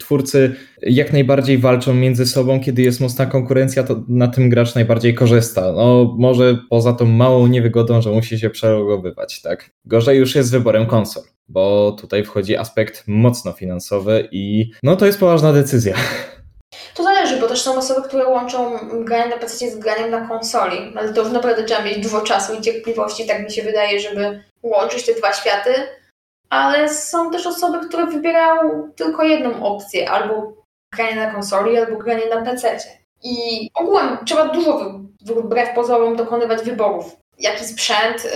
twórcy 0.00 0.54
jak 0.82 1.12
najbardziej 1.12 1.58
walczą 1.58 1.94
między 1.94 2.26
sobą, 2.26 2.60
kiedy 2.60 2.82
jest 2.82 3.00
mocna 3.00 3.26
konkurencja, 3.26 3.82
to 3.82 4.02
na 4.08 4.28
tym 4.28 4.50
gracz 4.50 4.74
najbardziej 4.74 5.14
korzysta. 5.14 5.72
No, 5.72 6.14
może 6.18 6.58
poza 6.70 6.92
tą 6.92 7.06
małą 7.06 7.46
niewygodą, 7.46 8.02
że 8.02 8.10
musi 8.10 8.38
się 8.38 8.50
przelogowywać, 8.50 9.42
tak? 9.42 9.70
Gorzej 9.84 10.18
już 10.18 10.34
jest 10.34 10.48
z 10.48 10.52
wyborem 10.52 10.86
konsol, 10.86 11.22
bo 11.48 11.96
tutaj 12.00 12.24
wchodzi 12.24 12.56
aspekt 12.56 13.04
mocno 13.06 13.52
finansowy 13.52 14.28
i 14.32 14.70
no 14.82 14.96
to 14.96 15.06
jest 15.06 15.20
poważna 15.20 15.52
decyzja. 15.52 15.94
To 16.94 17.02
zależy, 17.02 17.36
bo 17.36 17.46
też 17.46 17.62
są 17.62 17.76
osoby, 17.76 18.08
które 18.08 18.26
łączą 18.26 18.78
granie 18.92 19.30
na 19.30 19.36
PC 19.36 19.70
z 19.70 19.78
graniem 19.78 20.10
na 20.10 20.28
konsoli, 20.28 20.92
ale 20.96 21.12
to 21.12 21.22
już 21.22 21.30
naprawdę 21.30 21.64
trzeba 21.64 21.82
mieć 21.82 21.98
dużo 21.98 22.20
czasu 22.20 22.54
i 22.54 22.62
cierpliwości, 22.62 23.26
tak 23.26 23.44
mi 23.44 23.52
się 23.52 23.62
wydaje, 23.62 24.00
żeby 24.00 24.44
łączyć 24.62 25.06
te 25.06 25.14
dwa 25.14 25.32
światy. 25.32 25.74
Ale 26.50 26.88
są 26.88 27.30
też 27.30 27.46
osoby, 27.46 27.88
które 27.88 28.06
wybierają 28.06 28.90
tylko 28.96 29.22
jedną 29.22 29.66
opcję, 29.66 30.10
albo 30.10 30.52
granie 30.94 31.16
na 31.16 31.30
konsoli, 31.30 31.78
albo 31.78 31.96
granie 31.96 32.26
na 32.34 32.42
PC. 32.42 32.78
I 33.22 33.68
ogółem 33.74 34.18
trzeba 34.26 34.48
dużo, 34.48 35.00
wbrew 35.20 35.74
pozorom, 35.74 36.16
dokonywać 36.16 36.62
wyborów. 36.62 37.16
Jaki 37.38 37.64
sprzęt, 37.64 38.24
yy, 38.24 38.30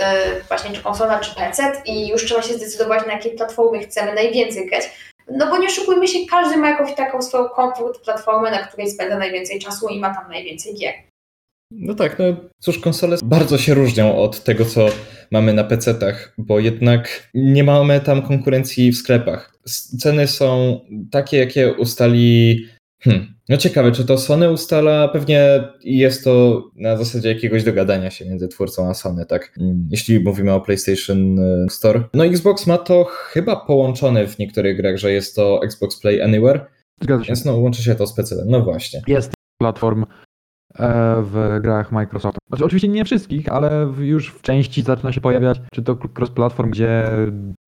właśnie 0.47 0.71
czy 0.71 0.83
konsola, 0.83 1.19
czy 1.19 1.35
PC, 1.35 1.73
i 1.85 2.07
już 2.07 2.25
trzeba 2.25 2.41
się 2.41 2.53
zdecydować, 2.53 3.05
na 3.05 3.13
jakiej 3.13 3.35
platformie 3.35 3.79
chcemy 3.79 4.13
najwięcej 4.13 4.67
grać 4.67 4.89
no 5.31 5.49
bo 5.49 5.57
nie 5.57 5.67
oszukujmy 5.67 6.07
się, 6.07 6.19
każdy 6.29 6.57
ma 6.57 6.69
jakąś 6.69 6.95
taką 6.95 7.21
swoją 7.21 7.49
komfort 7.49 8.03
platformę, 8.03 8.51
na 8.51 8.57
której 8.57 8.91
spędza 8.91 9.17
najwięcej 9.17 9.59
czasu 9.59 9.87
i 9.87 9.99
ma 9.99 10.15
tam 10.15 10.31
najwięcej 10.31 10.75
gier. 10.75 10.93
No 11.71 11.93
tak, 11.93 12.19
no 12.19 12.25
cóż, 12.59 12.79
konsole 12.79 13.17
bardzo 13.23 13.57
się 13.57 13.73
różnią 13.73 14.17
od 14.17 14.43
tego, 14.43 14.65
co 14.65 14.87
mamy 15.31 15.53
na 15.53 15.63
PC-tach, 15.63 16.33
bo 16.37 16.59
jednak 16.59 17.29
nie 17.33 17.63
mamy 17.63 18.01
tam 18.01 18.21
konkurencji 18.21 18.91
w 18.91 18.97
sklepach. 18.97 19.55
Ceny 19.99 20.27
są 20.27 20.79
takie, 21.11 21.37
jakie 21.37 21.73
ustali 21.73 22.65
Hmm. 23.03 23.33
No 23.49 23.57
ciekawe, 23.57 23.91
czy 23.91 24.05
to 24.05 24.17
Sony 24.17 24.51
ustala? 24.51 25.07
Pewnie 25.07 25.63
jest 25.83 26.23
to 26.23 26.63
na 26.75 26.97
zasadzie 26.97 27.29
jakiegoś 27.29 27.63
dogadania 27.63 28.09
się 28.09 28.25
między 28.25 28.47
twórcą 28.47 28.89
a 28.89 28.93
Sony, 28.93 29.25
tak? 29.25 29.51
Hmm, 29.51 29.87
jeśli 29.91 30.19
mówimy 30.19 30.53
o 30.53 30.61
PlayStation 30.61 31.39
e, 31.39 31.69
Store. 31.69 32.03
No 32.13 32.25
Xbox 32.25 32.67
ma 32.67 32.77
to 32.77 33.03
chyba 33.03 33.55
połączone 33.55 34.27
w 34.27 34.39
niektórych 34.39 34.77
grach, 34.77 34.97
że 34.97 35.11
jest 35.11 35.35
to 35.35 35.63
Xbox 35.63 35.99
Play 35.99 36.21
Anywhere. 36.21 36.65
Zgadza 37.01 37.23
się. 37.23 37.27
Więc 37.27 37.45
no 37.45 37.57
łączy 37.57 37.83
się 37.83 37.95
to 37.95 38.07
z 38.07 38.13
PC. 38.13 38.35
No 38.45 38.61
właśnie. 38.61 39.01
Jest 39.07 39.33
platform 39.61 40.05
w 41.21 41.59
grach 41.61 41.91
Microsoftu. 41.91 42.39
Znaczy, 42.49 42.65
oczywiście 42.65 42.87
nie 42.87 43.05
wszystkich, 43.05 43.49
ale 43.49 43.87
już 43.99 44.33
w 44.33 44.41
części 44.41 44.81
zaczyna 44.81 45.11
się 45.11 45.21
pojawiać, 45.21 45.61
czy 45.73 45.83
to 45.83 45.95
cross-platform, 45.95 46.69
gdzie 46.69 47.09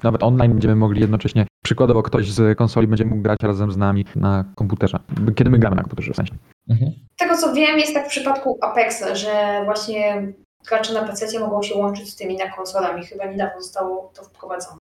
nawet 0.03 0.23
online 0.23 0.51
będziemy 0.51 0.75
mogli 0.75 1.01
jednocześnie, 1.01 1.45
przykładowo 1.63 2.03
ktoś 2.03 2.31
z 2.31 2.57
konsoli 2.57 2.87
będzie 2.87 3.05
mógł 3.05 3.21
grać 3.21 3.37
razem 3.43 3.71
z 3.71 3.77
nami 3.77 4.05
na 4.15 4.45
komputerze, 4.55 4.99
kiedy 5.35 5.49
my 5.49 5.59
gramy 5.59 5.75
na 5.75 5.81
komputerze 5.81 6.13
w 6.13 6.15
sensie. 6.15 6.33
Mhm. 6.69 6.91
Tego 7.17 7.37
co 7.37 7.53
wiem 7.53 7.79
jest 7.79 7.93
tak 7.93 8.05
w 8.05 8.09
przypadku 8.09 8.57
Apexa, 8.61 9.15
że 9.15 9.61
właśnie 9.65 10.33
gracze 10.67 10.93
na 10.93 11.03
PC 11.03 11.39
mogą 11.39 11.63
się 11.63 11.75
łączyć 11.75 12.09
z 12.09 12.15
tymi 12.15 12.37
na 12.37 12.49
konsolami. 12.49 13.05
Chyba 13.05 13.25
niedawno 13.25 13.61
zostało 13.61 14.11
to 14.15 14.23
wprowadzone. 14.23 14.77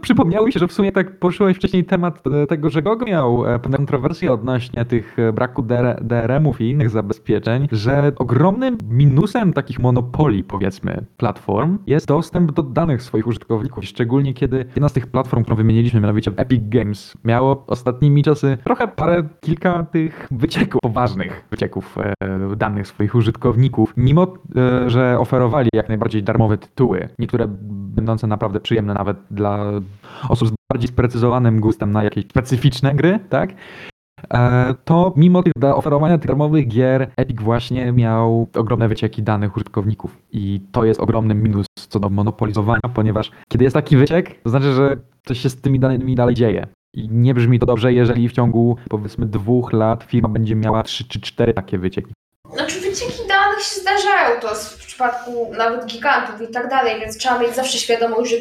Przypomniało 0.00 0.46
mi 0.46 0.52
się, 0.52 0.60
że 0.60 0.68
w 0.68 0.72
sumie 0.72 0.92
tak 0.92 1.18
poruszyłeś 1.18 1.56
wcześniej 1.56 1.84
temat 1.84 2.26
e, 2.26 2.46
tego, 2.46 2.70
że 2.70 2.82
GOG 2.82 3.06
miał 3.06 3.46
e, 3.46 3.58
pewne 3.58 3.76
kontrowersje 3.76 4.32
odnośnie 4.32 4.84
tych 4.84 5.18
e, 5.18 5.32
braku 5.32 5.62
DRM-ów 6.00 6.60
i 6.60 6.70
innych 6.70 6.90
zabezpieczeń, 6.90 7.68
że 7.72 8.12
ogromnym 8.16 8.78
minusem 8.88 9.52
takich 9.52 9.78
monopolii, 9.78 10.44
powiedzmy, 10.44 11.04
platform 11.16 11.78
jest 11.86 12.06
dostęp 12.06 12.52
do 12.52 12.62
danych 12.62 13.02
swoich 13.02 13.26
użytkowników. 13.26 13.84
Szczególnie 13.84 14.34
kiedy 14.34 14.56
jedna 14.56 14.88
z 14.88 14.92
tych 14.92 15.06
platform, 15.06 15.42
którą 15.42 15.56
wymieniliśmy, 15.56 16.00
mianowicie 16.00 16.30
Epic 16.36 16.62
Games, 16.68 17.14
miało 17.24 17.64
ostatnimi 17.66 18.22
czasy 18.22 18.58
trochę 18.64 18.88
parę, 18.88 19.28
kilka 19.40 19.84
tych 19.84 20.28
wycieków, 20.30 20.80
poważnych 20.80 21.44
wycieków 21.50 21.98
danych 22.56 22.88
swoich 22.88 23.14
użytkowników, 23.14 23.92
mimo 23.96 24.34
że 24.86 25.18
oferowali 25.18 25.68
jak 25.74 25.88
najbardziej 25.88 26.22
darmowe 26.22 26.58
tytuły, 26.58 27.08
niektóre 27.18 27.46
będące 27.96 28.26
naprawdę 28.26 28.60
przyjemne 28.60 28.94
nawet 28.94 29.16
dla 29.36 29.72
osób 30.28 30.48
z 30.48 30.52
bardziej 30.72 30.88
sprecyzowanym 30.88 31.60
gustem 31.60 31.92
na 31.92 32.04
jakieś 32.04 32.24
specyficzne 32.24 32.94
gry, 32.94 33.18
tak? 33.28 33.54
E, 34.34 34.74
to 34.84 35.12
mimo 35.16 35.42
tych 35.42 35.52
oferowania 35.74 36.18
tych 36.18 36.26
darmowych 36.26 36.68
gier 36.68 37.10
Epic 37.16 37.40
właśnie 37.40 37.92
miał 37.92 38.48
ogromne 38.54 38.88
wycieki 38.88 39.22
danych 39.22 39.56
użytkowników 39.56 40.18
i 40.32 40.60
to 40.72 40.84
jest 40.84 41.00
ogromny 41.00 41.34
minus 41.34 41.66
co 41.88 42.00
do 42.00 42.08
monopolizowania, 42.10 42.80
ponieważ 42.94 43.30
kiedy 43.48 43.64
jest 43.64 43.74
taki 43.74 43.96
wyciek, 43.96 44.42
to 44.42 44.50
znaczy, 44.50 44.72
że 44.72 44.96
coś 45.26 45.40
się 45.40 45.50
z 45.50 45.60
tymi 45.60 45.80
danymi 45.80 46.14
dalej 46.14 46.34
dzieje. 46.34 46.66
I 46.94 47.08
nie 47.08 47.34
brzmi 47.34 47.58
to 47.58 47.66
dobrze, 47.66 47.92
jeżeli 47.92 48.28
w 48.28 48.32
ciągu 48.32 48.76
powiedzmy 48.88 49.26
dwóch 49.26 49.72
lat 49.72 50.04
firma 50.04 50.28
będzie 50.28 50.54
miała 50.54 50.82
trzy 50.82 51.08
czy 51.08 51.20
cztery 51.20 51.54
takie 51.54 51.78
wycieki. 51.78 52.12
Znaczy 52.54 52.80
wycieki 52.80 53.28
danych 53.28 53.60
się 53.60 53.80
zdarzają, 53.80 54.40
to 54.40 54.54
w 54.54 54.86
przypadku 54.86 55.50
nawet 55.58 55.86
gigantów 55.86 56.50
i 56.50 56.52
tak 56.52 56.70
dalej, 56.70 57.00
więc 57.00 57.18
trzeba 57.18 57.38
mieć 57.38 57.54
zawsze 57.54 57.78
świadomość, 57.78 58.30
że 58.30 58.36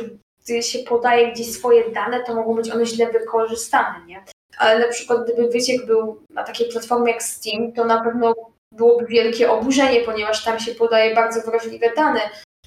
gdy 0.46 0.64
się 0.64 0.80
podaje 0.80 1.32
gdzieś 1.32 1.54
swoje 1.54 1.92
dane, 1.92 2.24
to 2.24 2.36
mogą 2.36 2.56
być 2.56 2.72
one 2.72 2.86
źle 2.86 3.12
wykorzystane, 3.12 4.06
nie? 4.08 4.24
Ale 4.58 4.80
na 4.80 4.88
przykład 4.88 5.24
gdyby 5.24 5.48
wyciek 5.48 5.86
był 5.86 6.22
na 6.30 6.44
takiej 6.44 6.70
platformie 6.70 7.12
jak 7.12 7.24
Steam, 7.24 7.72
to 7.74 7.86
na 7.86 8.04
pewno 8.04 8.36
byłoby 8.72 9.06
wielkie 9.06 9.52
oburzenie, 9.52 10.02
ponieważ 10.02 10.44
tam 10.44 10.60
się 10.60 10.76
podaje 10.76 11.16
bardzo 11.16 11.42
wrażliwe 11.42 11.92
dane, 11.96 12.22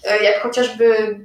e, 0.05 0.25
jak 0.25 0.43
chociażby 0.43 1.19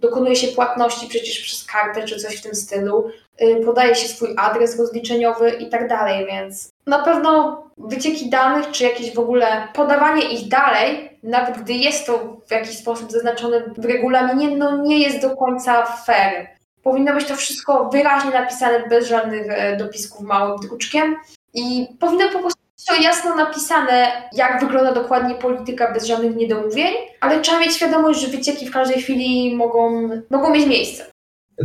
dokonuje 0.00 0.36
się 0.36 0.48
płatności 0.48 1.08
przecież 1.08 1.40
przez 1.40 1.64
kartę 1.64 2.04
czy 2.04 2.16
coś 2.16 2.36
w 2.36 2.42
tym 2.42 2.54
stylu, 2.54 3.10
y, 3.42 3.60
podaje 3.64 3.94
się 3.94 4.08
swój 4.08 4.34
adres 4.36 4.78
rozliczeniowy 4.78 5.50
i 5.50 5.68
tak 5.68 5.88
dalej, 5.88 6.26
więc 6.26 6.70
na 6.86 7.02
pewno 7.02 7.62
wycieki 7.78 8.30
danych 8.30 8.70
czy 8.70 8.84
jakieś 8.84 9.14
w 9.14 9.18
ogóle 9.18 9.68
podawanie 9.74 10.22
ich 10.22 10.48
dalej, 10.48 11.09
nawet 11.22 11.58
gdy 11.58 11.72
jest 11.72 12.06
to 12.06 12.36
w 12.48 12.50
jakiś 12.50 12.78
sposób 12.78 13.12
zaznaczone 13.12 13.60
w 13.78 13.84
regulaminie, 13.84 14.56
no 14.56 14.76
nie 14.76 14.98
jest 14.98 15.20
do 15.20 15.36
końca 15.36 15.86
fair. 15.86 16.48
Powinno 16.82 17.14
być 17.14 17.24
to 17.24 17.36
wszystko 17.36 17.88
wyraźnie 17.92 18.30
napisane 18.30 18.88
bez 18.88 19.08
żadnych 19.08 19.46
e, 19.50 19.76
dopisków 19.76 20.20
małym 20.20 20.60
druczkiem 20.60 21.16
i 21.54 21.88
powinno 22.00 22.28
po 22.32 22.38
prostu 22.38 22.60
to 22.86 22.94
jasno 23.02 23.34
napisane, 23.34 24.28
jak 24.32 24.60
wygląda 24.60 24.92
dokładnie 24.92 25.34
polityka 25.34 25.92
bez 25.92 26.04
żadnych 26.04 26.36
niedomówień, 26.36 26.94
ale 27.20 27.40
trzeba 27.40 27.60
mieć 27.60 27.74
świadomość, 27.74 28.20
że 28.20 28.28
wycieki 28.28 28.66
w 28.66 28.72
każdej 28.72 29.02
chwili 29.02 29.56
mogą, 29.56 30.08
mogą 30.30 30.50
mieć 30.50 30.66
miejsce. 30.66 31.06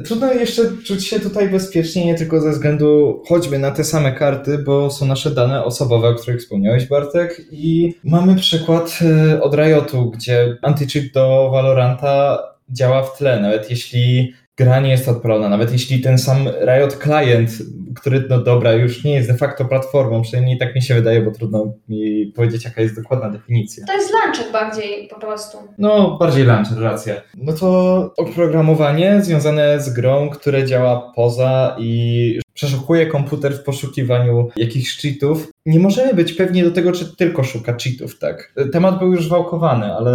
Trudno 0.03 0.33
jeszcze 0.33 0.61
czuć 0.85 1.07
się 1.07 1.19
tutaj 1.19 1.49
bezpiecznie, 1.49 2.05
nie 2.05 2.15
tylko 2.15 2.41
ze 2.41 2.51
względu 2.51 3.21
choćby 3.27 3.59
na 3.59 3.71
te 3.71 3.83
same 3.83 4.11
karty, 4.11 4.57
bo 4.57 4.91
są 4.91 5.05
nasze 5.05 5.31
dane 5.31 5.63
osobowe, 5.63 6.07
o 6.07 6.15
których 6.15 6.41
wspomniałeś, 6.41 6.85
Bartek. 6.85 7.41
I 7.51 7.95
mamy 8.03 8.35
przykład 8.35 8.99
e, 9.01 9.41
od 9.41 9.53
Riotu, 9.55 10.11
gdzie 10.11 10.57
anti-cheat 10.61 11.11
do 11.13 11.49
Valoranta 11.51 12.39
działa 12.69 13.03
w 13.03 13.17
tle, 13.17 13.39
nawet 13.39 13.69
jeśli 13.69 14.33
gra 14.57 14.79
nie 14.79 14.89
jest 14.89 15.09
odpalona, 15.09 15.49
nawet 15.49 15.71
jeśli 15.71 16.01
ten 16.01 16.17
sam 16.17 16.47
Riot 16.47 16.97
Client, 17.03 17.51
który, 17.95 18.25
no 18.29 18.39
dobra, 18.39 18.73
już 18.73 19.03
nie 19.03 19.13
jest 19.13 19.29
de 19.29 19.37
facto 19.37 19.65
platformą, 19.65 20.21
przynajmniej 20.21 20.57
tak 20.57 20.75
mi 20.75 20.81
się 20.81 20.93
wydaje, 20.95 21.21
bo 21.21 21.31
trudno 21.31 21.73
mi 21.89 22.33
powiedzieć, 22.35 22.65
jaka 22.65 22.81
jest 22.81 22.95
dokładna 23.01 23.29
definicja. 23.29 23.85
To 23.85 23.93
jest 23.93 24.13
launcher 24.13 24.51
bardziej 24.51 25.07
po 25.07 25.19
prostu. 25.19 25.57
No, 25.77 26.17
bardziej 26.19 26.45
launcher, 26.45 26.79
racja. 26.79 27.15
No 27.37 27.53
to 27.53 28.13
oprogramowanie 28.17 29.21
związane 29.21 29.81
z 29.81 29.93
grą, 29.93 30.29
które 30.29 30.65
działa 30.65 31.11
poza 31.15 31.75
i 31.79 32.39
przeszukuje 32.53 33.05
komputer 33.05 33.53
w 33.53 33.63
poszukiwaniu 33.63 34.47
jakichś 34.57 35.01
cheatów. 35.01 35.51
Nie 35.65 35.79
możemy 35.79 36.13
być 36.13 36.33
pewni 36.33 36.63
do 36.63 36.71
tego, 36.71 36.91
czy 36.91 37.15
tylko 37.15 37.43
szuka 37.43 37.75
cheatów, 37.83 38.19
tak? 38.19 38.53
Temat 38.73 38.99
był 38.99 39.11
już 39.11 39.29
wałkowany, 39.29 39.85
ale... 39.85 40.09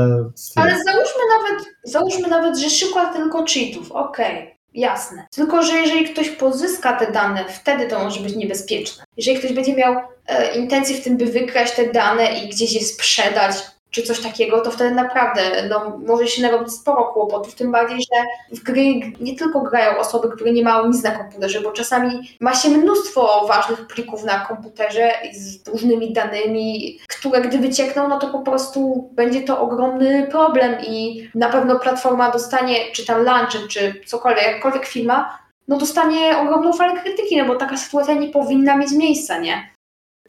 Ale 0.57 0.71
załóżmy 0.71 1.23
nawet, 1.39 1.67
załóżmy 1.85 2.29
nawet, 2.29 2.59
że 2.59 2.71
szuka 2.71 3.13
tylko 3.13 3.45
cheatów, 3.45 3.93
okej. 3.93 4.39
Okay. 4.39 4.50
Jasne. 4.75 5.27
Tylko, 5.31 5.63
że 5.63 5.79
jeżeli 5.79 6.05
ktoś 6.05 6.31
pozyska 6.31 6.93
te 6.93 7.13
dane, 7.13 7.45
wtedy 7.45 7.87
to 7.87 8.05
może 8.05 8.21
być 8.21 8.37
niebezpieczne. 8.37 9.05
Jeżeli 9.17 9.39
ktoś 9.39 9.53
będzie 9.53 9.77
miał 9.77 9.97
e, 10.27 10.57
intencje 10.57 10.97
w 10.97 11.05
tym, 11.05 11.17
by 11.17 11.27
wykraść 11.27 11.73
te 11.73 11.93
dane 11.93 12.39
i 12.39 12.49
gdzieś 12.49 12.73
je 12.73 12.81
sprzedać, 12.81 13.55
czy 13.91 14.03
coś 14.03 14.21
takiego, 14.21 14.61
to 14.61 14.71
wtedy 14.71 14.95
naprawdę 14.95 15.43
no, 15.69 15.99
może 16.07 16.27
się 16.27 16.43
narobić 16.43 16.73
sporo 16.73 17.05
kłopotów, 17.05 17.55
tym 17.55 17.73
bardziej, 17.73 17.99
że 17.99 18.57
w 18.57 18.63
gry 18.63 18.83
nie 19.21 19.37
tylko 19.37 19.61
grają 19.61 19.99
osoby, 19.99 20.29
które 20.37 20.53
nie 20.53 20.65
mają 20.65 20.87
nic 20.87 21.03
na 21.03 21.11
komputerze, 21.11 21.61
bo 21.61 21.73
czasami 21.73 22.37
ma 22.41 22.55
się 22.55 22.69
mnóstwo 22.69 23.47
ważnych 23.49 23.87
plików 23.87 24.25
na 24.25 24.41
komputerze 24.41 25.11
z 25.33 25.69
różnymi 25.69 26.13
danymi, 26.13 26.99
które 27.09 27.41
gdy 27.41 27.59
wyciekną, 27.59 28.09
no 28.09 28.19
to 28.19 28.29
po 28.29 28.39
prostu 28.39 29.11
będzie 29.13 29.43
to 29.43 29.61
ogromny 29.61 30.27
problem 30.31 30.75
i 30.87 31.29
na 31.35 31.49
pewno 31.49 31.79
platforma 31.79 32.31
dostanie, 32.31 32.77
czy 32.93 33.07
tam 33.07 33.25
launcher, 33.25 33.61
czy 33.69 33.95
cokolwiek, 34.07 34.45
jakkolwiek 34.45 34.87
firma, 34.87 35.39
no 35.69 35.79
dostanie 35.79 36.39
ogromną 36.39 36.73
falę 36.73 37.01
krytyki, 37.01 37.37
no 37.37 37.45
bo 37.45 37.57
taka 37.57 37.77
sytuacja 37.77 38.15
nie 38.15 38.29
powinna 38.29 38.77
mieć 38.77 38.93
miejsca, 38.93 39.39
nie? 39.39 39.71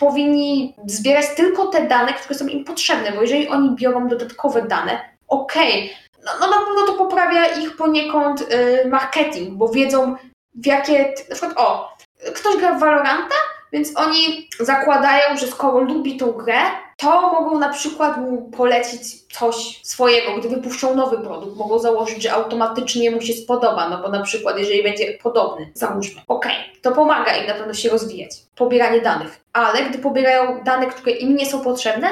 Powinni 0.02 0.76
zbierać 0.86 1.26
tylko 1.36 1.68
te 1.68 1.88
dane, 1.88 2.14
które 2.14 2.40
są 2.40 2.48
im 2.48 2.64
potrzebne, 2.64 3.12
bo 3.12 3.22
jeżeli 3.22 3.48
oni 3.48 3.76
biorą 3.76 4.08
dodatkowe 4.08 4.62
dane, 4.62 5.00
okej, 5.28 5.84
okay, 5.84 6.26
no, 6.26 6.32
no 6.40 6.60
na 6.60 6.66
pewno 6.66 6.86
to 6.86 6.94
poprawia 6.94 7.46
ich 7.46 7.76
poniekąd 7.76 8.42
y, 8.42 8.88
marketing, 8.90 9.58
bo 9.58 9.70
wiedzą 9.70 10.16
w 10.56 10.66
jakie, 10.66 11.14
na 11.30 11.36
przykład 11.36 11.58
o, 11.58 11.96
ktoś 12.36 12.58
gra 12.58 12.74
w 12.74 12.80
Valoranta, 12.80 13.36
więc 13.72 13.98
oni 13.98 14.50
zakładają, 14.60 15.38
że 15.38 15.48
skoro 15.48 15.80
lubi 15.80 16.18
tą 16.18 16.32
grę, 16.32 16.62
to 16.98 17.22
mogą 17.32 17.60
na 17.60 17.70
przykład 17.70 18.18
mu 18.18 18.42
polecić 18.42 19.22
coś 19.34 19.80
swojego, 19.84 20.38
gdy 20.38 20.50
wypuszczą 20.50 20.96
nowy 20.96 21.18
produkt, 21.18 21.58
mogą 21.58 21.80
założyć, 21.80 22.24
że 22.24 22.34
automatycznie 22.34 23.12
mu 23.12 23.22
się 23.22 23.34
spodoba, 23.34 23.90
no 23.90 24.02
bo 24.02 24.10
na 24.10 24.22
przykład 24.22 24.58
jeżeli 24.58 24.84
będzie 24.84 25.18
podobny, 25.24 25.72
załóżmy, 25.74 26.22
okej, 26.28 26.52
okay, 26.52 26.82
to 26.82 26.92
pomaga 26.92 27.36
im 27.36 27.48
na 27.48 27.54
pewno 27.54 27.74
się 27.74 27.90
rozwijać, 27.90 28.32
pobieranie 28.56 29.02
danych, 29.02 29.40
ale 29.54 29.84
gdy 29.84 30.00
pobierają 30.00 30.64
dane, 30.64 30.88
które 30.88 31.12
im 31.12 31.36
nie 31.36 31.46
są 31.46 31.62
potrzebne, 31.62 32.08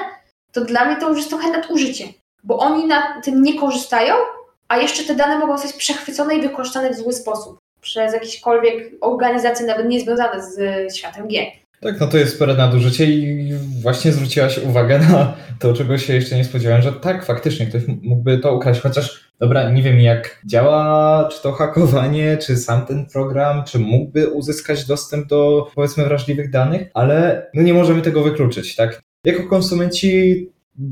to 0.51 0.61
dla 0.61 0.85
mnie 0.85 0.95
to 0.95 1.09
już 1.09 1.17
jest 1.17 1.29
trochę 1.29 1.51
nadużycie, 1.51 2.05
bo 2.43 2.57
oni 2.57 2.85
na 2.85 3.21
tym 3.21 3.43
nie 3.43 3.59
korzystają, 3.59 4.15
a 4.67 4.77
jeszcze 4.77 5.03
te 5.03 5.15
dane 5.15 5.39
mogą 5.39 5.57
zostać 5.57 5.75
przechwycone 5.75 6.35
i 6.35 6.41
wykorzystane 6.41 6.89
w 6.89 6.95
zły 6.95 7.13
sposób 7.13 7.59
przez 7.81 8.13
jakiekolwiek 8.13 8.91
organizacje 9.01 9.65
nawet 9.65 9.87
niezwiązane 9.87 10.43
z 10.43 10.95
światem 10.95 11.27
gier. 11.27 11.45
Tak, 11.81 11.99
no 11.99 12.07
to 12.07 12.17
jest 12.17 12.35
spore 12.35 12.53
nadużycie 12.53 13.05
i 13.05 13.53
właśnie 13.81 14.11
zwróciłaś 14.11 14.57
uwagę 14.57 14.99
na 14.99 15.33
to, 15.59 15.73
czego 15.73 15.97
się 15.97 16.13
jeszcze 16.13 16.35
nie 16.35 16.43
spodziewałem, 16.43 16.81
że 16.81 16.93
tak, 16.93 17.25
faktycznie 17.25 17.65
ktoś 17.65 17.81
mógłby 18.01 18.37
to 18.37 18.55
ukraść, 18.55 18.81
chociaż 18.81 19.31
dobra, 19.39 19.71
nie 19.71 19.83
wiem 19.83 19.99
jak 19.99 20.41
działa, 20.45 21.29
czy 21.31 21.41
to 21.41 21.51
hakowanie, 21.51 22.37
czy 22.37 22.57
sam 22.57 22.85
ten 22.85 23.05
program, 23.05 23.63
czy 23.63 23.79
mógłby 23.79 24.27
uzyskać 24.27 24.85
dostęp 24.85 25.27
do 25.27 25.67
powiedzmy 25.75 26.03
wrażliwych 26.03 26.49
danych, 26.49 26.89
ale 26.93 27.47
no 27.53 27.61
nie 27.61 27.73
możemy 27.73 28.01
tego 28.01 28.23
wykluczyć, 28.23 28.75
tak? 28.75 29.01
Jako 29.25 29.43
konsumenci 29.43 30.47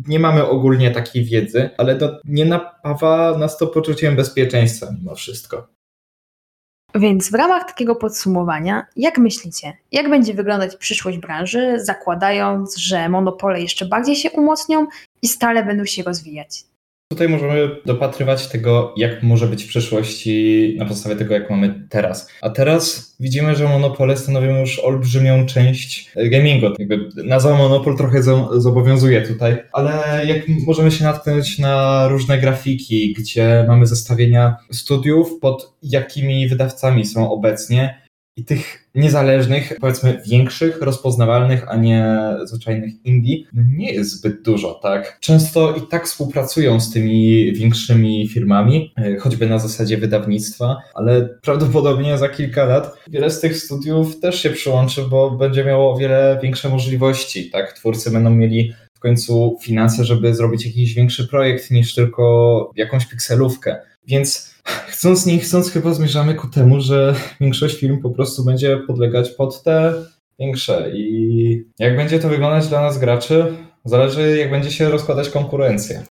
nie 0.07 0.19
mamy 0.19 0.47
ogólnie 0.47 0.91
takiej 0.91 1.25
wiedzy, 1.25 1.69
ale 1.77 1.95
to 1.95 2.19
nie 2.25 2.45
napawa 2.45 3.37
nas 3.37 3.57
to 3.57 3.67
poczuciem 3.67 4.15
bezpieczeństwa 4.15 4.87
mimo 4.99 5.15
wszystko. 5.15 5.67
Więc 6.95 7.31
w 7.31 7.33
ramach 7.33 7.67
takiego 7.67 7.95
podsumowania, 7.95 8.85
jak 8.95 9.17
myślicie, 9.17 9.77
jak 9.91 10.09
będzie 10.09 10.33
wyglądać 10.33 10.75
przyszłość 10.75 11.17
branży, 11.17 11.75
zakładając, 11.79 12.77
że 12.77 13.09
monopole 13.09 13.61
jeszcze 13.61 13.85
bardziej 13.85 14.15
się 14.15 14.31
umocnią 14.31 14.87
i 15.21 15.27
stale 15.27 15.63
będą 15.63 15.85
się 15.85 16.03
rozwijać? 16.03 16.63
Tutaj 17.09 17.29
możemy 17.29 17.69
dopatrywać 17.85 18.47
tego, 18.47 18.93
jak 18.97 19.23
może 19.23 19.47
być 19.47 19.63
w 19.63 19.67
przyszłości 19.67 20.75
na 20.79 20.85
podstawie 20.85 21.15
tego, 21.15 21.33
jak 21.33 21.49
mamy 21.49 21.87
teraz. 21.89 22.29
A 22.41 22.49
teraz 22.49 23.15
widzimy, 23.19 23.55
że 23.55 23.67
monopole 23.67 24.17
stanowią 24.17 24.59
już 24.59 24.79
olbrzymią 24.79 25.45
część 25.45 26.11
gamingu. 26.15 26.67
Jakby 26.79 27.09
nazwa 27.23 27.57
monopol 27.57 27.97
trochę 27.97 28.23
zobowiązuje 28.51 29.21
tutaj, 29.21 29.57
ale 29.71 30.21
jak 30.25 30.41
możemy 30.67 30.91
się 30.91 31.03
natknąć 31.03 31.59
na 31.59 32.07
różne 32.07 32.37
grafiki, 32.37 33.13
gdzie 33.13 33.65
mamy 33.67 33.85
zestawienia 33.85 34.55
studiów, 34.71 35.39
pod 35.39 35.73
jakimi 35.83 36.47
wydawcami 36.47 37.05
są 37.05 37.31
obecnie, 37.31 38.06
i 38.37 38.45
tych 38.45 38.89
niezależnych, 38.95 39.73
powiedzmy 39.81 40.21
większych, 40.27 40.81
rozpoznawalnych, 40.81 41.69
a 41.69 41.75
nie 41.75 42.17
zwyczajnych 42.43 43.05
indie, 43.05 43.37
no 43.53 43.63
nie 43.77 43.93
jest 43.93 44.11
zbyt 44.11 44.41
dużo, 44.41 44.73
tak? 44.73 45.17
Często 45.19 45.75
i 45.75 45.81
tak 45.81 46.05
współpracują 46.05 46.79
z 46.79 46.91
tymi 46.93 47.53
większymi 47.53 48.27
firmami, 48.27 48.93
e, 48.97 49.17
choćby 49.17 49.49
na 49.49 49.59
zasadzie 49.59 49.97
wydawnictwa, 49.97 50.77
ale 50.93 51.29
prawdopodobnie 51.41 52.17
za 52.17 52.29
kilka 52.29 52.65
lat 52.65 52.93
wiele 53.07 53.29
z 53.29 53.39
tych 53.39 53.57
studiów 53.57 54.19
też 54.19 54.41
się 54.41 54.49
przyłączy, 54.49 55.01
bo 55.01 55.31
będzie 55.31 55.65
miało 55.65 55.93
o 55.93 55.97
wiele 55.97 56.39
większe 56.43 56.69
możliwości, 56.69 57.49
tak? 57.49 57.73
Twórcy 57.73 58.11
będą 58.11 58.29
mieli 58.29 58.73
w 58.93 58.99
końcu 58.99 59.57
finanse, 59.61 60.05
żeby 60.05 60.35
zrobić 60.35 60.65
jakiś 60.65 60.93
większy 60.93 61.27
projekt 61.27 61.71
niż 61.71 61.95
tylko 61.95 62.71
jakąś 62.75 63.05
pikselówkę. 63.05 63.75
Więc 64.07 64.56
chcąc 64.87 65.25
nie 65.25 65.39
chcąc 65.39 65.71
chyba 65.71 65.93
zmierzamy 65.93 66.35
ku 66.35 66.47
temu, 66.47 66.81
że 66.81 67.15
większość 67.41 67.79
film 67.79 68.01
po 68.01 68.09
prostu 68.09 68.45
będzie 68.45 68.77
podlegać 68.77 69.29
pod 69.29 69.63
te 69.63 69.93
większe 70.39 70.91
i 70.93 71.65
jak 71.79 71.97
będzie 71.97 72.19
to 72.19 72.29
wyglądać 72.29 72.67
dla 72.67 72.81
nas 72.81 72.97
graczy, 72.97 73.57
zależy 73.85 74.37
jak 74.37 74.51
będzie 74.51 74.71
się 74.71 74.89
rozkładać 74.89 75.29
konkurencja. 75.29 76.03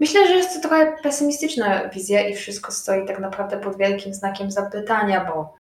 Myślę, 0.00 0.28
że 0.28 0.34
jest 0.34 0.54
to 0.54 0.68
trochę 0.68 0.96
pesymistyczna 1.02 1.88
wizja 1.88 2.28
i 2.28 2.34
wszystko 2.34 2.72
stoi 2.72 3.06
tak 3.06 3.20
naprawdę 3.20 3.60
pod 3.60 3.78
wielkim 3.78 4.14
znakiem 4.14 4.50
zapytania, 4.50 5.24
bo 5.34 5.54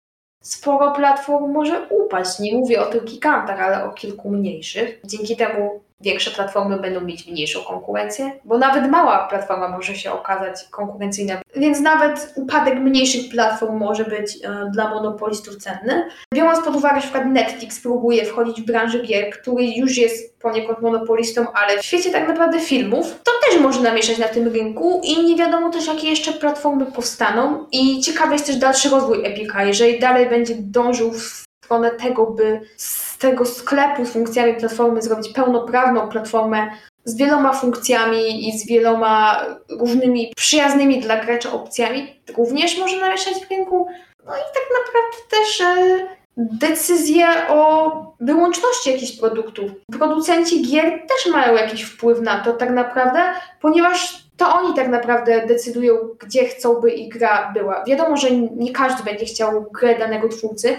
sporo 0.43 0.91
platform 0.91 1.51
może 1.51 1.87
upaść. 1.89 2.39
Nie 2.39 2.57
mówię 2.57 2.81
o 2.81 2.85
tych 2.85 3.03
gigantach, 3.03 3.59
ale 3.59 3.83
o 3.83 3.91
kilku 3.91 4.31
mniejszych. 4.31 5.01
Dzięki 5.05 5.37
temu 5.37 5.83
większe 6.01 6.31
platformy 6.31 6.79
będą 6.79 7.01
mieć 7.01 7.27
mniejszą 7.27 7.63
konkurencję, 7.63 8.31
bo 8.45 8.57
nawet 8.57 8.89
mała 8.89 9.27
platforma 9.27 9.67
może 9.67 9.95
się 9.95 10.11
okazać 10.11 10.63
konkurencyjna, 10.71 11.41
więc 11.55 11.79
nawet 11.79 12.33
upadek 12.35 12.75
mniejszych 12.79 13.31
platform 13.31 13.77
może 13.77 14.05
być 14.05 14.35
e, 14.43 14.69
dla 14.73 14.89
monopolistów 14.89 15.55
cenny. 15.55 16.09
Biorąc 16.33 16.65
pod 16.65 16.75
uwagę, 16.75 16.95
że 16.95 17.01
przykład 17.01 17.25
Netflix 17.25 17.81
próbuje 17.81 18.25
wchodzić 18.25 18.61
w 18.61 18.65
branżę 18.65 18.99
gier, 18.99 19.29
który 19.31 19.65
już 19.65 19.97
jest 19.97 20.39
poniekąd 20.39 20.81
monopolistą, 20.81 21.45
ale 21.53 21.77
w 21.77 21.85
świecie 21.85 22.11
tak 22.11 22.27
naprawdę 22.27 22.59
filmów, 22.59 23.21
to 23.23 23.31
też 23.49 23.61
może 23.61 23.81
namieszać 23.81 24.17
na 24.17 24.27
tym 24.27 24.47
rynku 24.47 25.01
i 25.03 25.23
nie 25.25 25.35
wiadomo 25.35 25.69
też, 25.69 25.87
jakie 25.87 26.09
jeszcze 26.09 26.33
platformy 26.33 26.85
powstaną. 26.85 27.67
I 27.71 28.01
ciekawy 28.01 28.33
jest 28.33 28.45
też 28.45 28.55
dalszy 28.55 28.89
rozwój 28.89 29.25
Epica, 29.25 29.63
jeżeli 29.63 29.99
dalej 29.99 30.29
będzie 30.29 30.55
dążył 30.57 31.11
w 31.11 31.48
stronę 31.65 31.91
tego, 31.91 32.25
by 32.25 32.61
z 32.77 33.17
tego 33.17 33.45
sklepu 33.45 34.05
z 34.05 34.09
funkcjami 34.09 34.53
platformy 34.53 35.01
zrobić 35.01 35.29
pełnoprawną 35.29 36.09
platformę 36.09 36.67
z 37.05 37.17
wieloma 37.17 37.53
funkcjami 37.53 38.49
i 38.49 38.59
z 38.59 38.67
wieloma 38.67 39.45
różnymi 39.69 40.33
przyjaznymi 40.35 41.01
dla 41.01 41.25
gracza 41.25 41.51
opcjami, 41.53 42.21
również 42.37 42.77
może 42.77 42.97
namieszać 42.99 43.33
w 43.33 43.49
rynku. 43.51 43.87
No 44.25 44.33
i 44.33 44.45
tak 44.53 44.63
naprawdę 44.79 45.17
też 45.29 45.61
e, 45.61 46.07
decyzje 46.37 47.27
o 47.49 47.91
wyłączności 48.19 48.91
jakichś 48.91 49.11
produktów. 49.19 49.71
Producenci 49.91 50.61
gier 50.61 50.85
też 50.85 51.33
mają 51.33 51.55
jakiś 51.55 51.83
wpływ 51.83 52.21
na 52.21 52.43
to 52.43 52.53
tak 52.53 52.69
naprawdę, 52.69 53.19
ponieważ 53.61 54.23
to 54.37 54.53
oni 54.55 54.73
tak 54.73 54.87
naprawdę 54.87 55.47
decydują, 55.47 55.95
gdzie 56.19 56.45
chcą, 56.45 56.81
by 56.81 56.91
ich 56.91 57.13
gra 57.13 57.51
była. 57.53 57.83
Wiadomo, 57.87 58.17
że 58.17 58.31
nie 58.31 58.71
każdy 58.71 59.03
będzie 59.03 59.25
chciał 59.25 59.65
grę 59.71 59.99
danego 59.99 60.29
twórcy, 60.29 60.77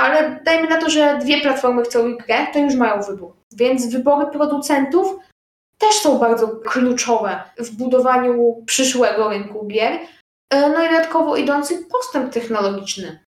ale 0.00 0.40
dajmy 0.44 0.68
na 0.68 0.80
to, 0.80 0.90
że 0.90 1.18
dwie 1.18 1.40
platformy 1.40 1.82
chcą 1.82 2.16
grę, 2.16 2.46
to 2.52 2.58
już 2.58 2.74
mają 2.74 3.02
wybór. 3.02 3.32
Więc 3.52 3.86
wybory 3.86 4.26
producentów 4.26 5.16
też 5.78 5.94
są 5.94 6.18
bardzo 6.18 6.48
kluczowe 6.48 7.42
w 7.58 7.70
budowaniu 7.70 8.62
przyszłego 8.66 9.28
rynku 9.28 9.66
gier. 9.66 9.92
E, 10.50 10.68
no 10.70 10.84
i 10.84 10.88
dodatkowo 10.88 11.36
idący 11.36 11.86
postęp 11.92 12.32
technologiczny. 12.32 13.24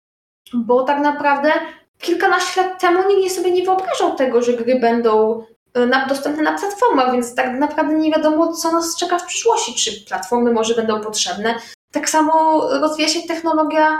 Bo 0.53 0.83
tak 0.83 0.99
naprawdę 0.99 1.51
kilkanaście 1.99 2.61
lat 2.61 2.81
temu 2.81 2.99
nikt 3.07 3.35
sobie 3.35 3.51
nie 3.51 3.63
wyobrażał 3.63 4.15
tego, 4.15 4.41
że 4.41 4.53
gry 4.53 4.79
będą 4.79 5.43
e, 5.73 6.07
dostępne 6.09 6.43
na 6.43 6.59
platformach, 6.59 7.11
więc 7.11 7.35
tak 7.35 7.59
naprawdę 7.59 7.95
nie 7.95 8.11
wiadomo, 8.11 8.53
co 8.53 8.71
nas 8.71 8.95
czeka 8.95 9.19
w 9.19 9.25
przyszłości. 9.25 9.75
Czy 9.75 10.05
platformy 10.05 10.51
może 10.51 10.75
będą 10.75 11.01
potrzebne. 11.01 11.55
Tak 11.91 12.09
samo 12.09 12.61
rozwija 12.79 13.07
się 13.07 13.27
technologia 13.27 13.99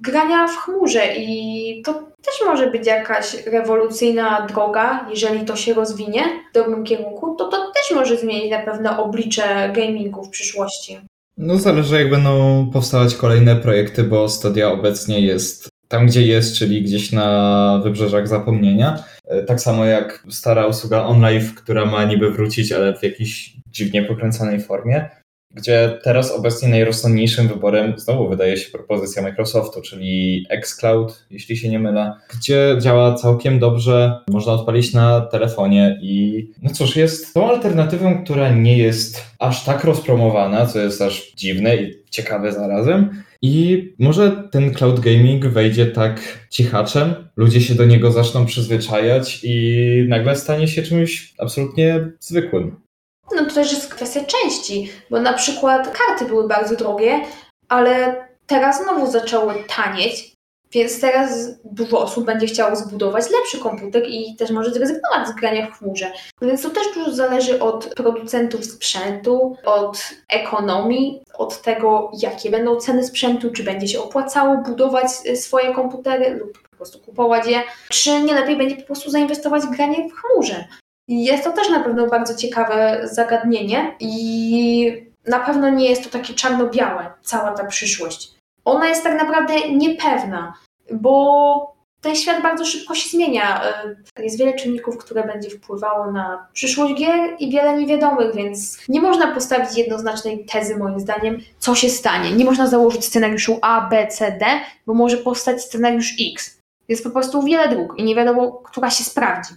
grania 0.00 0.46
w 0.46 0.56
chmurze 0.56 1.16
i 1.16 1.82
to 1.84 1.92
też 1.94 2.34
może 2.46 2.70
być 2.70 2.86
jakaś 2.86 3.46
rewolucyjna 3.46 4.46
droga, 4.46 5.06
jeżeli 5.10 5.44
to 5.44 5.56
się 5.56 5.74
rozwinie 5.74 6.22
w 6.50 6.54
dobrym 6.54 6.84
kierunku, 6.84 7.34
to 7.38 7.48
to 7.48 7.56
też 7.56 7.96
może 7.96 8.18
zmienić 8.18 8.50
na 8.50 8.62
pewno 8.62 9.04
oblicze 9.04 9.72
gamingu 9.74 10.24
w 10.24 10.30
przyszłości. 10.30 10.98
No 11.38 11.58
zależy 11.58 11.98
jak 11.98 12.10
będą 12.10 12.66
powstawać 12.72 13.14
kolejne 13.14 13.56
projekty, 13.56 14.02
bo 14.02 14.28
Stadia 14.28 14.70
obecnie 14.72 15.20
jest 15.20 15.68
tam, 15.88 16.06
gdzie 16.06 16.22
jest, 16.22 16.56
czyli 16.56 16.82
gdzieś 16.82 17.12
na 17.12 17.80
wybrzeżach 17.84 18.28
zapomnienia. 18.28 19.04
Y, 19.32 19.44
tak 19.44 19.60
samo 19.60 19.84
jak 19.84 20.26
stara 20.30 20.66
usługa 20.66 21.04
OnLive, 21.04 21.54
która 21.54 21.84
ma 21.84 22.04
niby 22.04 22.30
wrócić, 22.30 22.72
ale 22.72 22.96
w 22.98 23.02
jakiejś 23.02 23.56
dziwnie 23.70 24.02
pokręconej 24.02 24.60
formie 24.60 25.10
gdzie 25.50 25.98
teraz 26.02 26.32
obecnie 26.32 26.68
najrozsądniejszym 26.68 27.48
wyborem 27.48 27.94
znowu 27.96 28.28
wydaje 28.28 28.56
się 28.56 28.70
propozycja 28.70 29.22
Microsoftu, 29.22 29.82
czyli 29.82 30.46
xCloud, 30.50 31.26
jeśli 31.30 31.56
się 31.56 31.68
nie 31.68 31.78
mylę, 31.78 32.12
gdzie 32.38 32.76
działa 32.80 33.14
całkiem 33.14 33.58
dobrze, 33.58 34.20
można 34.30 34.52
odpalić 34.52 34.92
na 34.92 35.20
telefonie 35.20 35.98
i 36.02 36.46
no 36.62 36.70
cóż, 36.70 36.96
jest 36.96 37.34
tą 37.34 37.50
alternatywą, 37.50 38.24
która 38.24 38.50
nie 38.54 38.78
jest 38.78 39.22
aż 39.38 39.64
tak 39.64 39.84
rozpromowana, 39.84 40.66
co 40.66 40.78
jest 40.78 41.02
aż 41.02 41.32
dziwne 41.36 41.76
i 41.76 41.94
ciekawe 42.10 42.52
zarazem. 42.52 43.22
I 43.42 43.84
może 43.98 44.48
ten 44.50 44.74
cloud 44.74 45.00
gaming 45.00 45.46
wejdzie 45.46 45.86
tak 45.86 46.20
cichaczem, 46.50 47.14
ludzie 47.36 47.60
się 47.60 47.74
do 47.74 47.84
niego 47.84 48.10
zaczną 48.10 48.46
przyzwyczajać 48.46 49.40
i 49.42 50.06
nagle 50.08 50.36
stanie 50.36 50.68
się 50.68 50.82
czymś 50.82 51.34
absolutnie 51.38 52.08
zwykłym. 52.20 52.85
No 53.34 53.44
to 53.44 53.54
też 53.54 53.72
jest 53.72 53.94
kwestia 53.94 54.20
części, 54.24 54.92
bo 55.10 55.20
na 55.20 55.32
przykład 55.32 55.98
karty 55.98 56.24
były 56.24 56.48
bardzo 56.48 56.76
drogie, 56.76 57.20
ale 57.68 58.24
teraz 58.46 58.82
znowu 58.82 59.10
zaczęły 59.10 59.54
tanieć, 59.76 60.36
więc 60.72 61.00
teraz 61.00 61.48
dużo 61.64 62.00
osób 62.00 62.24
będzie 62.24 62.46
chciało 62.46 62.76
zbudować 62.76 63.30
lepszy 63.30 63.58
komputer 63.58 64.02
i 64.08 64.36
też 64.36 64.50
może 64.50 64.70
zrezygnować 64.70 65.28
z 65.28 65.32
grania 65.32 65.66
w 65.66 65.78
chmurze. 65.78 66.12
Więc 66.42 66.62
to 66.62 66.70
też 66.70 66.94
dużo 66.94 67.12
zależy 67.12 67.60
od 67.60 67.94
producentów 67.94 68.64
sprzętu, 68.64 69.56
od 69.64 70.10
ekonomii, 70.28 71.22
od 71.34 71.62
tego, 71.62 72.10
jakie 72.18 72.50
będą 72.50 72.76
ceny 72.76 73.04
sprzętu, 73.04 73.50
czy 73.50 73.64
będzie 73.64 73.88
się 73.88 74.02
opłacało 74.02 74.56
budować 74.56 75.06
y, 75.26 75.36
swoje 75.36 75.74
komputery 75.74 76.30
lub 76.30 76.58
po 76.70 76.76
prostu 76.76 76.98
kupować 76.98 77.46
je, 77.46 77.62
czy 77.88 78.20
nie 78.20 78.34
lepiej 78.34 78.56
będzie 78.56 78.76
po 78.76 78.82
prostu 78.82 79.10
zainwestować 79.10 79.62
w 79.62 79.76
granie 79.76 80.08
w 80.08 80.12
chmurze. 80.12 80.64
Jest 81.08 81.44
to 81.44 81.52
też 81.52 81.70
na 81.70 81.80
pewno 81.80 82.06
bardzo 82.06 82.34
ciekawe 82.34 83.00
zagadnienie 83.04 83.96
i 84.00 85.06
na 85.26 85.40
pewno 85.40 85.70
nie 85.70 85.88
jest 85.88 86.04
to 86.04 86.10
takie 86.18 86.34
czarno-białe, 86.34 87.12
cała 87.22 87.52
ta 87.52 87.64
przyszłość. 87.64 88.34
Ona 88.64 88.88
jest 88.88 89.02
tak 89.02 89.18
naprawdę 89.18 89.68
niepewna, 89.68 90.54
bo 90.92 91.76
ten 92.00 92.16
świat 92.16 92.42
bardzo 92.42 92.64
szybko 92.64 92.94
się 92.94 93.08
zmienia. 93.08 93.64
E, 93.64 94.22
jest 94.22 94.38
wiele 94.38 94.54
czynników, 94.54 94.98
które 94.98 95.26
będzie 95.26 95.50
wpływało 95.50 96.12
na 96.12 96.48
przyszłość 96.52 96.94
gier 96.94 97.36
i 97.38 97.50
wiele 97.50 97.76
niewiadomych, 97.76 98.34
więc 98.34 98.78
nie 98.88 99.00
można 99.00 99.34
postawić 99.34 99.78
jednoznacznej 99.78 100.44
tezy, 100.44 100.76
moim 100.76 101.00
zdaniem, 101.00 101.38
co 101.58 101.74
się 101.74 101.88
stanie. 101.88 102.32
Nie 102.32 102.44
można 102.44 102.66
założyć 102.66 103.04
scenariuszu 103.04 103.58
A, 103.62 103.88
B, 103.88 104.06
C, 104.06 104.32
D, 104.32 104.46
bo 104.86 104.94
może 104.94 105.16
powstać 105.16 105.62
scenariusz 105.62 106.14
X. 106.32 106.60
Jest 106.88 107.04
po 107.04 107.10
prostu 107.10 107.42
wiele 107.42 107.68
dróg 107.68 107.98
i 107.98 108.04
nie 108.04 108.14
wiadomo, 108.14 108.52
która 108.52 108.90
się 108.90 109.04
sprawdzi. 109.04 109.54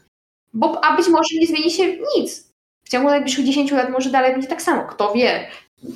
Bo, 0.53 0.85
a 0.85 0.97
być 0.97 1.07
może 1.07 1.39
nie 1.39 1.47
zmieni 1.47 1.71
się 1.71 1.97
nic. 2.17 2.49
W 2.83 2.89
ciągu 2.89 3.09
najbliższych 3.09 3.45
10 3.45 3.71
lat 3.71 3.89
może 3.89 4.09
dalej 4.09 4.31
będzie 4.31 4.47
tak 4.47 4.61
samo. 4.61 4.83
Kto 4.83 5.13
wie? 5.13 5.47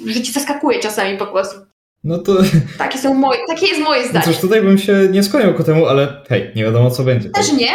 Życie 0.05 0.31
zaskakuje 0.31 0.79
czasami 0.79 1.17
po 1.17 1.27
prostu. 1.27 1.59
No 2.03 2.17
to... 2.17 2.37
Takie, 2.77 2.97
są 2.97 3.13
moje, 3.13 3.39
takie 3.47 3.67
jest 3.67 3.81
moje 3.81 4.03
zdanie. 4.03 4.25
No 4.27 4.33
cóż, 4.33 4.41
tutaj 4.41 4.61
bym 4.61 4.77
się 4.77 5.07
nie 5.11 5.23
skłaniał 5.23 5.53
ku 5.53 5.63
temu, 5.63 5.85
ale 5.85 6.23
hej, 6.29 6.51
nie 6.55 6.63
wiadomo 6.63 6.91
co 6.91 7.03
będzie. 7.03 7.29
Też 7.29 7.51
nie, 7.51 7.71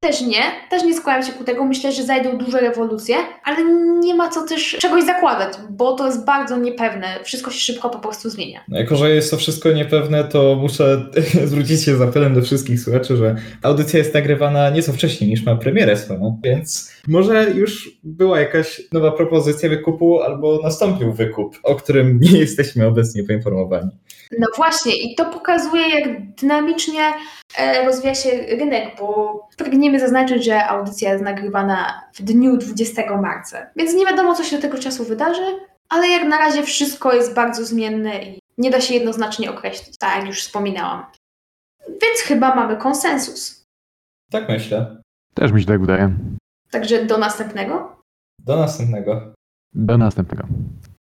też 0.00 0.20
nie, 0.20 0.42
też 0.70 0.82
nie 0.84 0.94
skłaniam 0.96 1.22
się 1.22 1.32
ku 1.32 1.44
tego. 1.44 1.64
Myślę, 1.64 1.92
że 1.92 2.02
zajdą 2.02 2.38
duże 2.38 2.60
rewolucje, 2.60 3.16
ale 3.44 3.64
nie 4.00 4.14
ma 4.14 4.30
co 4.30 4.46
też 4.46 4.76
czegoś 4.80 5.04
zakładać, 5.04 5.54
bo 5.70 5.92
to 5.92 6.06
jest 6.06 6.24
bardzo 6.24 6.56
niepewne. 6.56 7.06
Wszystko 7.24 7.50
się 7.50 7.60
szybko 7.60 7.90
po 7.90 7.98
prostu 7.98 8.30
zmienia. 8.30 8.60
No 8.68 8.78
jako, 8.78 8.96
że 8.96 9.14
jest 9.14 9.30
to 9.30 9.36
wszystko 9.36 9.72
niepewne, 9.72 10.24
to 10.24 10.56
muszę 10.60 11.06
zwrócić 11.44 11.84
się 11.84 11.96
z 11.96 12.00
apelem 12.00 12.34
do 12.34 12.42
wszystkich 12.42 12.80
słuchaczy, 12.80 13.16
że 13.16 13.36
audycja 13.62 13.98
jest 13.98 14.14
nagrywana 14.14 14.70
nieco 14.70 14.92
wcześniej 14.92 15.30
niż 15.30 15.44
ma 15.44 15.56
premierę 15.56 15.96
swoją, 15.96 16.40
więc 16.44 16.92
może 17.08 17.50
już 17.50 17.98
była 18.04 18.40
jakaś 18.40 18.82
nowa 18.92 19.10
propozycja 19.10 19.68
wykupu 19.68 20.20
albo 20.20 20.60
nastąpił 20.62 21.12
wykup, 21.12 21.58
o 21.62 21.74
którym 21.74 22.20
nie 22.32 22.38
jesteśmy 22.38 22.86
obecnie 22.86 23.24
poinformowani. 23.24 23.90
No 24.38 24.46
właśnie 24.56 24.96
i 24.96 25.14
to 25.14 25.24
pokazuje, 25.24 25.88
jak 25.88 26.34
dynamicznie 26.34 27.12
e, 27.58 27.84
rozwija 27.84 28.14
się 28.14 28.30
rynek, 28.30 28.96
bo 28.98 29.48
pragniemy 29.56 30.00
zaznaczyć, 30.00 30.44
że 30.44 30.66
audycja 30.66 31.12
jest 31.12 31.24
nagrywana 31.24 32.02
w 32.14 32.22
dniu 32.22 32.56
20 32.56 33.16
marca, 33.16 33.66
więc 33.76 33.94
nie 33.94 34.06
wiadomo, 34.06 34.34
co 34.34 34.44
się 34.44 34.56
do 34.56 34.62
tego 34.62 34.78
czasu 34.78 35.04
wydarzy, 35.04 35.58
ale 35.88 36.08
jak 36.08 36.24
na 36.28 36.38
razie 36.38 36.62
wszystko 36.62 37.12
jest 37.14 37.34
bardzo 37.34 37.64
zmienne 37.64 38.22
i 38.22 38.38
nie 38.58 38.70
da 38.70 38.80
się 38.80 38.94
jednoznacznie 38.94 39.50
określić, 39.50 39.98
tak 39.98 40.16
jak 40.16 40.26
już 40.26 40.40
wspominałam. 40.42 41.06
Więc 41.88 42.20
chyba 42.24 42.54
mamy 42.54 42.76
konsensus. 42.76 43.64
Tak 44.30 44.48
myślę. 44.48 45.00
Też 45.34 45.52
mi 45.52 45.60
się 45.60 45.66
tak 45.66 45.80
wydaje. 45.80 46.14
Także 46.70 47.04
do 47.04 47.18
następnego. 47.18 48.02
Do 48.38 48.56
następnego. 48.56 49.34
Do 49.72 49.98
następnego. 49.98 50.44